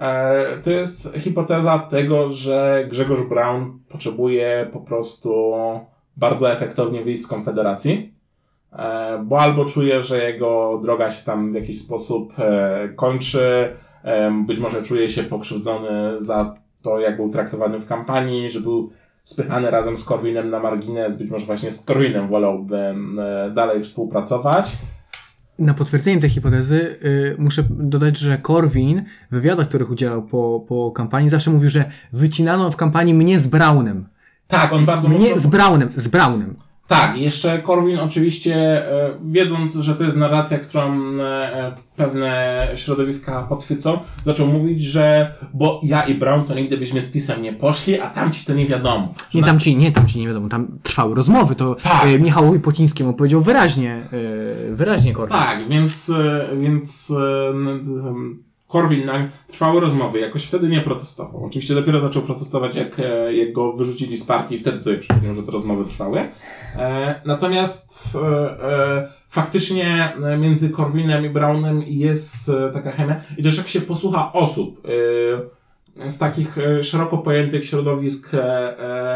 [0.00, 5.52] e, to jest hipoteza tego, że Grzegorz Braun potrzebuje po prostu
[6.16, 8.10] bardzo efektownie wyjść z Konfederacji,
[8.72, 12.32] e, bo albo czuje, że jego droga się tam w jakiś sposób
[12.96, 13.76] kończy,
[14.46, 18.90] być może czuje się pokrzywdzony za to, jak był traktowany w kampanii, że był
[19.22, 23.20] spychany razem z Korwinem na margines, być może właśnie z Korwinem wolałbym
[23.54, 24.76] dalej współpracować.
[25.60, 30.90] Na potwierdzenie tej hipotezy y, muszę dodać, że Korwin w wywiadach, których udzielał po, po
[30.90, 34.06] kampanii, zawsze mówił, że wycinano w kampanii mnie z Braunem.
[34.46, 35.38] Tak, on bardzo Mnie mocno...
[35.38, 36.56] z Braunem, z Braunem.
[36.90, 43.98] Tak, jeszcze Korwin oczywiście, e, wiedząc, że to jest narracja, którą e, pewne środowiska podchwycą,
[44.24, 48.10] zaczął mówić, że bo ja i Brown to nigdy byśmy z pisem nie poszli, a
[48.10, 49.14] tamci to nie wiadomo.
[49.34, 52.04] Nie na- tam ci, nie tam ci nie wiadomo, tam trwały rozmowy, to Tak.
[52.04, 54.02] e, Michałowi Pocińskiemu powiedział wyraźnie,
[54.70, 55.38] wyraźnie Korwin.
[55.38, 56.12] Tak, więc,
[56.60, 57.12] więc
[58.70, 61.44] Korwin na trwały rozmowy, jakoś wtedy nie protestował.
[61.44, 65.42] Oczywiście dopiero zaczął protestować, jak, e, jak go wyrzucili z partii, wtedy sobie przypomniał, że
[65.42, 66.28] te rozmowy trwały.
[66.76, 68.28] E, natomiast e,
[68.62, 73.20] e, faktycznie e, między Korwinem i Brownem jest e, taka chemia.
[73.38, 74.90] I też jak się posłucha osób, e,
[76.08, 78.38] z takich e, szeroko pojętych środowisk e,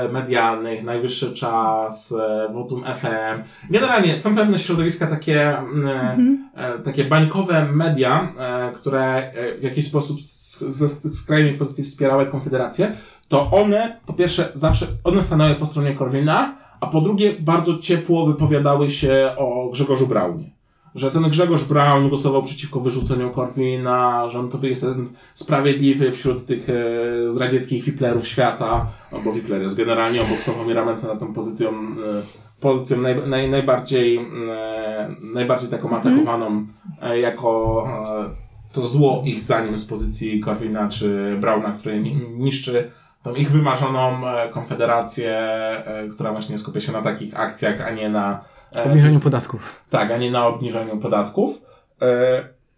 [0.02, 2.14] e, medialnych, Najwyższy Czas,
[2.52, 3.42] Votum FM.
[3.70, 8.32] Generalnie są pewne środowiska takie, mm, e, takie bańkowe media,
[8.74, 12.92] które w jakiś sposób ze skrajnych pozycji wspierały Konfederację,
[13.28, 18.26] to one po pierwsze zawsze, one stanęły po stronie Korwina, a po drugie bardzo ciepło
[18.26, 20.53] wypowiadały się o Grzegorzu Braunie
[20.94, 26.12] że ten Grzegorz Braun głosował przeciwko wyrzuceniu Korwina, że on to jest jeden z- sprawiedliwy
[26.12, 28.86] wśród tych e, zdradzieckich wiplerów świata,
[29.24, 32.22] bo wipler jest generalnie obok Sławomira Mencena na tą pozycją, e,
[32.60, 34.16] pozycją naj, naj, najbardziej,
[34.50, 36.66] e, najbardziej taką atakowaną
[37.02, 37.84] e, jako
[38.30, 42.90] e, to zło ich zdaniem z pozycji Korwina czy Brauna, który ni- niszczy
[43.24, 48.10] tą ich wymarzoną e, konfederację, e, która właśnie skupia się na takich akcjach, a nie
[48.10, 48.44] na
[48.76, 49.82] e, Obniżeniu podatków.
[49.90, 51.62] tak, a nie na obniżeniu podatków.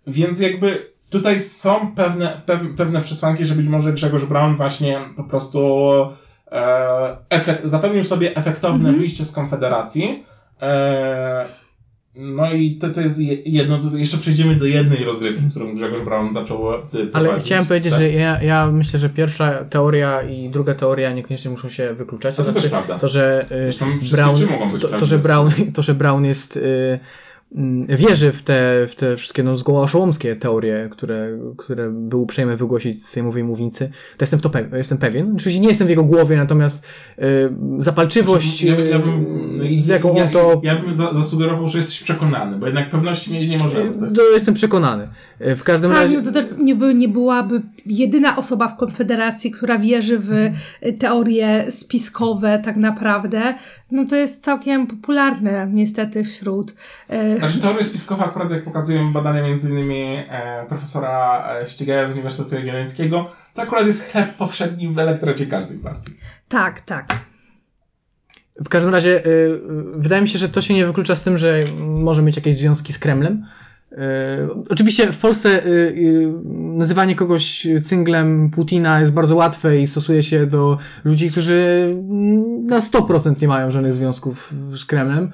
[0.07, 5.25] Więc jakby tutaj są pewne, pew, pewne przesłanki, że być może Grzegorz Braun właśnie po
[5.25, 5.81] prostu
[7.31, 10.25] efekt, zapewnił sobie efektowne wyjście z Konfederacji.
[12.17, 15.75] E, no i to, to jest je- jedno, to jeszcze przejdziemy do jednej rozgrywki, którą
[15.75, 16.79] Grzegorz Braun zaczął e,
[17.13, 18.01] Ale chciałem powiedzieć, Tak?
[18.01, 22.37] że ja, ja myślę, że pierwsza teoria i druga teoria niekoniecznie muszą się wykluczać.
[22.37, 24.35] To też znaczy, to, że wszystkie Brown,
[24.81, 25.19] to, to, że.
[25.19, 26.99] Brown, to, że Brown jest y,
[27.89, 33.05] wierzy w te, w te wszystkie no, zgoła oszołomskie teorie, które, które był uprzejmy wygłosić
[33.05, 35.33] z sejmowej mównicy, to jestem, to pe- jestem pewien.
[35.37, 36.85] Oczywiście nie jestem w jego głowie, natomiast
[37.19, 37.23] y,
[37.79, 41.79] zapalczywość, Ja, ja y, bym, z jaką ja, on to ja bym za, zasugerował, że
[41.79, 43.91] jesteś przekonany, bo jednak pewności mieć nie możemy.
[44.07, 44.17] tak?
[44.17, 45.09] to jestem przekonany.
[45.41, 46.17] Y, W każdym Tak, razie.
[46.19, 50.53] no to też nie, by, nie byłaby jedyna osoba w Konfederacji, która wierzy w y,
[50.99, 53.55] teorie spiskowe tak naprawdę.
[53.91, 56.71] No to jest całkiem popularne niestety wśród.
[57.35, 62.13] y, Znaczy teoria spiskowa akurat jak pokazują badania między innymi e, profesora e, Ścigaja z
[62.13, 66.13] Uniwersytetu Jagiellońskiego, to akurat jest chleb powszedni w elektoracie każdej partii.
[66.49, 67.19] Tak, tak.
[68.65, 69.23] W każdym razie,
[69.95, 72.93] wydaje mi się, że to się nie wyklucza z tym, że może mieć jakieś związki
[72.93, 73.47] z Kremlem.
[73.97, 74.01] Y,
[74.71, 80.47] oczywiście w Polsce y, y, nazywanie kogoś cynglem Putina jest bardzo łatwe i stosuje się
[80.47, 81.95] do ludzi, którzy
[82.63, 85.33] na 100% nie mają żadnych związków z Kremlem.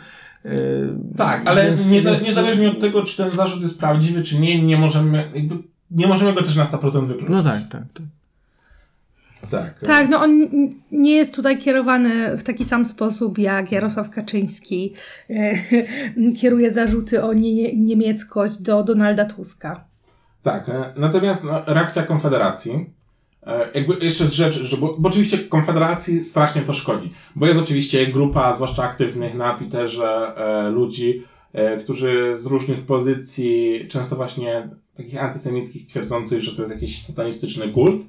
[1.16, 1.76] Tak, ale
[2.24, 5.54] niezależnie od tego, czy ten zarzut jest prawdziwy, czy nie, nie możemy, jakby,
[5.90, 7.28] nie możemy go też na 100% wykluczyć.
[7.28, 7.82] No tak, tak.
[7.94, 8.06] tak.
[9.50, 9.80] Tak.
[9.80, 10.48] Tak, no on
[10.92, 14.94] nie jest tutaj kierowany w taki sam sposób jak Jarosław Kaczyński
[15.30, 15.52] e,
[16.40, 19.84] kieruje zarzuty o nie, niemieckość do Donalda Tuska.
[20.42, 22.90] Tak, e, natomiast no, reakcja Konfederacji,
[23.46, 27.60] e, jakby jeszcze z rzeczy, że, bo, bo oczywiście Konfederacji strasznie to szkodzi, bo jest
[27.60, 34.68] oczywiście grupa, zwłaszcza aktywnych na Twitterze, e, ludzi, e, którzy z różnych pozycji, często właśnie
[34.96, 38.02] takich antysemickich, twierdzących, że to jest jakiś satanistyczny kult,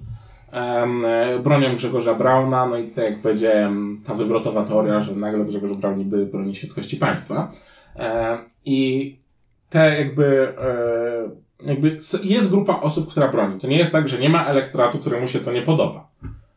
[1.43, 5.97] bronią Grzegorza Brauna, no i tak jak powiedziałem, ta wywrotowa teoria, że nagle Grzegorz Braun
[5.97, 7.51] niby broni świeckości państwa.
[7.95, 9.15] E, I
[9.69, 13.59] te jakby, e, jakby jest grupa osób, która broni.
[13.59, 16.07] To nie jest tak, że nie ma elektoratu, któremu się to nie podoba.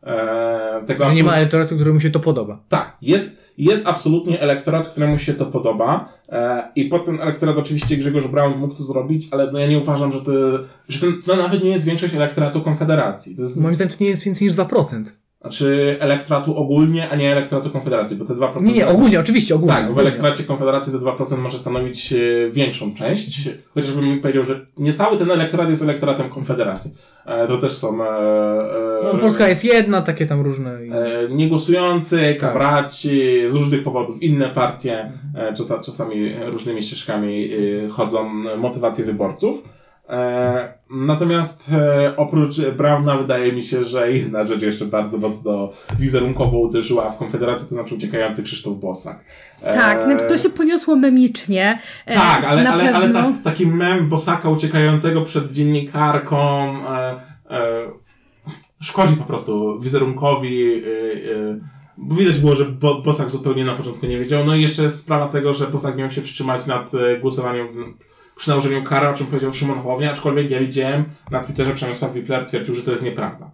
[0.03, 2.59] E, tego Że nie ma elektoratu, któremu się to podoba.
[2.69, 7.97] tak, jest, jest absolutnie elektorat, któremu się to podoba e, i pod ten elektorat oczywiście
[7.97, 10.31] Grzegorz Braun mógł to zrobić, ale no ja nie uważam, że to,
[10.87, 13.35] że to nawet nie jest większość elektoratu Konfederacji.
[13.37, 15.03] Jest, Moim zdaniem to nie jest więcej niż 2%.
[15.51, 18.61] Znaczy elektoratu ogólnie, a nie elektoratu Konfederacji, bo te 2%...
[18.61, 19.75] Nie, nie, ogólnie, oczywiście, ogólnie.
[19.75, 22.17] Tak, w elektoracie Konfederacji te 2% może stanowić e,
[22.51, 26.91] większą część, chociażbym powiedział, że nie cały ten elektorat jest elektoratem Konfederacji.
[27.25, 28.03] E, to też są...
[28.03, 30.71] E, e, No, Polska jest jedna, takie tam różne.
[30.73, 30.79] e,
[31.29, 32.39] niegłosujący, Tak.
[32.39, 37.49] kabraci, z różnych powodów inne partie, e, czasa, czasami różnymi ścieżkami
[37.85, 39.76] e, chodzą motywacje wyborców.
[40.09, 45.69] E, natomiast e, oprócz Brauna wydaje mi się, że jedna rzecz jeszcze bardzo mocno
[45.99, 49.23] wizerunkowo uderzyła w Konfederację, to znaczy uciekający Krzysztof Bosak.
[49.61, 51.79] E, Tak, no to się poniosło memicznie.
[52.05, 53.21] tak, ale, ale, ale pewno.
[53.21, 57.15] ta, taki mem Bosaka uciekającego przed dziennikarką e,
[57.49, 57.87] e,
[58.81, 64.19] szkodzi po prostu wizerunkowi e, bo widać było, że Bo Bosak zupełnie na początku nie
[64.19, 64.45] wiedział.
[64.45, 68.07] No i jeszcze jest sprawa tego, że Bosak miał się wstrzymać nad głosowaniem w,
[68.37, 72.45] przy nałożeniu kary, o czym powiedział Szymon Hołownia, aczkolwiek ja widziałem na Twitterze Przemysław Wipler
[72.45, 73.49] twierdził, że to jest nieprawda.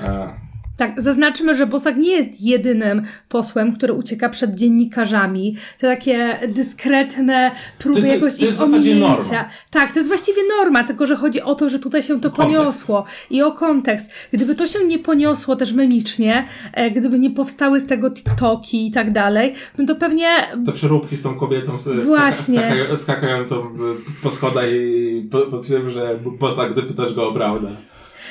[0.00, 0.34] E,
[0.76, 5.56] Tak, zaznaczmy, że Bosak nie jest jedynym posłem, który ucieka przed dziennikarzami.
[5.78, 9.48] Te takie dyskretne próby To- to- jakoś to ich ominięcia.
[9.70, 12.36] Tak, to jest właściwie norma, tylko że chodzi o to, że tutaj się to Kontekst.
[12.56, 14.12] poniosło i o kontekst.
[14.32, 18.90] Gdyby to się nie poniosło też memicznie, e, gdyby nie powstały z tego TikToki i
[18.90, 20.28] tak dalej, no to pewnie
[20.66, 22.58] te przeróbki z tą kobietą z, Właśnie.
[22.58, 23.66] skaka, skakającą e,
[24.22, 27.68] po schodach i po, podpisałem, że Bosak, gdy pytasz go o prawdę.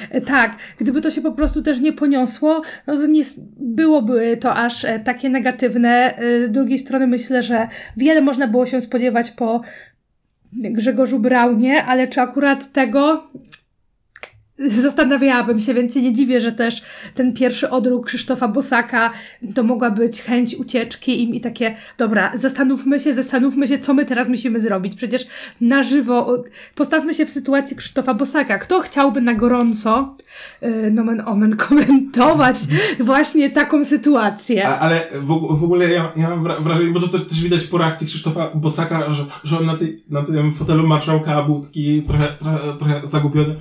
[0.09, 3.23] E, Tak, gdyby to się po prostu też nie poniosło, no to nie
[3.57, 6.17] byłoby to aż e, takie negatywne.
[6.17, 7.67] E, Z drugiej strony myślę, że
[7.97, 9.61] wiele można było się spodziewać po
[10.53, 13.27] Grzegorzu Braunie, ale czy akurat tego
[14.57, 16.83] zastanawiałabym się, więc się nie dziwię, że też
[17.13, 19.11] ten pierwszy odruch Krzysztofa Bosaka
[19.55, 24.05] to mogła być chęć ucieczki i, i takie, dobra, zastanówmy się, zastanówmy się, co my
[24.05, 24.95] teraz musimy zrobić.
[24.95, 25.27] Przecież
[25.61, 26.43] na żywo,
[26.75, 28.57] postawmy się w sytuacji Krzysztofa Bosaka.
[28.57, 30.15] Kto chciałby na gorąco,
[30.61, 32.57] yy, nomen omen, komentować
[32.99, 34.67] właśnie taką sytuację?
[34.67, 35.27] A, ale w,
[35.59, 38.51] w ogóle ja, ja mam wra- wrażenie, bo to te- też widać po reakcji Krzysztofa
[38.55, 43.55] Bosaka, że, że on na, tej, na tym fotelu marszałka taki trochę, trochę, trochę zagubiony.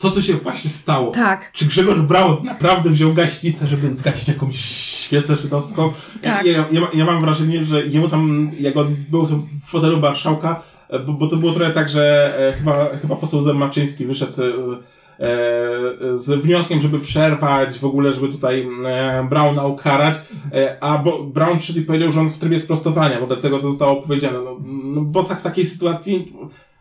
[0.00, 1.10] Co tu się właśnie stało?
[1.10, 1.52] Tak.
[1.52, 4.56] Czy Grzegorz Braun naprawdę wziął gaśnicę, żeby zgasić jakąś
[5.04, 5.92] świecę żydowską?
[6.22, 6.46] Tak.
[6.46, 10.98] Ja, ja, ja, mam wrażenie, że jemu tam, jak on był w fotelu marszałka, e,
[10.98, 14.36] bo, bo to było trochę tak, że e, chyba, chyba poseł Zemaczyński wyszedł e,
[16.14, 20.16] z wnioskiem, żeby przerwać w ogóle, żeby tutaj e, Brauna ukarać,
[20.52, 23.68] e, a bo Brown przyszedł i powiedział, że on w trybie sprostowania wobec tego, co
[23.68, 24.38] zostało powiedziane.
[24.44, 26.32] No, no Bosak w takiej sytuacji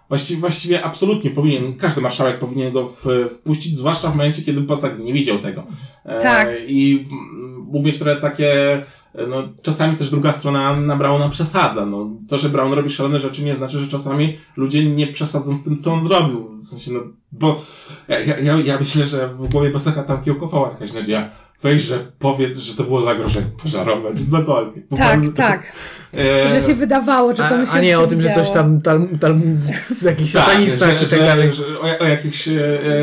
[0.10, 4.99] właściwie, właściwie absolutnie powinien, każdy marszałek powinien go w, wpuścić, zwłaszcza w momencie, kiedy Bosak
[4.99, 5.64] nie widział tego.
[6.06, 6.56] E, Tak.
[6.68, 8.73] I mm, mógł mieć trochę takie,
[9.15, 11.86] e, no, czasami też druga strona na Brauna przesadza.
[11.86, 15.64] No, to, że Braun robi szalone rzeczy nie znaczy, że czasami ludzie nie przesadzą z
[15.64, 16.49] tym, co on zrobił.
[16.64, 16.99] W sensie, no,
[17.31, 17.61] bo
[18.07, 21.30] ja, ja, ja, ja myślę, że w głowie Bosaka tam kiełkowała jakaś nadzieja.
[21.64, 24.88] Weź, że powiedz, że to było zagrożenie pożarowe, czy cokolwiek.
[24.88, 25.64] Po Tak, prostu- tak.
[26.18, 28.34] E, Że się wydawało, że to mu A, się a nie o tym, że coś
[28.49, 28.81] przewidziało.
[28.81, 29.41] tam, tam, tam
[29.90, 31.53] z jakichś tak, satanistach że, i tak dalej.
[31.53, 32.53] że, o, o jakichś e,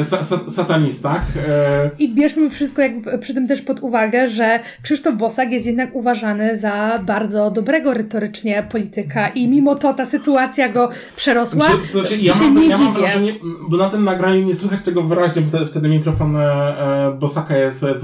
[0.04, 1.22] sa, sa, satanistach.
[1.36, 5.94] E, I bierzmy wszystko jakby przy tym też pod uwagę, że Krzysztof Bosak jest jednak
[5.94, 12.16] uważany za bardzo dobrego retorycznie polityka i mimo to ta sytuacja go przerosła Znaczy, znaczy,
[12.16, 12.92] i ja, się mam, nie ja dziwię.
[12.98, 13.34] wrażenie,
[13.68, 16.42] bo na tym nagraniu nie słychać tego wyraźnie, bo wtedy, wtedy mikrofon e,
[17.08, 17.98] e, Bosaka jest e,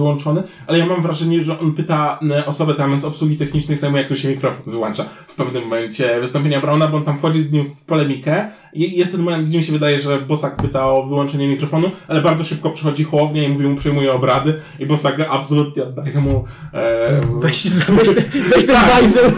[0.66, 4.08] ale ja mam wrażenie, że on pyta e, osobę tam z obsługi technicznej samemu, jak
[4.08, 7.64] tu się mikrofon wyłącza w pewnym momencie wystąpienia Brauna, bo on tam wchodzi z nim
[7.64, 8.48] w polemikę.
[8.74, 12.44] Jest ten moment, gdzie mi się wydaje, że Bosak pyta o wyłączenie mikrofonu, ale bardzo
[12.44, 16.44] szybko przychodzi chłownia i mówi mu, przyjmuje obrady i Bosak absolutnie oddaje mu...
[16.74, 17.26] E...
[17.40, 18.08] Weź, weź,
[18.54, 19.32] weź ten bajzel.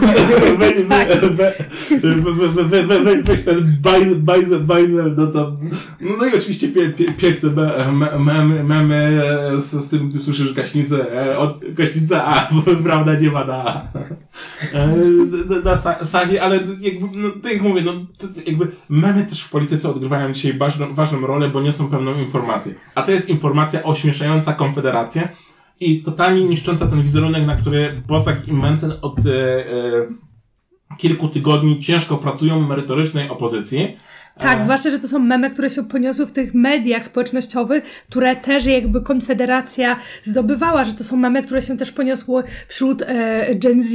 [0.57, 0.83] Weź,
[2.69, 3.77] we, we, weź ten
[4.19, 5.55] bajzel, bajzel, no to...
[6.19, 7.49] No i oczywiście pie, pie, piękne
[8.63, 9.21] memy,
[9.55, 12.49] e, z, z tym, gdy słyszysz gaśnicę e, od, gaśnicę A,
[12.83, 13.87] prawda, nie ma na,
[14.73, 14.87] e,
[15.49, 19.41] na, na sa- sali, ale jakby, no, tak jak mówię, no, to, jakby memy też
[19.41, 22.73] w polityce odgrywają dzisiaj ważną, ważną rolę, bo niosą pewną informację.
[22.95, 25.29] A to jest informacja ośmieszająca Konfederację,
[25.79, 30.07] i totalnie niszcząca ten wizerunek, na który Bosak i Mencen od e, e,
[30.97, 33.97] kilku tygodni ciężko pracują merytorycznej opozycji.
[34.39, 38.65] Tak, zwłaszcza, że to są memy, które się poniosły w tych mediach społecznościowych, które też
[38.65, 43.93] jakby Konfederacja zdobywała, że to są memy, które się też poniosły wśród e, Gen Z,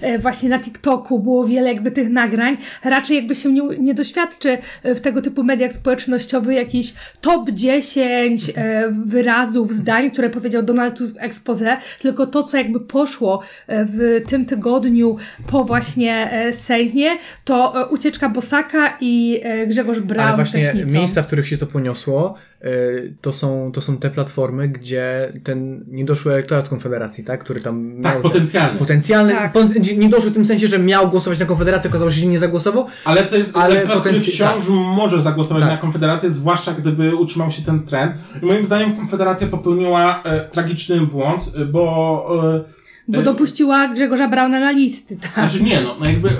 [0.00, 2.56] e, właśnie na TikToku było wiele jakby tych nagrań.
[2.84, 8.50] Raczej jakby się nie, nie doświadczy e, w tego typu mediach społecznościowych jakiś top 10
[8.56, 13.84] e, wyrazów, zdań, które powiedział Donald Tusk w expose, tylko to, co jakby poszło e,
[13.84, 15.16] w tym tygodniu
[15.46, 17.10] po właśnie e, Sejmie,
[17.44, 22.34] to ucieczka Bosaka i e, Grzegorz Braun Ale właśnie miejsca, w których się to poniosło,
[22.64, 27.92] y, to są, to są te platformy, gdzie ten niedoszły elektorat Konfederacji, tak, który tam
[28.02, 28.78] Tak, miał potencjalny.
[28.78, 29.52] potencjalny, Tak.
[29.52, 29.60] po,
[29.96, 33.22] niedoszły w tym sensie, że miał głosować na Konfederację, okazało się, że nie zagłosował, Ale
[33.24, 35.72] to jest Ale elektorat, który potencj- wciąż może zagłosować Tak.
[35.72, 38.12] na Konfederację, zwłaszcza gdyby utrzymał się ten trend.
[38.42, 42.28] I moim zdaniem Konfederacja popełniła e, tragiczny błąd, e, bo...
[42.64, 42.78] E,
[43.08, 45.32] Bo e, dopuściła Grzegorza Brauna na listy, tak.
[45.34, 46.34] Znaczy nie, no, no jakby e,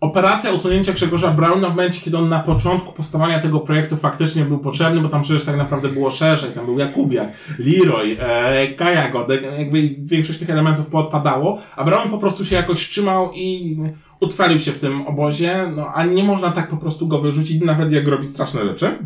[0.00, 4.58] operacja usunięcia Grzegorza Brauna w momencie, kiedy on na początku powstawania tego projektu faktycznie był
[4.58, 9.26] potrzebny, bo tam przecież tak naprawdę było szerzej, tam był Jakubiak, Leroy, e, Kajago,
[9.58, 13.76] jakby większość tych elementów poodpadało, a Braun po prostu się jakoś trzymał i
[14.20, 17.92] utrwalił się w tym obozie, no a nie można tak po prostu go wyrzucić, nawet
[17.92, 18.98] jak robi straszne rzeczy.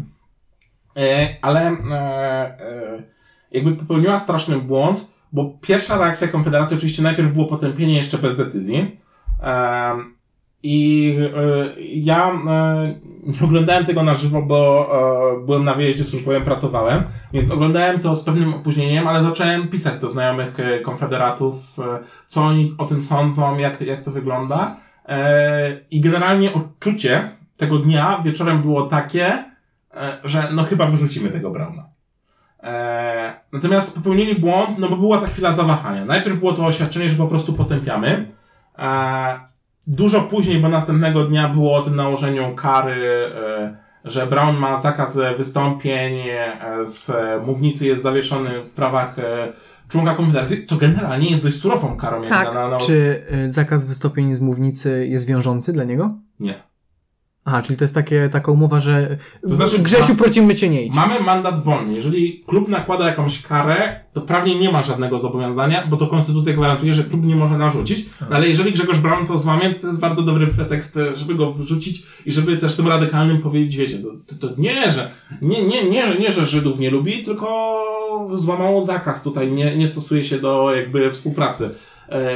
[0.96, 1.94] E, ale e,
[2.60, 3.02] e,
[3.52, 9.00] jakby popełniła straszny błąd, bo pierwsza reakcja Konfederacji oczywiście najpierw było potępienie jeszcze bez decyzji.
[9.42, 10.14] Em,
[10.62, 12.32] I e, ja
[13.22, 14.90] nie oglądałem tego na żywo, bo
[15.40, 17.02] e, byłem na wyjeździe służbowym, pracowałem,
[17.32, 21.76] więc oglądałem to z pewnym opóźnieniem, ale zacząłem pisać do znajomych e, konfederatów,
[22.26, 24.76] co oni o tym sądzą, jak to, jak to wygląda.
[25.90, 29.44] I generalnie odczucie tego dnia wieczorem było takie,
[30.24, 31.86] że no chyba wyrzucimy tego Brauna.
[33.52, 36.04] Natomiast popełnili błąd, no bo była ta chwila zawahania.
[36.04, 38.26] Najpierw było to oświadczenie, że po prostu potępiamy.
[39.86, 45.16] Dużo później, bo następnego dnia było o tym nałożeniu kary, e, że Brown ma zakaz
[45.16, 47.10] e, wystąpień, e, z
[47.46, 49.16] mównicy jest zawieszony w prawach
[49.88, 52.24] członka Konfederacji, co generalnie jest dość surową karą.
[52.24, 52.54] Tak.
[52.54, 52.78] Na, na, na...
[52.78, 56.14] Czy zakaz wystąpień z mównicy jest wiążący dla niego?
[56.40, 56.62] Nie.
[57.44, 59.16] Aha, czyli to jest takie, taka umowa, że
[59.48, 60.94] To znaczy- Grzesiu, prosimy cię nie idź.
[60.94, 61.94] Mamy mandat wolny.
[61.94, 66.92] Jeżeli klub nakłada jakąś karę, to prawnie nie ma żadnego zobowiązania, bo to konstytucja gwarantuje,
[66.92, 68.06] że klub nie może narzucić.
[68.20, 71.34] No ale jeżeli Grzegorz Braun to złamie, to to jest bardzo dobry pretekst, e, żeby
[71.34, 74.08] go wyrzucić i żeby też tym radykalnym powiedzieć, wiecie, to,
[74.38, 75.10] to, to nie, że
[75.42, 77.78] nie, nie, nie, nie, że Żydów nie lubi, tylko
[78.32, 81.70] złamało zakaz tutaj, nie, nie stosuje się do jakby współpracy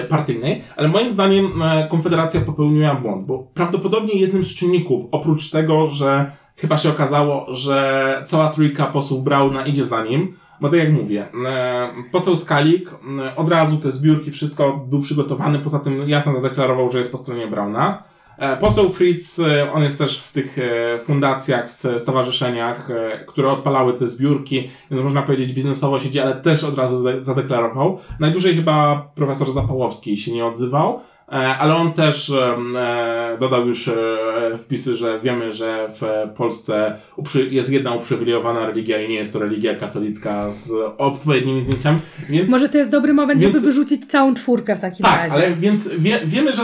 [0.09, 5.86] partyjnej, ale moim zdaniem e, Konfederacja popełniła błąd, bo prawdopodobnie jednym z czynników, oprócz tego,
[5.86, 10.93] że chyba się okazało, że cała trójka posłów Brauna idzie za nim, bo tak jak
[10.93, 16.32] mówię, e, poseł Skalik e, od razu te zbiórki, wszystko był przygotowany, poza tym jasno
[16.32, 18.03] zadeklarował, że jest po stronie Brauna.
[18.39, 22.89] E, Poseł Fritz, e, on jest też w tych e, fundacjach, stowarzyszeniach,
[23.27, 27.99] które odpalały te zbiórki, więc można powiedzieć biznesowo siedzi, ale też od razu zade- zadeklarował.
[28.21, 31.01] Najdłużej chyba profesor Zapałowski się nie odzywał,
[31.59, 32.33] ale on też
[33.41, 33.91] dodał już
[34.59, 36.03] wpisy, że wiemy, że w
[36.37, 36.97] Polsce
[37.51, 41.99] jest jedna uprzywilejowana religia i nie jest to religia katolicka z odpowiednimi zdjęciami,
[42.29, 42.51] więc...
[42.51, 45.35] Może to jest dobry moment, Więc- żeby wyrzucić całą czwórkę w takim Tak, razie.
[45.35, 46.63] ale więc wie, wiemy, że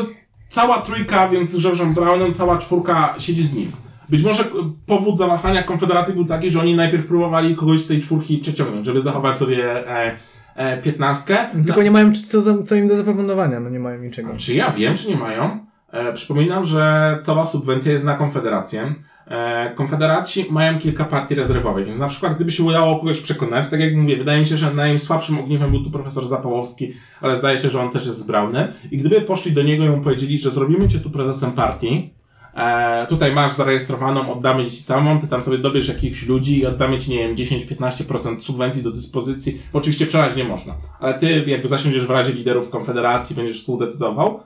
[0.53, 3.73] cała trójka, więc z Grzegorzem Braunem, cała czwórka siedzi z nim.
[4.09, 4.45] Być może
[4.87, 9.01] powód zawahania Konfederacji był taki, że oni najpierw próbowali kogoś z tej czwórki przeciągnąć, żeby
[9.01, 10.17] zachować sobie e,
[10.57, 11.37] e, piętnastkę.
[11.67, 14.29] Tylko nie mają co, za- co im do zaproponowania, no nie mają niczego.
[14.37, 15.59] Czy ja wiem, czy nie mają?
[15.93, 18.95] E, przypominam, że cała subwencja jest na Konfederację.
[19.33, 23.81] E, Konfederaci mają kilka partii rezerwowych, więc na przykład gdyby się udało kogoś przekonać, tak
[23.81, 27.71] jak mówię, wydaje mi się, że najsłabszym ogniwem był tu profesor Zapałowski, ale zdaje się,
[27.71, 28.69] że on też jest z Braunem.
[28.91, 32.11] I gdyby poszli do niego i mu powiedzieli, że zrobimy cię tu prezesem partii,
[32.55, 36.99] e, tutaj masz zarejestrowaną, oddamy ci samą, ty tam sobie dobierz jakichś ludzi i oddamy
[36.99, 39.63] ci, nie wiem, 10-15% subwencji do dyspozycji.
[39.73, 44.41] Oczywiście przelać nie można, ale ty jakby zasiądziesz w razie liderów Konfederacji, będziesz współdecydował,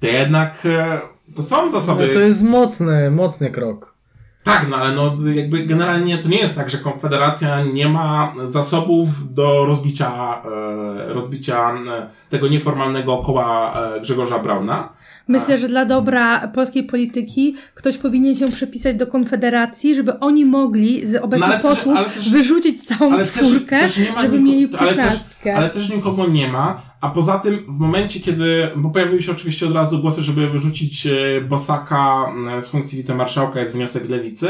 [0.00, 1.00] to jednak e,
[1.34, 2.06] to są zasoby.
[2.06, 3.87] No to jest mocny, mocny krok.
[4.48, 9.34] Tak, no ale no jakby generalnie to nie jest tak, że Konfederacja nie ma zasobów
[9.34, 14.88] do rozbicia, e, rozbicia e, tego nieformalnego koła e, Grzegorza Brauna.
[15.28, 21.06] Myślę, że dla dobra polskiej polityki ktoś powinien się przepisać do Konfederacji, żeby oni mogli
[21.06, 24.40] z obecnych No, ale też- posłów ale też- wyrzucić całą Ale też, czwórkę, też żeby
[24.40, 25.56] mieli ale też, piętnastkę.
[25.56, 29.66] ale też nikogo nie ma, a poza tym w momencie, kiedy, bo pojawiły się oczywiście
[29.66, 31.10] od razu głosy, żeby wyrzucić e,
[31.48, 32.26] Bosaka
[32.56, 34.48] e, z funkcji wicemarszałka, jest wniosek lewicy.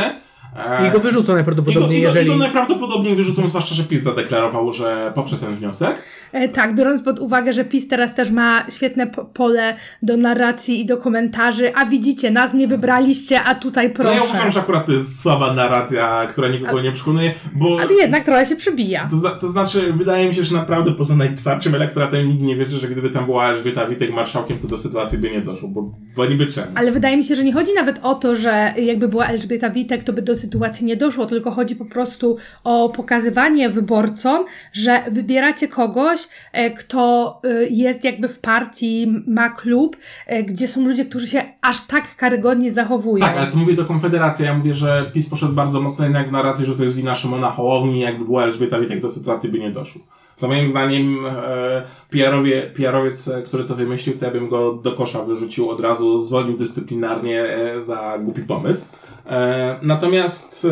[0.88, 2.26] I go wyrzucą najprawdopodobniej, i go, i go, jeżeli...
[2.26, 6.02] I go najprawdopodobniej wyrzucą, zwłaszcza, że PiS zadeklarował, że poprze ten wniosek.
[6.32, 10.80] E, tak, biorąc pod uwagę, że PiS teraz też ma świetne po- pole do narracji
[10.80, 14.30] i do komentarzy, a widzicie, nas nie wybraliście, a tutaj No ja proszę.
[14.30, 17.78] uważam, że akurat to jest słaba narracja, która nikogo nie przekonuje, bo...
[17.80, 19.08] Ale jednak trochę się przybija.
[19.10, 22.78] To, zna, to znaczy, wydaje mi się, że naprawdę poza najtwardszym elektoratem nikt nie wierzy,
[22.78, 26.26] że gdyby tam była Elżbieta Witek marszałkiem, to do sytuacji by nie doszło, bo, bo
[26.26, 26.66] niby czemu.
[26.74, 30.02] Ale wydaje mi się, że nie chodzi nawet o to, że jakby była Elżbieta Witek,
[30.02, 30.47] to by do sytuacji
[30.82, 37.64] nie doszło, tylko chodzi po prostu o pokazywanie wyborcom, że wybieracie kogoś, e, kto e,
[37.70, 39.96] jest jakby w partii, ma klub,
[40.26, 43.26] e, gdzie są ludzie, którzy się aż tak karygodnie zachowują.
[43.26, 46.32] Tak, ale tu mówię do Konfederacji, ja mówię, że PiS poszedł bardzo mocno jednak w
[46.32, 49.70] narrację, że to jest wina Szymona Hołowni, jakby była Elżbieta Witek, do sytuacji by nie
[49.70, 50.02] doszło.
[50.39, 54.93] Co moim zdaniem e, PR-owie, PR-owiec, e, który to wymyślił, to ja bym go do
[54.93, 58.86] kosza wyrzucił od razu, zwolnił dyscyplinarnie e, za głupi pomysł.
[59.27, 60.66] E, natomiast,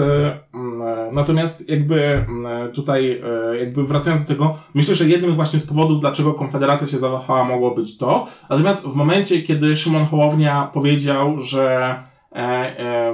[1.13, 2.27] natomiast jakby
[2.75, 3.23] tutaj,
[3.59, 7.75] jakby wracając do tego, myślę, że jednym właśnie z powodów, dlaczego Konfederacja się zawahała, mogło
[7.75, 8.27] być to.
[8.51, 11.95] Natomiast w momencie, kiedy Szymon Hołownia powiedział, że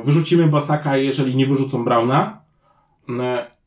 [0.04, 2.42] wyrzucimy Bosaka, jeżeli nie wyrzucą Brauna,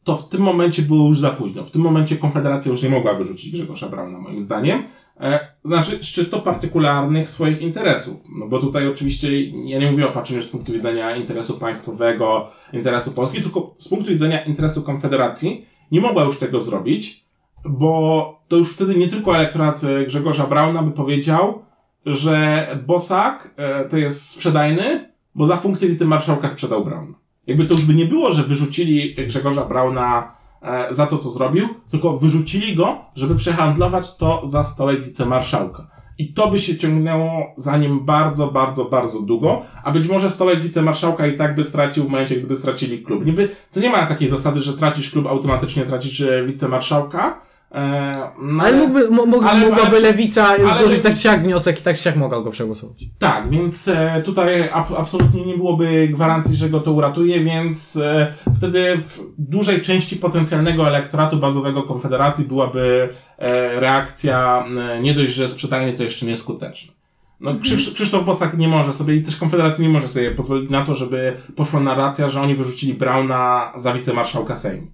[0.05, 1.63] to w tym momencie było już za późno.
[1.63, 4.83] W tym momencie Konfederacja już nie mogła wyrzucić Grzegorza Brauna, moim zdaniem.
[5.19, 8.21] E, znaczy, z czysto partykularnych swoich interesów.
[8.39, 13.11] No bo tutaj oczywiście, ja nie mówię o patrzeniu z punktu widzenia interesu państwowego, interesu
[13.11, 17.25] Polski, tylko z punktu widzenia interesu Konfederacji nie mogła już tego zrobić,
[17.69, 21.61] bo to już wtedy nie tylko elektorat e, Grzegorza Brauna by powiedział,
[22.05, 27.24] że Bosak e, to jest sprzedajny, bo za funkcję wicemarszałka sprzedał Brauna.
[27.47, 30.31] Jakby to już by nie było, że wyrzucili Grzegorza Brauna
[30.61, 35.87] e, za to, co zrobił, tylko wyrzucili go, żeby przehandlować to za stołek wicemarszałka.
[36.17, 40.61] I to by się ciągnęło za nim bardzo, bardzo, bardzo długo, a być może stołek
[40.61, 43.25] wicemarszałka i tak by stracił w momencie, gdyby stracili klub.
[43.25, 47.39] Niby, to nie ma takiej zasady, że tracisz klub, automatycznie tracisz e, wicemarszałka,
[48.41, 51.83] no Ale mógłby, mo, mógł, ale- mogłaby ale- Lewica ale- złożyć tak siak wniosek i
[51.83, 52.97] tak siak mogła go przegłosować.
[53.19, 58.33] Tak, więc e, tutaj ab, absolutnie nie byłoby gwarancji, że go to uratuje, więc e,
[58.57, 65.47] wtedy w dużej części potencjalnego elektoratu bazowego Konfederacji byłaby e, reakcja e, nie dość, że
[65.47, 66.93] sprzedajny, to jeszcze nieskuteczna.
[67.39, 70.85] No, Krzysz, Krzysztof Bosak nie może sobie i też Konfederacja nie może sobie pozwolić na
[70.85, 74.87] to, żeby poszła narracja, że oni wyrzucili Brauna za wicemarszałka Sejmu.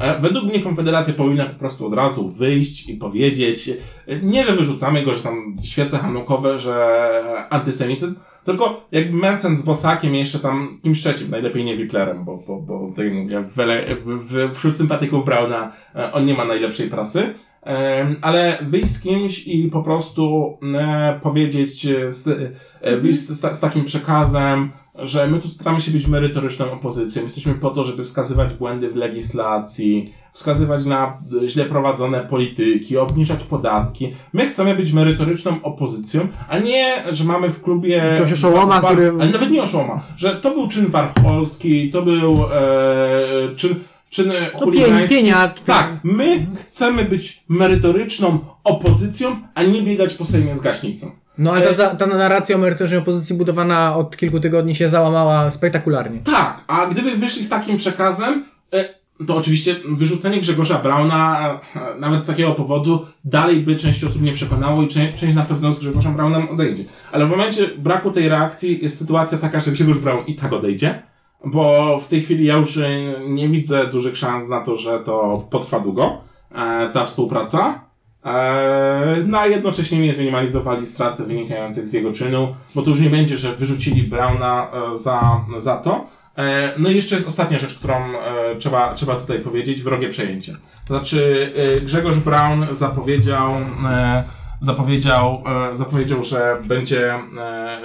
[0.00, 3.76] E, Według mnie Konfederacja powinna po prostu od razu wyjść i powiedzieć, e,
[4.22, 10.14] nie, że wyrzucamy go, że tam świece hanukowe, że antysemityzm, tylko jakby Mencen z Bosakiem
[10.14, 13.56] jeszcze tam kimś trzecim, najlepiej nie Wiplerem, bo, bo, bo jak mówię, w,
[14.06, 17.34] w, wśród sympatyków Brauna e, on nie ma najlepszej prasy.
[18.22, 20.58] Ale wyjść z kimś i po prostu
[21.22, 22.52] powiedzieć z,
[23.00, 27.22] wyjść z, z takim przekazem, że my tu staramy się być merytoryczną opozycją.
[27.22, 31.12] Jesteśmy po to, żeby wskazywać błędy w legislacji, wskazywać na
[31.46, 34.14] źle prowadzone polityki, obniżać podatki.
[34.32, 37.96] My chcemy być merytoryczną opozycją, a nie, że mamy w klubie...
[37.96, 42.36] Jakiegoś oszołoma, War- który- Ale nawet nie oszołoma, że to był czyn warcholski, to był
[42.52, 43.74] e, czyn,
[44.10, 45.16] czyn chuligański.
[45.16, 45.54] pienia.
[45.64, 51.10] Tak, my chcemy być merytoryczną opozycją, a nie biegać po Sejmie z gaśnicą.
[51.38, 56.20] No ale ta, ta narracja o merytorycznej opozycji budowana od kilku tygodni się załamała spektakularnie.
[56.24, 58.84] Tak, a gdyby wyszli z takim przekazem, e,
[59.26, 64.32] to oczywiście wyrzucenie Grzegorza Brauna, e, nawet z takiego powodu, dalej by część osób nie
[64.32, 66.84] przekonało i część, część na pewno z Grzegorzem Braunem odejdzie.
[67.12, 71.02] Ale w momencie braku tej reakcji jest sytuacja taka, że Grzegorz Braun i tak odejdzie,
[71.44, 72.88] bo w tej chwili ja już e,
[73.28, 76.20] nie widzę dużych szans na to, że to potrwa długo,
[76.92, 77.85] ta współpraca.
[78.26, 83.10] E, no a jednocześnie nie zminimalizowali straty wynikających z jego czynu, bo to już nie
[83.10, 86.06] będzie, że wyrzucili Brauna e, za, za to.
[86.36, 90.56] E, no i jeszcze jest ostatnia rzecz, którą e, trzeba, trzeba tutaj powiedzieć, wrogie przejęcie.
[90.86, 93.52] To znaczy e, Grzegorz Braun zapowiedział,
[94.60, 95.42] zapowiedział,
[95.72, 97.14] zapowiedział, że będzie,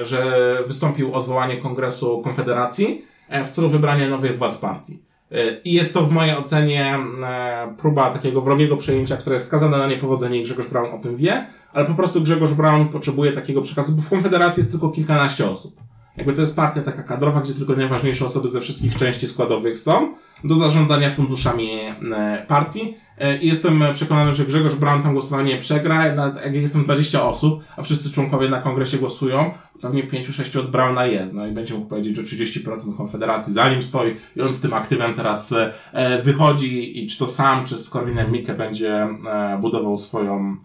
[0.01, 0.33] że
[0.67, 3.05] wystąpił o zwołanie Kongresu Konfederacji
[3.43, 4.99] w celu wybrania nowych władz partii.
[5.31, 9.77] E, I jest to w mojej ocenie e, próba takiego wrogiego przejęcia, które jest skazane
[9.77, 13.61] na niepowodzenie i Grzegorz Braun o tym wie, ale po prostu Grzegorz Braun potrzebuje takiego
[13.61, 15.81] przekazu, bo w Konfederacji jest tylko kilkanaście osób.
[16.17, 20.13] Jakby to jest partia taka kadrowa, gdzie tylko najważniejsze osoby ze wszystkich części składowych są
[20.43, 22.93] do zarządzania funduszami e, partii.
[23.21, 27.63] E, I jestem przekonany, że Grzegorz Braun tam głosowanie przegra, nawet jak jestem 20 osób,
[27.77, 31.87] a wszyscy członkowie na kongresie głosują, pewnie 5-6 od Brauna jest, no i będzie mógł
[31.87, 35.53] powiedzieć, że 30% Konfederacji za nim stoi i on z tym aktywem teraz
[35.93, 40.57] e, wychodzi i czy to sam, czy z Korwinem Mikke będzie e, budował swoją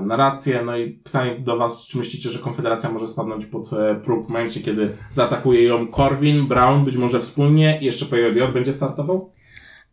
[0.00, 0.62] narrację.
[0.66, 3.70] No i pytanie do Was, czy myślicie, że Konfederacja może spadnąć pod
[4.04, 8.72] próg w momencie, kiedy zaatakuje ją Korwin, Brown, być może wspólnie i jeszcze PJJ będzie
[8.72, 9.32] startował?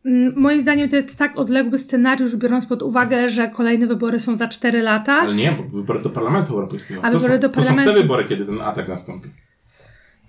[0.09, 4.35] Mm, Moim zdaniem to jest tak odległy scenariusz, biorąc pod uwagę, że kolejne wybory są
[4.35, 5.13] za 4 lata.
[5.13, 7.01] Ale nie, bo wybory do Parlamentu Europejskiego.
[7.03, 9.29] A to, wybory są, do to są Parlamentu- te wybory, kiedy ten atak nastąpi.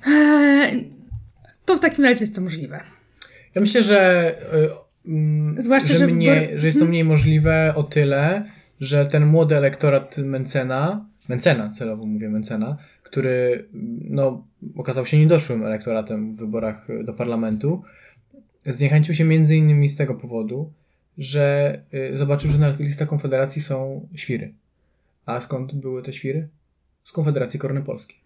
[0.06, 0.90] Eee,
[1.64, 2.80] To w takim razie jest to możliwe.
[3.54, 7.82] Ja myślę, że, y, mm, Zwłaszcza, że, że wybory- że jest to mniej możliwe o
[7.82, 8.42] tyle,
[8.80, 13.64] że ten młody elektorat Mencena, Mencena celowo mówię Mencena, który
[14.10, 14.44] no,
[14.76, 17.82] okazał się niedoszłym elektoratem w wyborach do parlamentu,
[18.66, 20.72] zniechęcił się między innymi z tego powodu,
[21.18, 21.78] że
[22.12, 24.52] y, zobaczył, że na listach Konfederacji są świry.
[25.26, 26.48] A skąd były te świry?
[27.04, 28.16] Z Konfederacji Korony Polskiej.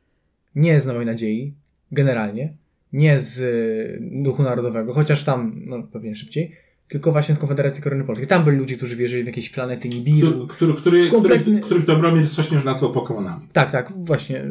[0.55, 1.53] Nie z Nowej Nadziei,
[1.93, 2.53] generalnie,
[2.93, 6.57] nie z y, Duchu Narodowego, chociaż tam no, pewnie szybciej,
[6.89, 8.29] tylko właśnie z Konfederacji Korony Polskiej.
[8.29, 10.47] Tam byli ludzie, którzy wierzyli w jakieś planety Nibiru.
[10.47, 13.47] Który, który, który, Kompletny- który, których Dobromir Sośnierz nazwał Pokemonami.
[13.53, 14.47] Tak, tak, właśnie, y,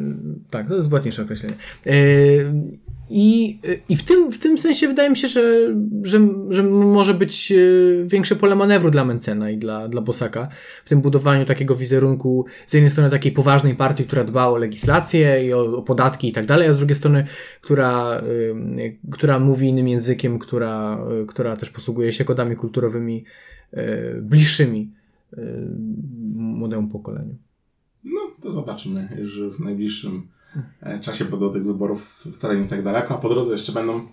[0.50, 1.54] tak, to jest ładniejsze określenie.
[1.84, 1.94] Yy,
[3.10, 7.14] I, y, i w, tym, w tym sensie wydaje mi się, że, że, że może
[7.14, 10.48] być y, większe pole manewru dla Mencena i dla, dla Bosaka
[10.84, 15.46] w tym budowaniu takiego wizerunku z jednej strony takiej poważnej partii, która dba o legislację
[15.46, 17.26] i o, o podatki i tak dalej, a z drugiej strony,
[17.60, 18.22] która,
[18.78, 23.24] y, która mówi innym językiem, która, która też posługuje się kodami kulturowymi
[24.22, 24.90] bliższymi
[26.34, 27.34] młodemu pokoleniu.
[28.04, 30.28] No, to zobaczymy już w najbliższym
[31.00, 34.06] czasie, bo do tych wyborów wcale nie tak daleko, a po drodze jeszcze będą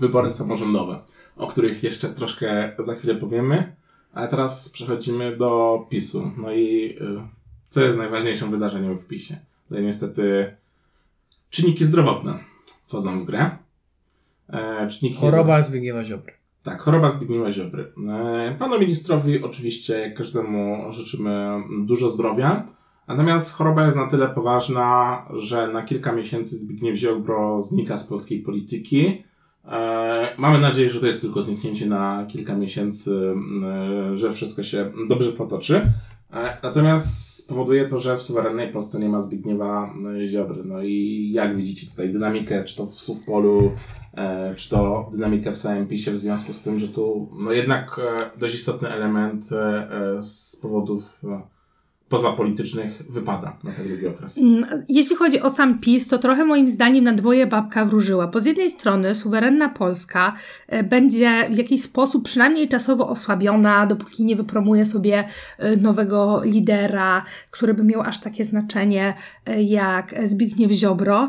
[0.00, 1.00] wybory samorządowe,
[1.36, 3.76] o których jeszcze troszkę za chwilę powiemy.
[4.12, 6.30] Ale teraz przechodzimy do PiSu.
[6.36, 7.20] No i y,
[7.68, 9.38] co jest najważniejszym wydarzeniem w PiSie?
[9.68, 10.56] Tutaj niestety
[11.50, 12.38] czynniki zdrowotne
[12.86, 13.50] wchodzą w grę.
[14.48, 16.32] E, czynniki Choroba Zbigniewa Ziobry.
[16.62, 17.92] tak, choroba Zbigniewa Ziobry.
[18.08, 22.66] E, Panu ministrowi oczywiście, jak każdemu, życzymy dużo zdrowia.
[23.08, 28.40] Natomiast choroba jest na tyle poważna, że na kilka miesięcy Zbigniew Ziobro znika z polskiej
[28.40, 29.24] polityki.
[29.68, 33.34] E, Mamy nadzieję, że to jest tylko zniknięcie na kilka miesięcy,
[34.12, 35.92] e, że wszystko się dobrze potoczy.
[36.32, 39.94] E, Natomiast spowoduje to, że w suwerennej Polsce nie ma Zbigniewa
[40.26, 40.62] Ziobry.
[40.64, 43.72] No i jak widzicie tutaj dynamikę, czy to w Sówpolu,
[44.14, 48.00] e, czy to dynamikę w samym PiSie w związku z tym, że tu no jednak
[48.38, 49.44] dość istotny element
[50.20, 51.22] z powodów
[52.08, 54.38] pozapolitycznych wypada na ten długi okres.
[54.38, 58.26] Mm, Jeśli chodzi o sam PiS, to trochę moim zdaniem na dwoje babka wróżyła.
[58.26, 60.34] Bo z jednej strony suwerenna Polska
[60.66, 65.24] e, będzie w jakiś sposób przynajmniej czasowo osłabiona, dopóki nie wypromuje sobie
[65.58, 69.14] e, nowego lidera, który by miał aż takie znaczenie
[69.46, 71.28] e, jak Zbigniew Ziobro,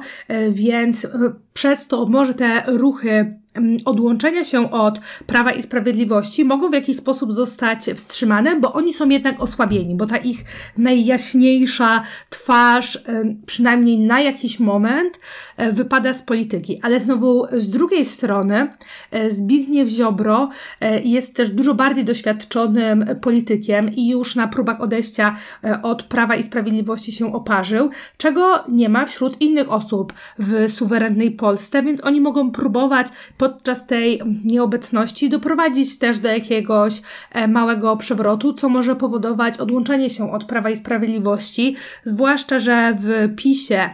[0.51, 1.07] więc
[1.53, 3.38] przez to może te ruchy
[3.85, 9.09] odłączenia się od Prawa i Sprawiedliwości mogą w jakiś sposób zostać wstrzymane, bo oni są
[9.09, 10.43] jednak osłabieni, bo ta ich
[10.77, 13.03] najjaśniejsza twarz,
[13.45, 15.19] przynajmniej na jakiś moment,
[15.57, 16.79] e, wypada z polityki.
[16.83, 18.67] Ale znowu z drugiej strony
[19.11, 20.49] e, Zbigniew Ziobro
[20.81, 25.35] e, jest też dużo bardziej doświadczonym politykiem i już na próbach odejścia
[25.83, 31.83] od Prawa i Sprawiedliwości się oparzył, czego nie ma wśród innych osób w suwerennej Polsce,
[31.83, 33.07] więc oni mogą próbować
[33.39, 37.01] podczas tej nieobecności doprowadzić też do jakiegoś
[37.31, 43.35] e, małego przewrotu, co może powodować odłączenie się od Prawa i Sprawiedliwości, zwłaszcza, że w
[43.35, 43.89] PiSie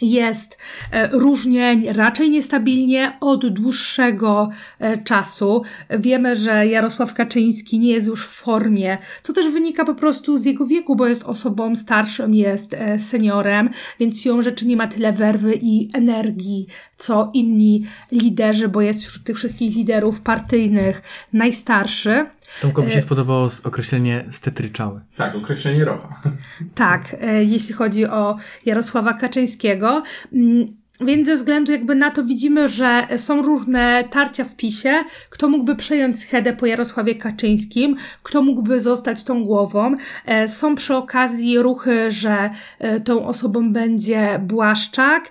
[0.00, 0.58] jest
[0.92, 4.48] e, różnie, raczej niestabilnie od dłuższego
[4.78, 5.62] e, czasu.
[5.90, 10.44] Wiemy, że Jarosław Kaczyński nie jest już w formie, co też wynika po prostu z
[10.44, 13.70] jego wieku, bo jest osobą starszą, jest e, seniorem,
[14.00, 16.66] więc siłą rzeczy nie ma tyle werwy i energii,
[16.96, 21.02] co inni liderzy, bo jest wśród tych wszystkich liderów partyjnych
[21.32, 22.26] najstarszy.
[22.62, 25.00] Tomkowi się spodobało określenie stetryczały.
[25.16, 26.20] Tak, określenie rocha.
[26.74, 28.36] Tak, e, jeśli chodzi o
[28.66, 30.02] Jarosława Kaczyńskiego.
[30.32, 30.66] Mm,
[31.00, 35.76] Więc ze względu jakby na to widzimy, że są różne tarcia w PiSie, kto mógłby
[35.76, 39.96] przejąć schedę po Jarosławie Kaczyńskim, kto mógłby zostać tą głową.
[40.26, 45.24] E, Są przy okazji ruchy, że e, tą osobą będzie Błaszczak,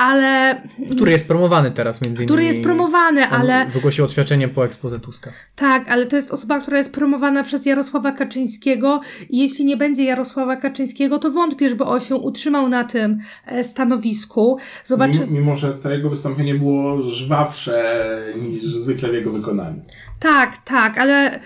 [0.00, 2.26] ale Który jest promowany teraz między innymi.
[2.26, 5.30] który jest promowany, On ale Wygłosił oświadczenie po ekspoze Tuska.
[5.56, 9.00] tak, ale to jest osoba, która jest promowana przez Jarosława Kaczyńskiego
[9.30, 13.64] i jeśli nie będzie Jarosława Kaczyńskiego, to wątpię, żeby on się utrzymał na tym e,
[13.64, 14.58] stanowisku.
[14.84, 15.20] Zobaczy...
[15.20, 18.06] Mimo, mimo, że to jego wystąpienie było żwawsze
[18.42, 19.80] niż zwykle w jego wykonaniu.
[20.20, 21.40] Tak, tak, ale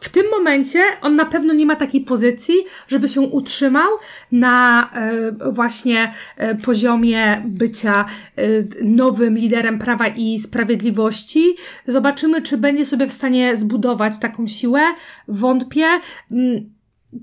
[0.00, 2.54] w tym momencie on na pewno nie ma takiej pozycji,
[2.88, 3.88] żeby się utrzymał
[4.32, 8.04] na e, właśnie e, poziomie bycia
[8.36, 8.42] e,
[8.82, 11.54] nowym liderem Prawa i Sprawiedliwości.
[11.86, 14.80] Zobaczymy, czy będzie sobie w stanie zbudować taką siłę.
[15.28, 15.86] Wątpię.
[16.30, 16.70] Mm,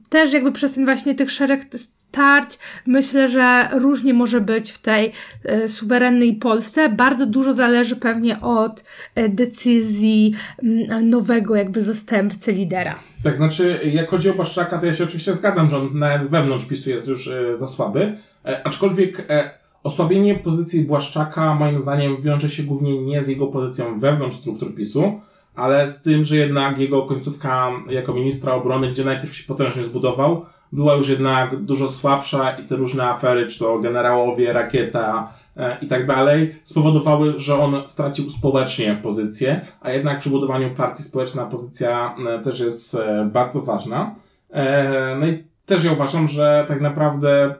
[0.09, 1.65] Też jakby przez ten właśnie tych szereg
[2.11, 5.11] starć, myślę, że różnie może być w tej
[5.43, 6.89] e, suwerennej Polsce.
[6.89, 8.83] Bardzo dużo zależy pewnie od
[9.15, 10.33] e, decyzji
[10.63, 12.99] mm, nowego jakby zastępcy lidera.
[13.23, 16.65] Tak, znaczy, jak chodzi o Błaszczaka, to ja się oczywiście zgadzam, że on nawet wewnątrz
[16.65, 19.49] PiSu jest już e, za słaby, e, aczkolwiek e,
[19.83, 25.21] osłabienie pozycji Błaszczaka moim zdaniem wiąże się głównie nie z jego pozycją wewnątrz struktur PiSu,
[25.57, 30.45] ale z tym, że jednak jego końcówka jako ministra obrony, gdzie najpierw się potężnie zbudował,
[30.71, 35.87] była już jednak dużo słabsza i te różne afery, czy to generałowie, rakieta e, i
[35.87, 42.15] tak dalej, spowodowały, że on stracił społecznie pozycję, a jednak przy budowaniu partii społeczna pozycja
[42.27, 44.15] e, też jest e, bardzo ważna.
[44.49, 47.55] E, no i też ja uważam, że tak naprawdę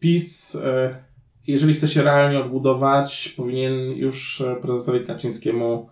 [0.00, 0.94] PiS, e,
[1.46, 5.88] jeżeli chce się realnie odbudować, powinien już e, prezesowi Kaczyńskiemu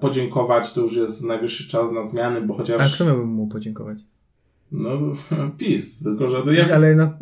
[0.00, 0.72] podziękować.
[0.72, 2.94] To już jest najwyższy czas na zmiany, bo A chociaż.
[2.94, 3.98] kto miałby mu podziękować?
[4.72, 4.90] No,
[5.58, 6.72] PiS, tylko że to jak.
[6.72, 7.12] Ale no,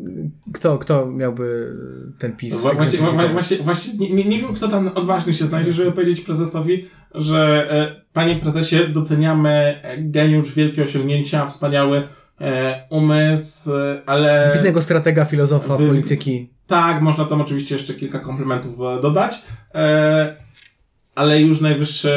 [0.52, 1.76] kto, kto miałby
[2.18, 2.54] ten PiS?
[2.56, 2.98] Wła- Właśnie,
[3.32, 6.84] właśnie, właśnie nie, nie, wiem, kto tam odważny się znajdzie, żeby powiedzieć prezesowi,
[7.14, 9.50] że e, panie prezesie, doceniamy
[9.82, 12.08] e, geniusz, wielkie osiągnięcia, wspaniały
[12.40, 14.48] e, umysł, e, ale...
[14.48, 16.50] Wybitnego stratega, filozofa, Wy- polityki.
[16.66, 19.42] Tak, można tam oczywiście jeszcze kilka komplementów e, dodać,
[19.74, 20.36] e,
[21.18, 22.10] ale już najwyższy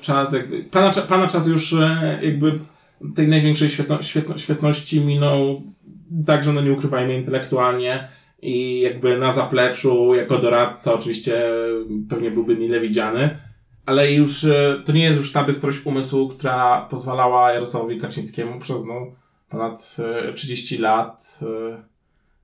[0.00, 2.58] czas, jakby, pana, pana czas już e, jakby
[3.14, 5.62] tej największej świetno, świetno, świetności minął,
[6.26, 8.08] także no nie ukrywajmy intelektualnie
[8.42, 11.42] i jakby na zapleczu, jako doradca oczywiście
[12.08, 13.38] pewnie byłby mile widziany,
[13.86, 18.84] ale już e, to nie jest już ta bystrość umysłu, która pozwalała Jarosławowi Kaczyńskiemu przez
[18.84, 18.94] no,
[19.48, 19.96] ponad
[20.28, 21.40] e, 30 lat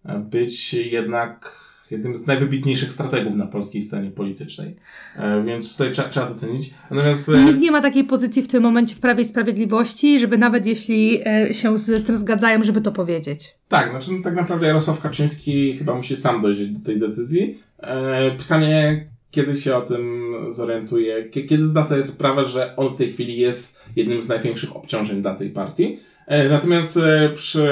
[0.05, 1.64] e, być jednak
[1.95, 4.77] jednym z najwybitniejszych strategów na polskiej scenie politycznej.
[5.17, 6.75] E, Więc tutaj trzeba, trzeba docenić.
[6.91, 10.39] Natomiast e, Nikt nie ma takiej pozycji w tym momencie w Prawie i Sprawiedliwości, żeby
[10.39, 13.55] nawet jeśli e, się z tym zgadzają, żeby to powiedzieć.
[13.69, 17.59] Tak, znaczy no, tak naprawdę Jarosław Kaczyński chyba musi sam dojść do tej decyzji.
[18.39, 23.13] Pytanie, kiedy się o tym zorientuje, kie- kiedy zda sobie sprawę, że on w tej
[23.13, 25.99] chwili jest jednym z największych obciążeń dla tej partii.
[26.27, 27.69] E, Natomiast e, przy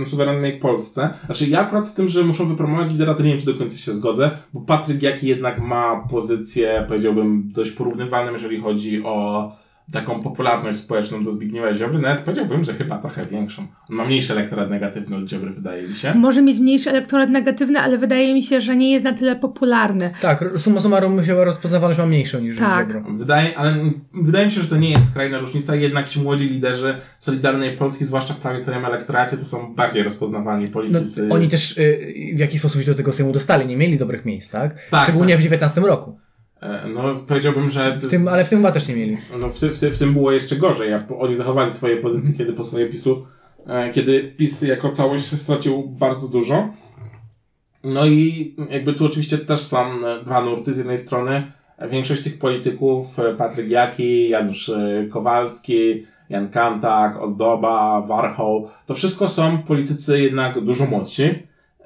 [0.00, 3.38] e, suwerennej Polsce, znaczy ja akurat z tym, że muszą wypromować lidera, to nie wiem,
[3.38, 8.60] czy do końca się zgodzę, bo Patryk Jaki jednak ma pozycję, powiedziałbym, dość porównywalną, jeżeli
[8.60, 9.52] chodzi o
[9.92, 13.66] taką popularność społeczną do Zbigniewa Ziobry, nawet powiedziałbym, że chyba trochę większą.
[13.90, 16.14] On ma mniejszy elektorat negatywny od Ziobry, wydaje mi się.
[16.14, 20.10] Może mieć mniejszy elektorat negatywny, ale wydaje mi się, że nie jest na tyle popularny.
[20.20, 22.92] Tak, summa summarum chyba rozpoznawalność ma mniejszą niż Tak.
[22.92, 23.12] Ziobro.
[23.12, 26.94] Wydaje, ale wydaje mi się, że to nie jest skrajna różnica, jednak ci młodzi liderzy
[27.18, 31.28] Solidarnej Polski, zwłaszcza w prawie całym elektoracie, to są bardziej rozpoznawalni No, politycy.
[31.30, 34.50] oni też y, w jakiś sposób się do tego Sejmu dostali, nie mieli dobrych miejsc,
[34.50, 34.74] tak?
[34.90, 35.40] Tak, Szczególnie tak.
[35.40, 36.18] w 19 roku.
[36.62, 39.16] E, No, powiedziałbym, że W tym, ale w tym chyba też nie mieli.
[39.40, 42.34] no, w, ty, w, ty, w tym było jeszcze gorzej, jak oni zachowali swoje pozycje,
[42.34, 43.26] kiedy po swoje PiSu,
[43.66, 46.68] e, kiedy PiS jako całość stracił bardzo dużo.
[47.84, 49.84] No i jakby tu oczywiście też są
[50.24, 50.74] dwa nurty.
[50.74, 51.52] Z jednej strony
[51.90, 54.70] większość tych polityków, e, Patryk Jaki, Janusz
[55.10, 61.22] Kowalski, Jan Kantak, Ozdoba, Warchoł, to wszystko są politycy jednak dużo młodsi.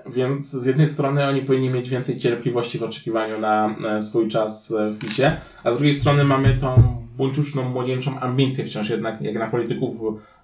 [0.07, 4.73] Więc z jednej strony oni powinni mieć więcej cierpliwości w oczekiwaniu na e, swój czas
[4.73, 9.35] e, w PiSie, a z drugiej strony mamy tą buńczuczną, młodzieńczą ambicję wciąż jednak, jak
[9.35, 9.93] na polityków,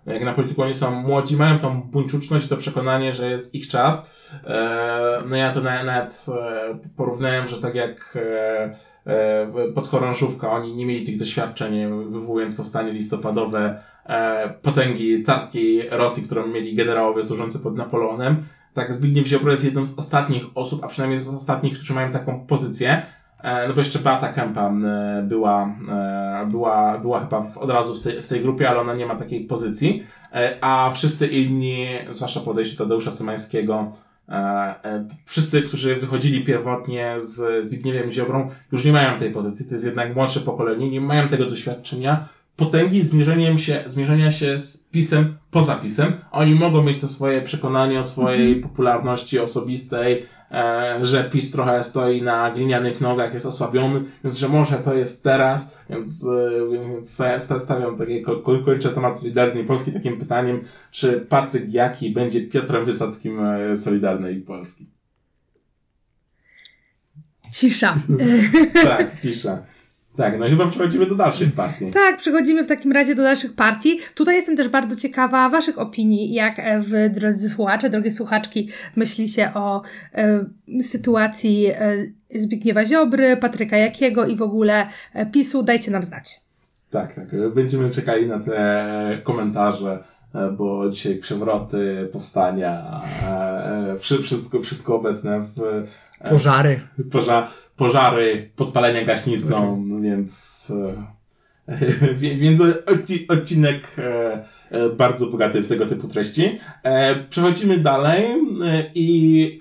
[0.06, 3.68] jak na polityków oni są młodzi, mają tą buńczuczność i to przekonanie, że jest ich
[3.68, 4.10] czas.
[4.46, 6.26] E, No ja to na- nawet
[6.96, 8.74] porównałem, że tak jak e,
[9.06, 11.74] e, pod chorążówka oni nie mieli tych doświadczeń,
[12.10, 13.82] wywołując powstanie listopadowe,
[14.62, 18.36] potęgi carskiej Rosji, którą mieli generałowie służący pod Napoleonem,
[18.76, 22.40] tak Zbigniew Ziobro jest jedną z ostatnich osób, a przynajmniej z ostatnich, którzy mają taką
[22.40, 23.02] pozycję,
[23.40, 27.94] e, no bo jeszcze Beata Kempa e, była, e, była, była chyba w, od razu
[27.94, 30.02] w tej, w tej grupie, ale ona nie ma takiej pozycji,
[30.60, 33.92] a wszyscy inni, zwłaszcza po odejściu Tadeusza Cymańskiego,
[35.24, 40.16] wszyscy, którzy wychodzili pierwotnie z Zbigniewem Ziobrą, już nie mają tej pozycji, to jest jednak
[40.16, 46.12] młodsze pokolenie, nie mają tego doświadczenia, potęgi zmierzeniem się, zmierzenia się z pisem poza pisem.
[46.32, 52.22] Oni mogą mieć to swoje przekonanie o swojej popularności osobistej, e, że PiS trochę stoi
[52.22, 57.58] na glinianych nogach, jest osłabiony, więc że może to jest teraz, więc, e, więc sta-
[57.60, 60.60] stawiam takie, ko- ko- kończę temat Solidarnej Polski takim pytaniem,
[60.90, 64.86] czy Patryk Jaki będzie Piotrem Wysockim e, Solidarnej Polski?
[67.52, 67.94] Cisza.
[68.82, 69.62] Tak, cisza.
[70.16, 71.90] Tak, no i chyba przechodzimy do dalszych partii.
[71.90, 73.98] Tak, przechodzimy w takim razie do dalszych partii.
[74.14, 79.54] Tutaj jestem też bardzo ciekawa Waszych opinii, jak e, Wy, drodzy słuchacze, drogie słuchaczki, myślicie
[79.54, 79.82] o
[80.14, 80.44] e,
[80.82, 81.96] sytuacji e,
[82.34, 85.62] Zbigniewa Ziobry, Patryka Jakiego i w ogóle e, PiSu.
[85.62, 86.40] Dajcie nam znać.
[86.90, 87.26] Tak, tak.
[87.54, 90.04] Będziemy czekali na te komentarze,
[90.58, 93.00] bo dzisiaj przewroty, powstania,
[93.98, 95.84] wszy- wszystko, wszystko obecne w
[96.30, 96.80] Pożary.
[97.12, 100.72] poża pożary, podpalenia gaśnicą, więc,
[101.68, 101.76] e,
[102.40, 106.58] więc odci odcinek e, e, bardzo bogaty w tego typu treści.
[107.30, 108.26] Przechodzimy dalej
[108.94, 109.58] i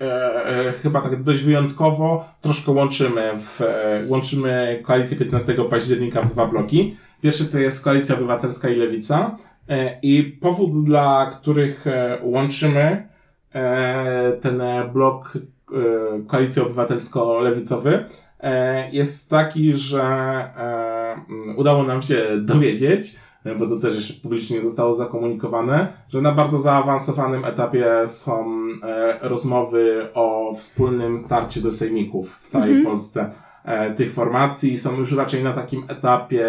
[0.82, 3.60] chyba tak dość wyjątkowo troszkę łączymy w,
[4.08, 6.96] łączymy koalicję 15 października w dwa bloki.
[7.20, 9.36] Pierwszy to jest Koalicja Obywatelska i Lewica
[10.02, 11.84] i powód, dla których
[12.22, 13.08] łączymy
[14.40, 15.38] ten blok
[16.26, 18.04] Koalicji Obywatelsko-Lewicowy
[18.92, 24.62] jest taki, że e, mm, udało nam się dowiedzieć, e, bo to też jeszcze publicznie
[24.62, 28.46] zostało zakomunikowane, że na bardzo zaawansowanym etapie są
[28.82, 33.30] e, rozmowy o wspólnym starcie do sejmików w całej Polsce
[33.64, 34.78] e, tych formacji.
[34.78, 36.46] Są już raczej na takim etapie,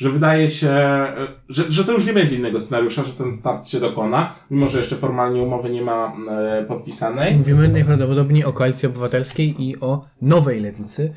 [0.00, 1.12] że wydaje się, e,
[1.48, 4.78] że, że to już nie będzie innego scenariusza, że ten start się dokona, mimo że
[4.78, 7.36] jeszcze formalnie umowy nie ma e, podpisanej.
[7.36, 11.14] Mówimy najprawdopodobniej o Koalicji Obywatelskiej i o nowej lewicy.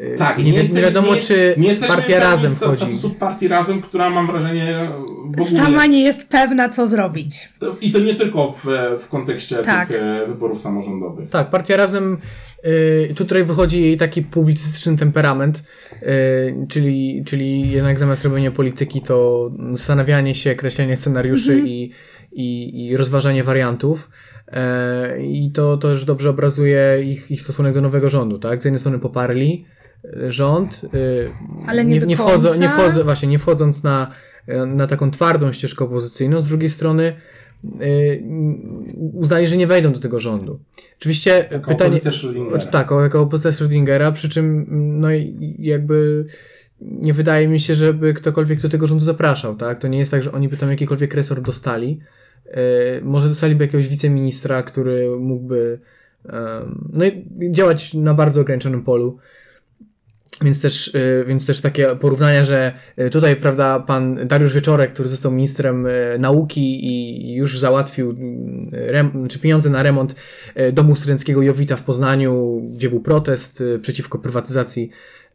[0.00, 2.76] Yy, Tak, nie, wi- jesteśmy- nie wiadomo, nie- czy nie partia razem wchodzi.
[2.76, 4.88] statusu partii razem, która mam wrażenie
[5.36, 5.50] w ogóle...
[5.64, 7.48] Sama nie jest pewna, co zrobić.
[7.58, 8.66] To- I to nie tylko w,
[9.04, 9.88] w kontekście Tak.
[9.88, 11.30] tych e, wyborów samorządowych.
[11.30, 12.18] Tak, partia razem,
[13.10, 15.62] y, tutaj wychodzi jej taki publicystyczny temperament,
[16.02, 21.90] y, czyli, czyli jednak zamiast robienia polityki to zastanawianie się, kreślenie scenariuszy i,
[22.32, 24.10] i, i rozważanie wariantów.
[24.48, 28.62] E, I to, to już dobrze obrazuje ich, ich stosunek do nowego rządu, tak?
[28.62, 29.66] Z jednej strony poparli
[30.04, 30.80] e, rząd.
[30.84, 32.62] e, Ale nie do wchodzą, końca.
[32.62, 34.10] nie wchodzą, właśnie, nie wchodząc na,
[34.66, 37.16] na taką twardą ścieżkę opozycyjną, z drugiej strony
[39.12, 40.60] uznali, że nie wejdą do tego rządu.
[40.98, 41.90] Oczywiście Taka pytanie.
[41.90, 42.66] opozycja Schrödingera.
[42.70, 44.66] Tak, o, jako opozycja Schrödingera, przy czym
[45.00, 46.26] no i jakby
[46.80, 49.78] nie wydaje mi się, żeby ktokolwiek do tego rządu zapraszał, tak?
[49.80, 52.00] To nie jest tak, że oni by tam jakikolwiek resort dostali.
[52.46, 52.60] E,
[53.00, 55.78] może dostaliby jakiegoś wiceministra, który mógłby
[56.92, 59.18] no i działać na bardzo ograniczonym polu.
[60.42, 65.08] Więc też, e, więc też takie porównania, że e, tutaj, prawda, pan Dariusz Wieczorek, który
[65.08, 68.16] został ministrem e, nauki i już załatwił
[68.72, 70.14] rem, czy pieniądze na remont
[70.72, 74.90] domu studenckiego Jowita w Poznaniu, gdzie był protest przeciwko prywatyzacji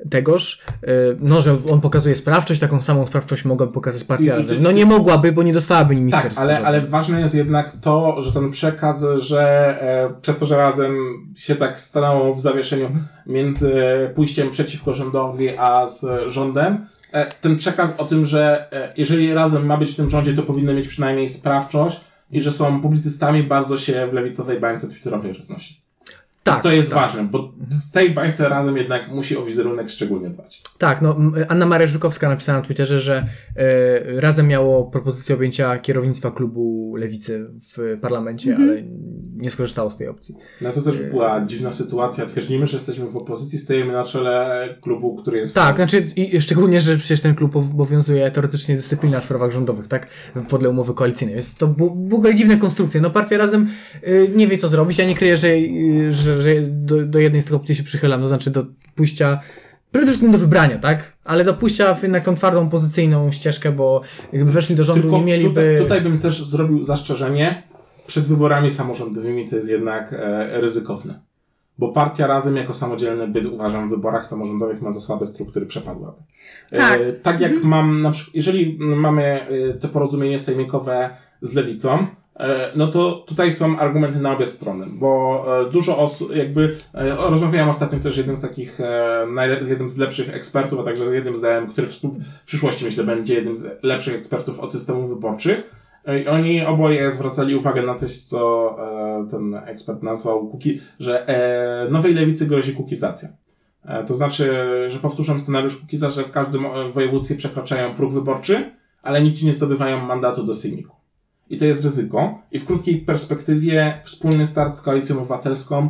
[0.10, 0.88] tegoż, e,
[1.20, 4.64] no, że on pokazuje sprawczość, taką samą sprawczość mogłaby pokazać partia razem.
[4.64, 6.42] No nie mogłaby, bo nie dostałaby Tak, ministerstwa.
[6.42, 9.42] ale, ale ważne jest jednak to, że ten przekaz, że
[9.82, 10.96] e, przez to, że razem
[11.38, 12.90] się tak stanęło w zawieszeniu
[13.26, 13.74] między
[14.16, 19.66] pójściem przeciwko rządowi, a z rządem, e, ten przekaz o tym, że e, jeżeli razem
[19.66, 22.02] ma być w tym rządzie, to powinno mieć przynajmniej sprawczość
[22.32, 25.82] i że są publicystami, bardzo się w lewicowej bańce twitterowej roznosi.
[26.44, 27.00] Tak, to jest tak.
[27.00, 27.54] ważne, bo
[27.90, 30.62] w tej bańce razem jednak musi o wizerunek szczególnie dbać.
[30.78, 31.16] Tak, no
[31.48, 37.48] Anna Maria Żukowska napisała na Twitterze, że e, razem miało propozycję objęcia kierownictwa klubu lewicy
[37.78, 38.70] w parlamencie, Mhm.
[38.70, 38.82] ale
[39.36, 40.36] nie skorzystało z tej opcji.
[40.62, 42.26] No to też była dziwna sytuacja.
[42.26, 45.56] Twierdzimy, że jesteśmy w opozycji, stojemy na czele klubu, który jest...
[45.56, 50.08] Tak, znaczy i szczególnie, że przecież ten klub obowiązuje teoretycznie dyscyplina w sprawach rządowych, tak?
[50.50, 51.36] Podle umowy koalicyjnej.
[51.36, 51.76] Więc to
[52.14, 53.02] ogóle dziwne konstrukcje.
[53.02, 53.70] No partia razem
[54.08, 54.98] y, nie wie co zrobić.
[54.98, 58.22] Ja nie kryję, że, y, że, że do, do jednej z tych opcji się przychylam,
[58.22, 59.40] to znaczy do pójścia
[59.92, 61.18] przede wszystkim do wybrania, tak?
[61.24, 64.02] Ale do pójścia w jednak tą twardą, pozycyjną ścieżkę, bo
[64.34, 65.50] jakby weszli do rządu, Tylko nie mieliby...
[65.50, 67.64] tutaj, tutaj bym też zrobił zastrzeżenie.
[68.08, 71.20] Przed wyborami samorządowymi to jest jednak e, ryzykowne.
[71.78, 76.18] Bo partia razem jako samodzielny byt uważam w wyborach samorządowych ma za słabe struktury przepadłaby.
[76.72, 77.02] Tak.
[77.02, 81.10] E, tak jak mam na przykład, jeżeli mamy e, te porozumienie sejmikowe
[81.42, 82.08] z lewicą,
[82.76, 87.70] no to tutaj są argumenty na obie strony, bo e, dużo osób, jakby, e, rozmawiałem
[87.70, 91.14] ostatnio też z jednym z takich, e, z jednym z lepszych ekspertów, a także z
[91.14, 95.76] jednym z który w przyszłości myślę będzie jednym z lepszych ekspertów od systemów wyborczych.
[96.06, 101.28] E, I oni oboje zwracali uwagę na coś, co e, ten ekspert nazwał kuki, że
[101.28, 103.30] e, nowej lewicy grozi kukizacja.
[103.86, 104.54] E, To znaczy,
[104.88, 108.72] że powtórzą scenariusz Kukiza, że w każdym e, województwie przekraczają próg wyborczy,
[109.02, 111.01] ale nigdzie nie zdobywają mandatu do sejmiku.
[111.52, 112.42] I to jest ryzyko.
[112.52, 115.90] I w krótkiej perspektywie wspólny start z koalicją obywatelską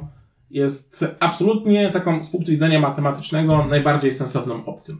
[0.52, 4.96] jest absolutnie taką z punktu widzenia matematycznego najbardziej sensowną opcją.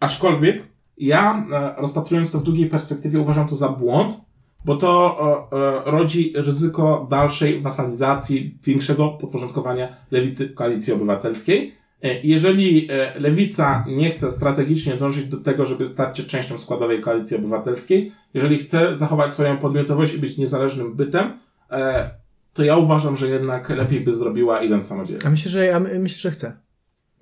[0.00, 0.62] Aczkolwiek
[0.98, 4.20] ja, e, rozpatrując to w długiej perspektywie, uważam to za błąd,
[4.64, 5.18] bo to
[5.52, 11.74] e, e, rodzi ryzyko dalszej wasalizacji, większego podporządkowania lewicy koalicji obywatelskiej.
[12.02, 17.00] E, Jeżeli e, lewica nie chce strategicznie dążyć do tego, żeby stać się częścią składowej
[17.00, 21.32] koalicji obywatelskiej, jeżeli chce zachować swoją podmiotowość i być niezależnym bytem,
[21.70, 22.10] e,
[22.54, 25.26] to ja uważam, że jednak lepiej by zrobiła idąc samodzielnie.
[25.26, 26.52] A myślę, że ja my- myślę, że chce.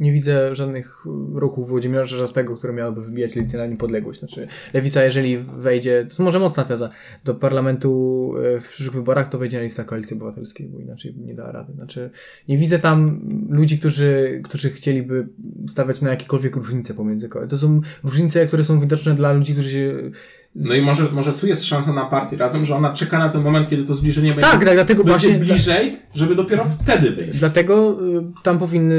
[0.00, 4.18] Nie widzę żadnych y, ruchów Włodzimierza Czarzastego, które miałyby wybijać lewicę na niepodległość.
[4.18, 6.90] Znaczy, lewica, jeżeli wejdzie, to może mocna teza,
[7.24, 11.34] do parlamentu y, w przyszłych wyborach, to wejdzie na listę koalicji obywatelskiej, bo inaczej nie
[11.34, 11.72] da rady.
[11.72, 12.10] Znaczy,
[12.48, 15.28] nie widzę tam ludzi, którzy, którzy chcieliby
[15.68, 17.50] stawiać na jakiekolwiek różnice pomiędzy koalicjami.
[17.50, 20.10] To są różnice, które są widoczne dla ludzi, którzy się.
[20.54, 23.42] No i może, może tu jest szansa na partię razem, że ona czeka na ten
[23.42, 25.44] moment, kiedy to zbliżenie będzie, Tak, tak, dlatego będzie właśnie.
[25.44, 27.38] bliżej, żeby dopiero wtedy wyjść.
[27.38, 28.94] Dlatego y, tam powinny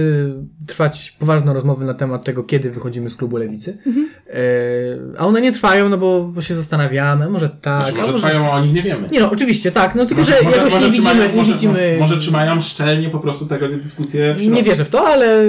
[0.67, 3.77] trwać poważne rozmowy na temat tego, kiedy wychodzimy z klubu lewicy.
[3.85, 4.09] Mhm.
[4.29, 4.37] E,
[5.17, 7.77] a one nie trwają, no bo, bo się zastanawiamy, może tak.
[7.85, 9.07] Znaczy, a może trwają, a o nich nie wiemy.
[9.11, 11.37] Nie no, oczywiście, tak, no tylko, Może- że może- jakoś może nie trzymają- widzimy, nie
[11.41, 14.55] może, widzimy, Może trzymają szczelnie po prostu tego dyskusję w środku.
[14.55, 15.43] nie wierzę w to, ale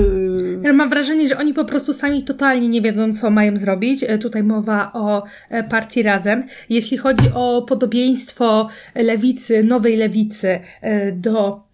[0.62, 4.04] Ja mam wrażenie, że oni po prostu sami totalnie nie wiedzą, co mają zrobić.
[4.08, 6.44] E, Tutaj mowa o e, partii Razem.
[6.68, 10.60] Jeśli chodzi o podobieństwo lewicy, nowej lewicy
[11.12, 11.65] do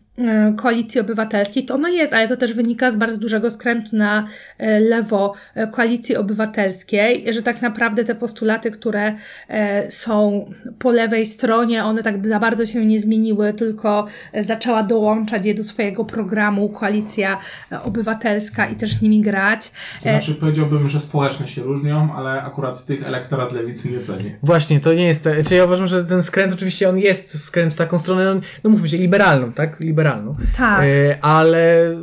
[0.56, 4.26] koalicji obywatelskiej, to ono jest, ale to też wynika z bardzo dużego skrętu na
[4.58, 9.14] e, lewo e, koalicji obywatelskiej, że tak naprawdę te postulaty, które
[9.48, 10.46] e, są
[10.78, 15.54] po lewej stronie, one tak za bardzo się nie zmieniły, tylko e, zaczęła dołączać je
[15.54, 17.38] do swojego programu koalicja
[17.72, 19.72] e, obywatelska i też nimi grać.
[20.02, 24.34] To znaczy powiedziałbym, że społeczne się różnią, ale akurat tych elektorat lewicy nie ceni.
[24.42, 27.72] właśnie, to nie jest, te- czy ja uważam, że ten skręt oczywiście on jest skręt
[27.72, 30.11] w taką stronę, no, no mówmy się, liberalną, tak, liberalną.
[30.56, 30.82] Tak.
[30.82, 31.94] E, ale y,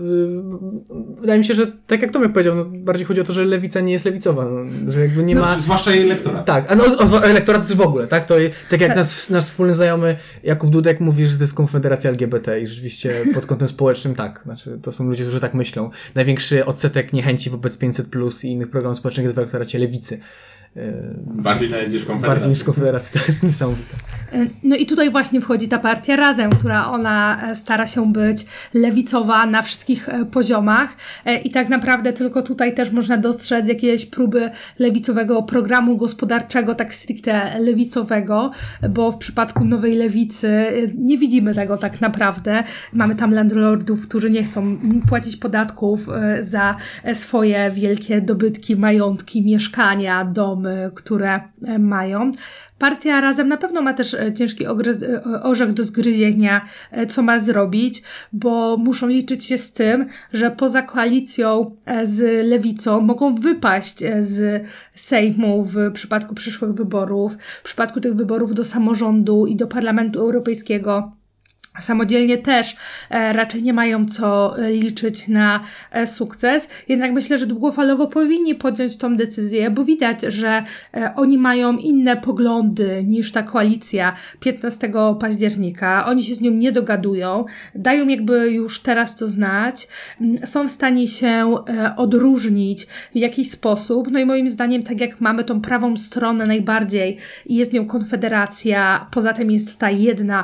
[1.21, 3.79] wydaje mi się, że tak jak Tomek powiedział, no, bardziej chodzi o to, że lewica
[3.79, 5.59] nie jest lewicowa, no, że jakby nie No, ma...
[5.59, 6.45] Zwłaszcza jej elektorat.
[6.45, 8.25] Tak, a no, o, o, elektorat też w ogóle, tak?
[8.25, 8.35] To
[8.69, 12.67] tak jak nasz, nasz wspólny znajomy Jakub Dudek mówi, że to jest konfederacja LGBT i
[12.67, 14.41] rzeczywiście pod kątem społecznym tak.
[14.45, 15.89] Znaczy, to są ludzie, którzy tak myślą.
[16.15, 20.19] Największy odsetek niechęci wobec 500 plus i innych programów społecznych jest w elektoracie lewicy.
[21.25, 22.29] Bardziej nawet niż konfederacja.
[22.29, 23.95] Bardziej niż konfederacja, to jest niesamowite.
[24.63, 29.45] No i tutaj właśnie wchodzi ta partia Razem, która ona e, stara się być lewicowa
[29.45, 34.51] na wszystkich e, poziomach E, i tak naprawdę tylko tutaj też można dostrzec jakieś próby
[34.79, 38.51] lewicowego programu gospodarczego, tak stricte lewicowego,
[38.89, 40.67] bo w przypadku Nowej Lewicy
[40.97, 42.63] nie widzimy tego tak naprawdę.
[42.93, 44.77] Mamy tam landlordów, którzy nie chcą
[45.07, 46.07] płacić podatków
[46.39, 46.75] za
[47.13, 50.58] swoje wielkie dobytki, majątki, mieszkania, domy,
[50.95, 52.31] które e, mają.
[52.79, 54.69] Partia Razem na pewno ma też e, ciężki e,
[55.43, 56.65] orzech do zgryzienia,
[57.09, 58.03] co ma zrobić,
[58.33, 64.65] bo muszą liczyć się z tym, że poza koalicją z lewicą mogą wypaść z
[64.95, 71.18] Sejmu w przypadku przyszłych wyborów, w przypadku tych wyborów do samorządu i do Parlamentu Europejskiego.
[71.81, 72.75] Samodzielnie też
[73.09, 75.59] e, raczej nie mają co e, liczyć na
[75.91, 80.63] e, sukces, jednak myślę, że długofalowo powinni podjąć tą decyzję, bo widać, że
[81.15, 86.05] oni mają inne poglądy niż ta koalicja 15 października.
[86.05, 87.45] Oni się z nią nie dogadują,
[87.75, 89.87] dają jakby już teraz to znać,
[90.45, 91.55] są w stanie się
[91.97, 94.11] odróżnić w jakiś sposób.
[94.11, 99.07] No i moim zdaniem, tak jak mamy tą prawą stronę najbardziej i jest nią Konfederacja,
[99.11, 100.43] poza tym jest ta jedna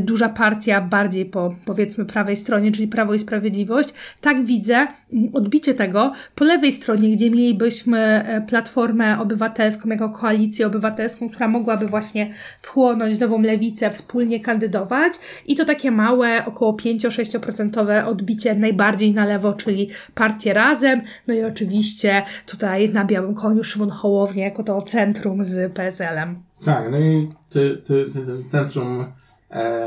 [0.00, 3.88] duża partia bardziej po powiedzmy prawej stronie, czyli Prawo i Sprawiedliwość,
[4.20, 10.66] tak widzę mm, odbicie tego po lewej stronie, gdzie mielibyśmy e, Platformę Obywatelską jako koalicję
[10.66, 15.12] obywatelską, która mogłaby właśnie wchłonąć nową lewicę, wspólnie kandydować
[15.46, 21.44] i to takie małe, około 5-6% odbicie najbardziej na lewo, czyli partię Razem, no i
[21.44, 26.42] oczywiście tutaj na białym koniu Szymon Hołownia jako to centrum z PSL-em.
[26.64, 29.04] Tak, no i ty, ty, ty, ty centrum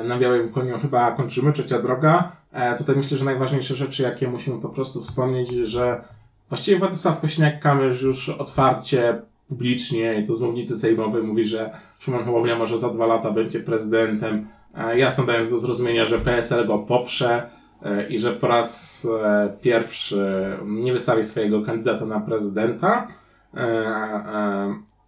[0.04, 2.32] na białym koniu chyba kończymy, trzecia droga.
[2.52, 6.02] E, tutaj myślę, że najważniejsze rzeczy, jakie musimy po prostu wspomnieć, że
[6.50, 9.22] właściwie Władysław Kośniak-Kamysz już otwarcie,
[9.52, 13.60] publicznie i to z mównicy sejmowej mówi, że Szymon Hołownia może za dwa lata będzie
[13.60, 17.50] prezydentem, e, jasno dając do zrozumienia, że PSL go poprze
[17.84, 23.08] e, i że po raz e, pierwszy nie wystawi swojego kandydata na prezydenta.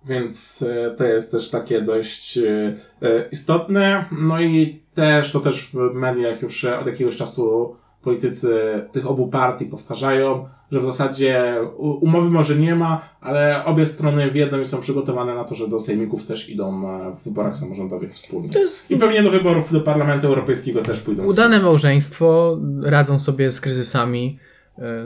[0.06, 4.06] Więc e, to jest też takie dość e, e, istotne.
[4.12, 8.56] No i też to też w mediach już od jakiegoś czasu politycy
[8.92, 14.60] tych obu partii powtarzają, że w zasadzie umowy może nie ma, ale obie strony wiedzą
[14.60, 16.84] i są przygotowane na to, że do sejmików też idą
[17.16, 18.50] w wyborach samorządowych wspólnie.
[18.60, 21.24] Jest I pewnie do wyborów do Parlamentu Europejskiego też pójdą.
[21.24, 24.40] udane małżeństwo, radzą sobie z kryzysami.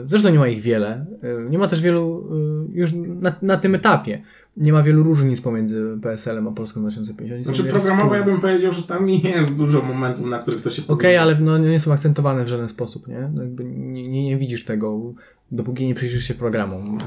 [0.06, 1.06] Zresztą nie ma ich wiele.
[1.50, 2.28] Nie ma też wielu,
[2.72, 4.22] już na, na tym etapie,
[4.58, 7.36] nie ma wielu różnic pomiędzy PSL-em a Polską 2050.
[7.36, 10.70] Oni są Znaczy programowo ja bym powiedział, że tam jest dużo momentów, na których to
[10.70, 11.22] się Okej, powinno.
[11.22, 13.30] ale no, nie są akcentowane w żaden sposób, nie?
[13.34, 15.14] No jakby nie, nie, nie widzisz tego,
[15.52, 16.98] dopóki nie przyjrzysz się programom.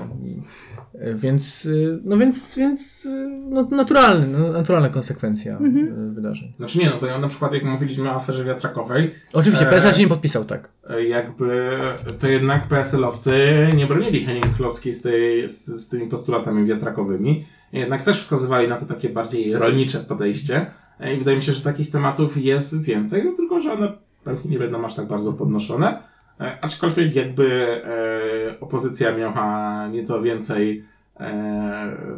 [0.94, 6.54] E, Więc, e, no więc, więc e, no, naturalny, no, naturalna konsekwencja e, wydarzeń.
[6.58, 9.94] Znaczy nie, no bo ja na przykład jak mówiliśmy o aferze wiatrakowej, Oczywiście, E, PSL
[9.94, 10.70] się nie podpisał, tak.
[10.92, 11.80] E, jakby
[12.20, 13.32] to jednak PSL-owcy
[13.76, 17.46] nie bronili Henning Kloski z, tej, z, z tymi postulatami wiatrakowymi.
[17.74, 20.66] Jednak też wskazywali na to takie bardziej rolnicze podejście.
[21.00, 23.94] E, I wydaje mi się, że takich tematów jest więcej, no tylko, że one
[24.24, 25.98] pewnie nie będą aż tak bardzo podnoszone.
[26.42, 30.91] E, Aczkolwiek jakby e, opozycja miała nieco więcej e,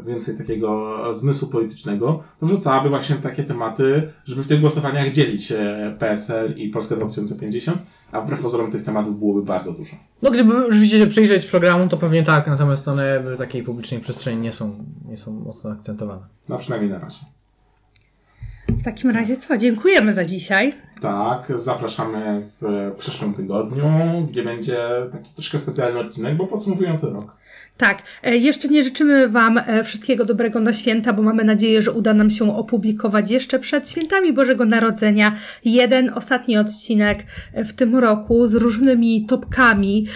[0.05, 5.95] więcej takiego zmysłu politycznego, to wrzucałaby właśnie takie tematy, żeby w tych głosowaniach dzielić e,
[5.99, 7.77] PSL i Polskę 2050,
[8.11, 9.95] a wbrew pozorom tych tematów byłoby bardzo dużo.
[10.21, 14.41] No gdyby rzeczywiście się przyjrzeć programu, to pewnie tak, natomiast one w takiej publicznej przestrzeni
[14.41, 16.21] nie są, nie są mocno akcentowane.
[16.49, 17.19] No przynajmniej na razie.
[18.67, 19.57] W takim razie co?
[19.57, 20.73] Dziękujemy za dzisiaj.
[21.03, 23.83] Tak, zapraszamy w przyszłym tygodniu,
[24.29, 24.77] gdzie będzie
[25.11, 27.37] taki troszkę specjalny odcinek, bo podsumowujący rok.
[27.77, 31.91] Tak, e, jeszcze nie życzymy Wam e, wszystkiego dobrego na święta, bo mamy nadzieję, że
[31.91, 35.35] uda nam się opublikować jeszcze przed świętami Bożego Narodzenia
[35.65, 37.23] jeden ostatni odcinek
[37.53, 40.07] e, w tym roku z różnymi topkami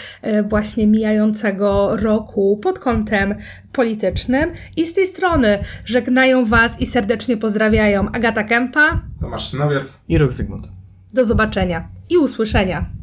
[0.50, 3.36] właśnie mijającego roku pod kątem
[3.72, 4.52] politycznym.
[4.76, 9.02] I z tej strony żegnają Was i serdecznie pozdrawiają Agata Kępa.
[9.22, 10.04] Tomasz Synowiec.
[10.10, 10.77] I rok Zygmunt.
[11.18, 12.97] Do zobaczenia i usłyszenia.